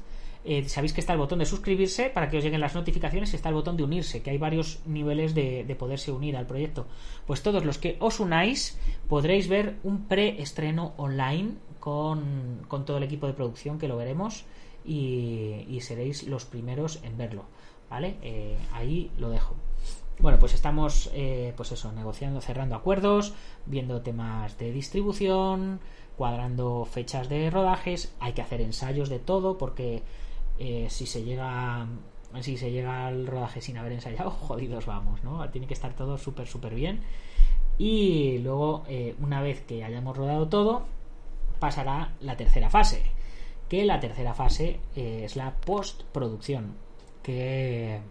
eh, 0.43 0.69
sabéis 0.69 0.93
que 0.93 1.01
está 1.01 1.13
el 1.13 1.19
botón 1.19 1.39
de 1.39 1.45
suscribirse 1.45 2.11
para 2.11 2.29
que 2.29 2.37
os 2.37 2.43
lleguen 2.43 2.61
las 2.61 2.75
notificaciones 2.75 3.33
y 3.33 3.35
está 3.35 3.49
el 3.49 3.55
botón 3.55 3.77
de 3.77 3.83
unirse, 3.83 4.21
que 4.21 4.29
hay 4.29 4.37
varios 4.37 4.79
niveles 4.85 5.33
de, 5.33 5.63
de 5.63 5.75
poderse 5.75 6.11
unir 6.11 6.37
al 6.37 6.45
proyecto. 6.45 6.85
Pues 7.25 7.41
todos 7.41 7.65
los 7.65 7.79
que 7.79 7.97
os 7.99 8.19
unáis 8.19 8.77
podréis 9.09 9.47
ver 9.47 9.77
un 9.83 10.05
preestreno 10.05 10.93
online 10.97 11.53
con 11.79 12.85
todo 12.85 12.97
el 12.97 13.03
equipo 13.03 13.27
de 13.27 13.33
producción 13.33 13.77
que 13.77 13.87
lo 13.87 13.95
veremos 13.95 14.45
y, 14.85 15.79
seréis 15.81 16.23
los 16.23 16.45
primeros 16.45 16.99
en 17.03 17.17
verlo. 17.17 17.45
¿Vale? 17.89 18.17
Eh, 18.21 18.57
ahí 18.73 19.11
lo 19.17 19.29
dejo. 19.29 19.55
Bueno, 20.19 20.39
pues 20.39 20.53
estamos, 20.53 21.09
eh, 21.13 21.53
pues 21.57 21.71
eso, 21.71 21.91
negociando, 21.91 22.41
cerrando 22.41 22.75
acuerdos, 22.75 23.33
viendo 23.65 24.01
temas 24.01 24.57
de 24.57 24.71
distribución, 24.71 25.79
cuadrando 26.17 26.85
fechas 26.85 27.29
de 27.29 27.49
rodajes. 27.49 28.15
Hay 28.19 28.33
que 28.33 28.41
hacer 28.41 28.61
ensayos 28.61 29.09
de 29.09 29.19
todo 29.19 29.57
porque 29.57 30.03
eh, 30.57 30.87
si 30.89 31.05
se 31.05 31.23
llega 31.23 31.87
si 32.41 32.57
se 32.57 32.69
llega 32.69 33.07
al 33.07 33.27
rodaje 33.27 33.61
sin 33.61 33.77
haber 33.77 33.93
ensayado, 33.93 34.29
jodidos 34.31 34.85
vamos, 34.85 35.23
¿no? 35.23 35.47
Tiene 35.51 35.67
que 35.67 35.73
estar 35.73 35.93
todo 35.93 36.17
súper, 36.17 36.47
súper 36.47 36.75
bien. 36.75 37.01
Y 37.77 38.39
luego, 38.39 38.83
una 39.19 39.41
vez 39.41 39.61
que 39.61 39.83
hayamos 39.83 40.15
rodado 40.15 40.47
todo, 40.47 40.85
pasará 41.59 42.13
la 42.21 42.37
tercera 42.37 42.69
fase. 42.69 43.14
Que 43.69 43.85
la 43.85 43.99
tercera 43.99 44.33
fase 44.33 44.79
eh, 44.95 45.21
es 45.23 45.35
la 45.35 45.55
postproducción. 45.55 46.75
Que, 47.23 48.01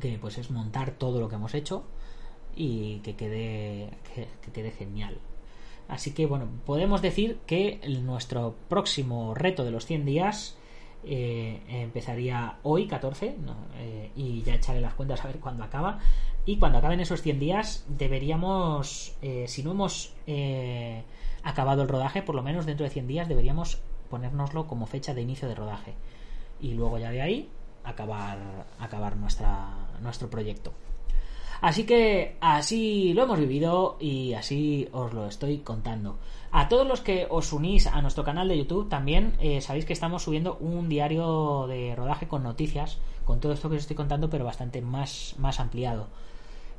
que 0.00 0.18
pues 0.18 0.38
es 0.38 0.50
montar 0.50 0.92
todo 0.92 1.20
lo 1.20 1.28
que 1.28 1.34
hemos 1.34 1.54
hecho 1.54 1.84
y 2.56 3.00
que 3.00 3.14
quede, 3.14 3.90
que, 4.14 4.28
que 4.40 4.52
quede 4.52 4.70
genial. 4.70 5.18
Así 5.88 6.12
que 6.12 6.26
bueno, 6.26 6.48
podemos 6.64 7.02
decir 7.02 7.38
que 7.46 7.80
nuestro 8.02 8.54
próximo 8.68 9.34
reto 9.34 9.64
de 9.64 9.70
los 9.70 9.84
100 9.84 10.06
días 10.06 10.56
eh, 11.04 11.60
empezaría 11.68 12.58
hoy 12.62 12.86
14 12.86 13.36
¿no? 13.44 13.56
Eh, 13.76 14.10
y 14.16 14.42
ya 14.42 14.54
echaré 14.54 14.80
las 14.80 14.94
cuentas 14.94 15.22
a 15.24 15.26
ver 15.26 15.40
cuándo 15.40 15.64
acaba 15.64 15.98
y 16.46 16.58
cuando 16.58 16.78
acaben 16.78 17.00
esos 17.00 17.22
100 17.22 17.40
días 17.40 17.84
deberíamos 17.88 19.16
si 19.46 19.62
no 19.64 19.72
hemos 19.72 20.14
acabado 21.42 21.82
el 21.82 21.88
rodaje 21.88 22.22
por 22.22 22.36
lo 22.36 22.42
menos 22.42 22.66
dentro 22.66 22.84
de 22.84 22.90
100 22.90 23.08
días 23.08 23.28
deberíamos 23.28 23.80
ponérnoslo 24.12 24.66
como 24.70 24.86
fecha 24.94 25.14
de 25.14 25.22
inicio 25.22 25.48
de 25.48 25.54
rodaje 25.54 25.92
y 26.60 26.74
luego 26.74 26.98
ya 26.98 27.10
de 27.10 27.22
ahí 27.22 27.38
acabar 27.82 28.38
acabar 28.78 29.16
nuestra 29.16 29.54
nuestro 30.00 30.28
proyecto 30.28 30.72
Así 31.62 31.84
que 31.84 32.34
así 32.40 33.14
lo 33.14 33.22
hemos 33.22 33.38
vivido 33.38 33.96
y 34.00 34.32
así 34.32 34.88
os 34.90 35.14
lo 35.14 35.28
estoy 35.28 35.58
contando. 35.58 36.18
A 36.50 36.68
todos 36.68 36.84
los 36.84 37.00
que 37.02 37.28
os 37.30 37.52
unís 37.52 37.86
a 37.86 38.02
nuestro 38.02 38.24
canal 38.24 38.48
de 38.48 38.58
YouTube 38.58 38.88
también 38.88 39.36
eh, 39.38 39.60
sabéis 39.60 39.84
que 39.84 39.92
estamos 39.92 40.24
subiendo 40.24 40.56
un 40.56 40.88
diario 40.88 41.68
de 41.68 41.94
rodaje 41.94 42.26
con 42.26 42.42
noticias, 42.42 42.98
con 43.24 43.38
todo 43.38 43.52
esto 43.52 43.70
que 43.70 43.76
os 43.76 43.82
estoy 43.82 43.94
contando, 43.94 44.28
pero 44.28 44.44
bastante 44.44 44.82
más, 44.82 45.36
más 45.38 45.60
ampliado. 45.60 46.08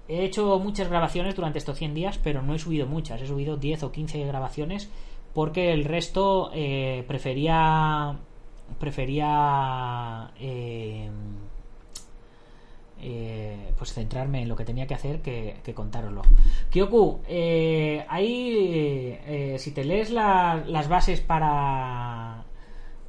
He 0.10 0.26
hecho 0.26 0.60
muchas 0.60 0.90
grabaciones 0.90 1.34
durante 1.34 1.60
estos 1.60 1.78
100 1.78 1.94
días, 1.94 2.20
pero 2.22 2.42
no 2.42 2.54
he 2.54 2.60
subido 2.60 2.86
muchas. 2.86 3.22
He 3.22 3.28
subido 3.28 3.56
10 3.56 3.84
o 3.84 3.92
15 3.94 4.26
grabaciones 4.26 4.90
porque 5.34 5.72
el 5.74 5.86
resto 5.86 6.52
eh, 6.54 7.04
prefería 7.08 8.18
prefería 8.80 10.32
eh, 10.40 11.10
eh, 13.02 13.74
pues 13.78 13.94
centrarme 13.94 14.42
en 14.42 14.50
lo 14.50 14.56
que 14.56 14.64
tenía 14.66 14.88
que 14.88 14.94
hacer 14.94 15.22
que, 15.22 15.58
que 15.64 15.74
contároslo. 15.74 16.22
Kyoku, 16.72 17.20
eh, 17.28 18.06
ahí 18.08 19.18
eh, 19.28 19.56
si 19.60 19.72
te 19.72 19.84
lees 19.84 20.10
la- 20.12 20.64
las 20.68 20.88
bases 20.88 21.22
para 21.22 22.46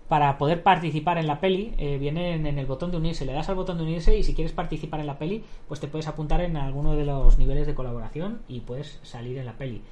para 0.09 0.37
poder 0.37 0.63
participar 0.63 1.17
en 1.17 1.27
la 1.27 1.41
peli, 1.41 1.73
eh, 1.79 1.97
vienen 1.99 2.47
en 2.47 2.59
el 2.59 2.67
botón 2.67 2.91
de 2.91 2.99
unirse. 2.99 3.25
Le 3.25 3.33
das 3.33 3.49
al 3.49 3.55
botón 3.55 3.79
de 3.79 3.85
unirse 3.85 4.17
y 4.17 4.23
si 4.23 4.35
quieres 4.35 4.53
participar 4.53 5.01
en 5.01 5.07
la 5.07 5.19
peli, 5.19 5.43
pues 5.67 5.81
te 5.81 5.89
puedes 5.89 6.07
apuntar 6.07 6.43
en 6.43 6.57
alguno 6.59 6.95
de 6.95 7.07
los 7.07 7.39
niveles 7.39 7.67
de 7.67 7.75
colaboración 7.75 8.43
y 8.47 8.61
puedes 8.61 9.01
salir 9.03 9.39
en 9.39 9.47
la 9.47 9.55
peli. 9.55 9.83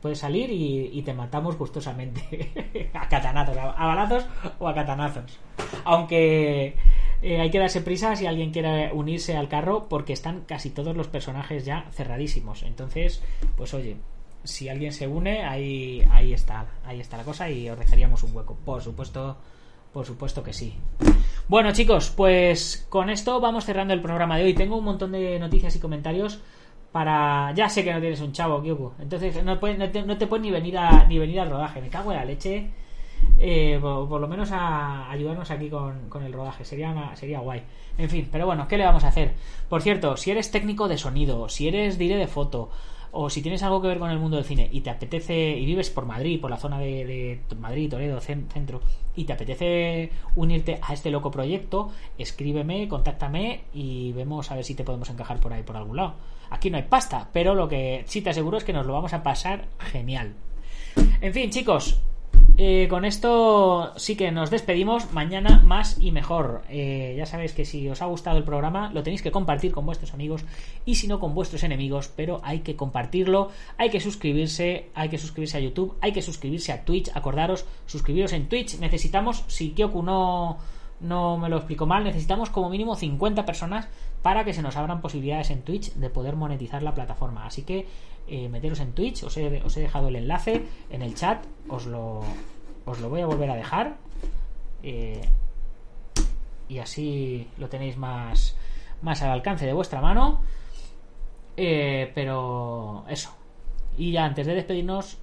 Puedes 0.00 0.18
salir 0.18 0.50
y, 0.50 1.02
te 1.02 1.14
matamos 1.14 1.56
gustosamente. 1.56 2.90
a 2.94 3.08
catanazos, 3.08 3.56
a, 3.56 3.86
balazos 3.86 4.26
o 4.58 4.68
a 4.68 4.74
catanazos. 4.74 5.38
Aunque 5.84 6.76
eh, 7.22 7.40
hay 7.40 7.50
que 7.50 7.58
darse 7.58 7.80
prisa 7.80 8.16
si 8.16 8.26
alguien 8.26 8.52
quiere 8.52 8.92
unirse 8.92 9.36
al 9.36 9.48
carro 9.48 9.88
porque 9.88 10.12
están 10.12 10.42
casi 10.42 10.70
todos 10.70 10.96
los 10.96 11.08
personajes 11.08 11.64
ya 11.64 11.86
cerradísimos. 11.92 12.62
Entonces, 12.62 13.22
pues 13.56 13.74
oye, 13.74 13.96
si 14.44 14.68
alguien 14.68 14.92
se 14.92 15.06
une, 15.06 15.44
ahí, 15.44 16.06
ahí 16.10 16.32
está, 16.32 16.66
ahí 16.84 17.00
está 17.00 17.16
la 17.16 17.24
cosa 17.24 17.50
y 17.50 17.68
os 17.68 17.78
dejaríamos 17.78 18.22
un 18.22 18.36
hueco. 18.36 18.56
Por 18.64 18.82
supuesto, 18.82 19.36
por 19.92 20.06
supuesto 20.06 20.42
que 20.42 20.52
sí. 20.52 20.74
Bueno, 21.48 21.72
chicos, 21.72 22.10
pues 22.10 22.86
con 22.88 23.10
esto 23.10 23.40
vamos 23.40 23.64
cerrando 23.64 23.94
el 23.94 24.02
programa 24.02 24.36
de 24.36 24.44
hoy. 24.44 24.54
Tengo 24.54 24.76
un 24.76 24.84
montón 24.84 25.12
de 25.12 25.38
noticias 25.38 25.74
y 25.76 25.80
comentarios 25.80 26.40
para. 26.92 27.52
Ya 27.54 27.68
sé 27.68 27.84
que 27.84 27.92
no 27.92 28.00
tienes 28.00 28.20
un 28.20 28.32
chavo, 28.32 28.62
Kyuku. 28.62 28.92
Entonces 29.00 29.42
no, 29.44 29.58
te, 29.58 30.26
puedes 30.26 30.42
ni 30.42 30.50
venir 30.50 30.78
a 30.78 31.04
ni 31.06 31.18
venir 31.18 31.40
al 31.40 31.50
rodaje. 31.50 31.80
Me 31.80 31.88
cago 31.88 32.12
en 32.12 32.18
la 32.18 32.24
leche. 32.24 32.70
Eh, 33.38 33.78
por, 33.80 34.20
lo 34.20 34.28
menos 34.28 34.50
a 34.52 35.10
ayudarnos 35.10 35.50
aquí 35.50 35.68
con, 35.68 36.24
el 36.24 36.32
rodaje. 36.32 36.64
Sería, 36.64 37.12
sería 37.14 37.40
guay. 37.40 37.62
En 37.98 38.08
fin, 38.08 38.28
pero 38.30 38.46
bueno, 38.46 38.66
¿qué 38.68 38.76
le 38.78 38.84
vamos 38.84 39.04
a 39.04 39.08
hacer? 39.08 39.34
Por 39.68 39.82
cierto, 39.82 40.16
si 40.16 40.30
eres 40.30 40.50
técnico 40.50 40.88
de 40.88 40.98
sonido, 40.98 41.48
si 41.48 41.68
eres 41.68 41.98
diré 41.98 42.16
de 42.16 42.26
foto, 42.26 42.70
o 43.18 43.30
si 43.30 43.40
tienes 43.40 43.62
algo 43.62 43.80
que 43.80 43.88
ver 43.88 43.98
con 43.98 44.10
el 44.10 44.18
mundo 44.18 44.36
del 44.36 44.44
cine 44.44 44.68
y 44.70 44.82
te 44.82 44.90
apetece 44.90 45.56
y 45.56 45.64
vives 45.64 45.88
por 45.88 46.04
Madrid, 46.04 46.38
por 46.38 46.50
la 46.50 46.58
zona 46.58 46.78
de, 46.78 47.40
Madrid, 47.58 47.88
Toledo, 47.88 48.20
centro, 48.20 48.82
y 49.14 49.24
te 49.24 49.32
apetece 49.32 50.10
unirte 50.34 50.78
a 50.82 50.92
este 50.92 51.10
loco 51.10 51.30
proyecto, 51.30 51.90
escríbeme, 52.18 52.88
contáctame 52.88 53.62
y 53.72 54.12
vemos 54.12 54.50
a 54.50 54.56
ver 54.56 54.64
si 54.64 54.74
te 54.74 54.84
podemos 54.84 55.08
encajar 55.08 55.40
por 55.40 55.52
ahí 55.54 55.62
por 55.62 55.76
algún 55.76 55.96
lado. 55.96 56.14
Aquí 56.50 56.70
no 56.70 56.76
hay 56.76 56.84
pasta, 56.84 57.30
pero 57.32 57.54
lo 57.54 57.68
que 57.68 58.04
sí 58.06 58.20
te 58.20 58.30
aseguro 58.30 58.58
es 58.58 58.64
que 58.64 58.74
nos 58.74 58.86
lo 58.86 58.92
vamos 58.92 59.14
a 59.14 59.22
pasar 59.22 59.66
genial. 59.78 60.34
En 61.20 61.32
fin, 61.32 61.50
chicos, 61.50 62.00
eh, 62.58 62.86
con 62.88 63.04
esto 63.04 63.92
sí 63.96 64.16
que 64.16 64.30
nos 64.30 64.50
despedimos. 64.50 65.12
Mañana 65.12 65.60
más 65.64 65.98
y 66.00 66.10
mejor. 66.10 66.62
Eh, 66.70 67.14
ya 67.16 67.26
sabéis 67.26 67.52
que 67.52 67.64
si 67.64 67.88
os 67.88 68.00
ha 68.00 68.06
gustado 68.06 68.38
el 68.38 68.44
programa, 68.44 68.90
lo 68.92 69.02
tenéis 69.02 69.20
que 69.20 69.30
compartir 69.30 69.72
con 69.72 69.84
vuestros 69.84 70.14
amigos 70.14 70.44
y 70.84 70.94
si 70.94 71.06
no 71.06 71.20
con 71.20 71.34
vuestros 71.34 71.62
enemigos, 71.64 72.10
pero 72.14 72.40
hay 72.44 72.60
que 72.60 72.74
compartirlo, 72.74 73.50
hay 73.76 73.90
que 73.90 74.00
suscribirse, 74.00 74.88
hay 74.94 75.08
que 75.10 75.18
suscribirse 75.18 75.58
a 75.58 75.60
YouTube, 75.60 75.96
hay 76.00 76.12
que 76.12 76.22
suscribirse 76.22 76.72
a 76.72 76.84
Twitch. 76.84 77.10
Acordaros, 77.14 77.66
suscribiros 77.86 78.32
en 78.32 78.48
Twitch. 78.48 78.78
Necesitamos, 78.78 79.44
si 79.48 79.72
Kyoku 79.72 80.02
no, 80.02 80.56
no 81.00 81.36
me 81.36 81.48
lo 81.48 81.58
explico 81.58 81.86
mal, 81.86 82.04
necesitamos 82.04 82.50
como 82.50 82.70
mínimo 82.70 82.96
50 82.96 83.44
personas 83.44 83.88
para 84.22 84.44
que 84.44 84.54
se 84.54 84.62
nos 84.62 84.76
abran 84.76 85.00
posibilidades 85.00 85.50
en 85.50 85.62
Twitch 85.62 85.92
de 85.94 86.10
poder 86.10 86.36
monetizar 86.36 86.82
la 86.82 86.94
plataforma. 86.94 87.46
Así 87.46 87.62
que 87.62 87.86
eh, 88.28 88.48
meteros 88.48 88.80
en 88.80 88.92
Twitch, 88.92 89.22
os 89.22 89.36
he, 89.36 89.50
dejado 89.50 90.08
el 90.08 90.16
enlace 90.16 90.64
en 90.90 91.02
el 91.02 91.14
chat, 91.14 91.44
os 91.68 91.86
lo, 91.86 92.22
os 92.84 93.00
lo 93.00 93.08
voy 93.08 93.20
a 93.20 93.26
volver 93.26 93.50
a 93.50 93.56
dejar. 93.56 93.96
Eh, 94.82 95.20
y 96.68 96.78
así 96.78 97.48
lo 97.58 97.68
tenéis 97.68 97.96
más, 97.96 98.56
más 99.02 99.22
al 99.22 99.30
alcance 99.30 99.66
de 99.66 99.72
vuestra 99.72 100.00
mano. 100.00 100.42
Eh, 101.56 102.10
pero 102.14 103.04
eso. 103.08 103.34
Y 103.96 104.12
ya 104.12 104.24
antes 104.24 104.46
de 104.46 104.54
despedirnos, 104.54 105.18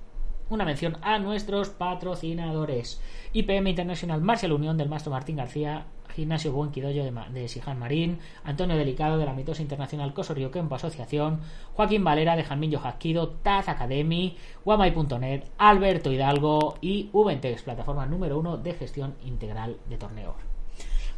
una 0.49 0.66
mención 0.66 0.97
a 1.01 1.20
nuestros 1.20 1.70
patrocinadores. 1.70 3.01
IPM 3.34 3.68
International 3.68 4.22
Marcial 4.22 4.54
Unión 4.54 4.78
del 4.78 4.89
Maestro 4.89 5.12
Martín 5.12 5.36
García, 5.36 5.86
Gimnasio 6.14 6.51
Buen 6.51 6.72
de, 6.72 7.11
de 7.34 7.47
Sijan 7.47 7.80
Marín, 7.80 8.20
Antonio 8.43 8.78
Delicado 8.78 9.18
de 9.18 9.26
la 9.26 9.34
Mitosa 9.34 9.61
Internacional 9.61 10.14
Coso 10.14 10.34
Río 10.34 10.51
Kempo 10.51 10.76
Asociación, 10.76 11.41
Joaquín 11.74 12.03
Valera 12.03 12.36
de 12.36 12.43
Janmillo 12.43 12.80
Jasquido, 12.80 13.30
Taz 13.43 13.70
Academy, 13.70 14.38
Guamay.net, 14.64 15.43
Alberto 15.57 16.11
Hidalgo 16.11 16.78
y 16.82 17.09
Ubentex, 17.14 17.64
plataforma 17.64 18.05
número 18.05 18.38
uno 18.38 18.57
de 18.57 18.74
gestión 18.74 19.16
integral 19.26 19.78
de 19.89 19.97
torneos. 19.97 20.36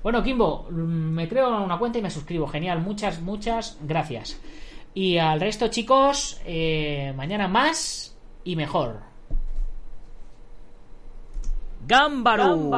Bueno, 0.05 0.21
Kimbo, 0.21 0.67
mm, 0.69 0.75
me 0.75 1.27
creo 1.27 1.63
una 1.63 1.79
cuenta 1.79 1.97
y 1.97 2.01
me 2.01 2.11
suscribo. 2.11 2.47
Genial, 2.47 2.79
muchas, 2.79 3.21
muchas 3.21 3.79
gracias. 3.81 4.39
Y 4.93 5.17
al 5.17 5.41
resto, 5.41 5.67
chicos, 5.69 6.39
eh, 6.45 7.11
mañana 7.17 7.47
más 7.47 8.15
y 8.43 8.55
mejor. 8.55 9.14
Gámbaro. 11.87 12.71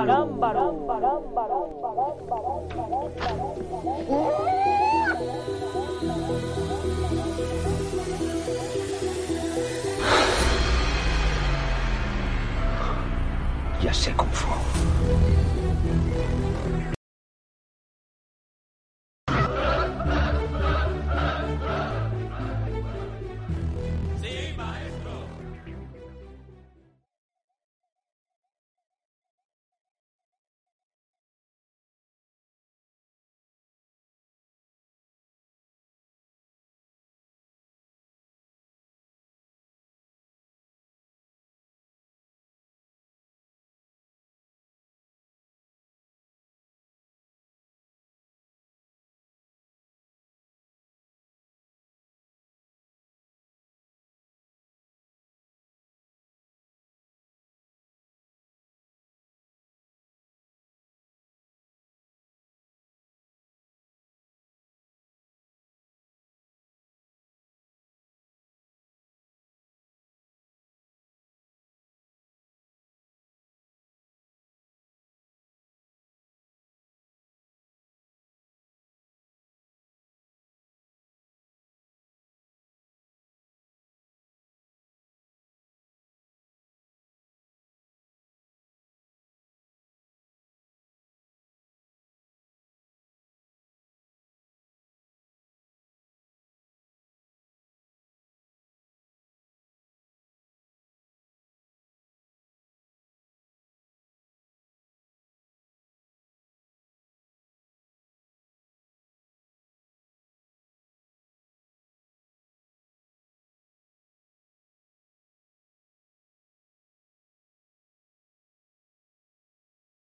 Ya 13.81 13.93
sé 13.93 14.11
Kung 14.13 14.29
Fu. 14.31 14.47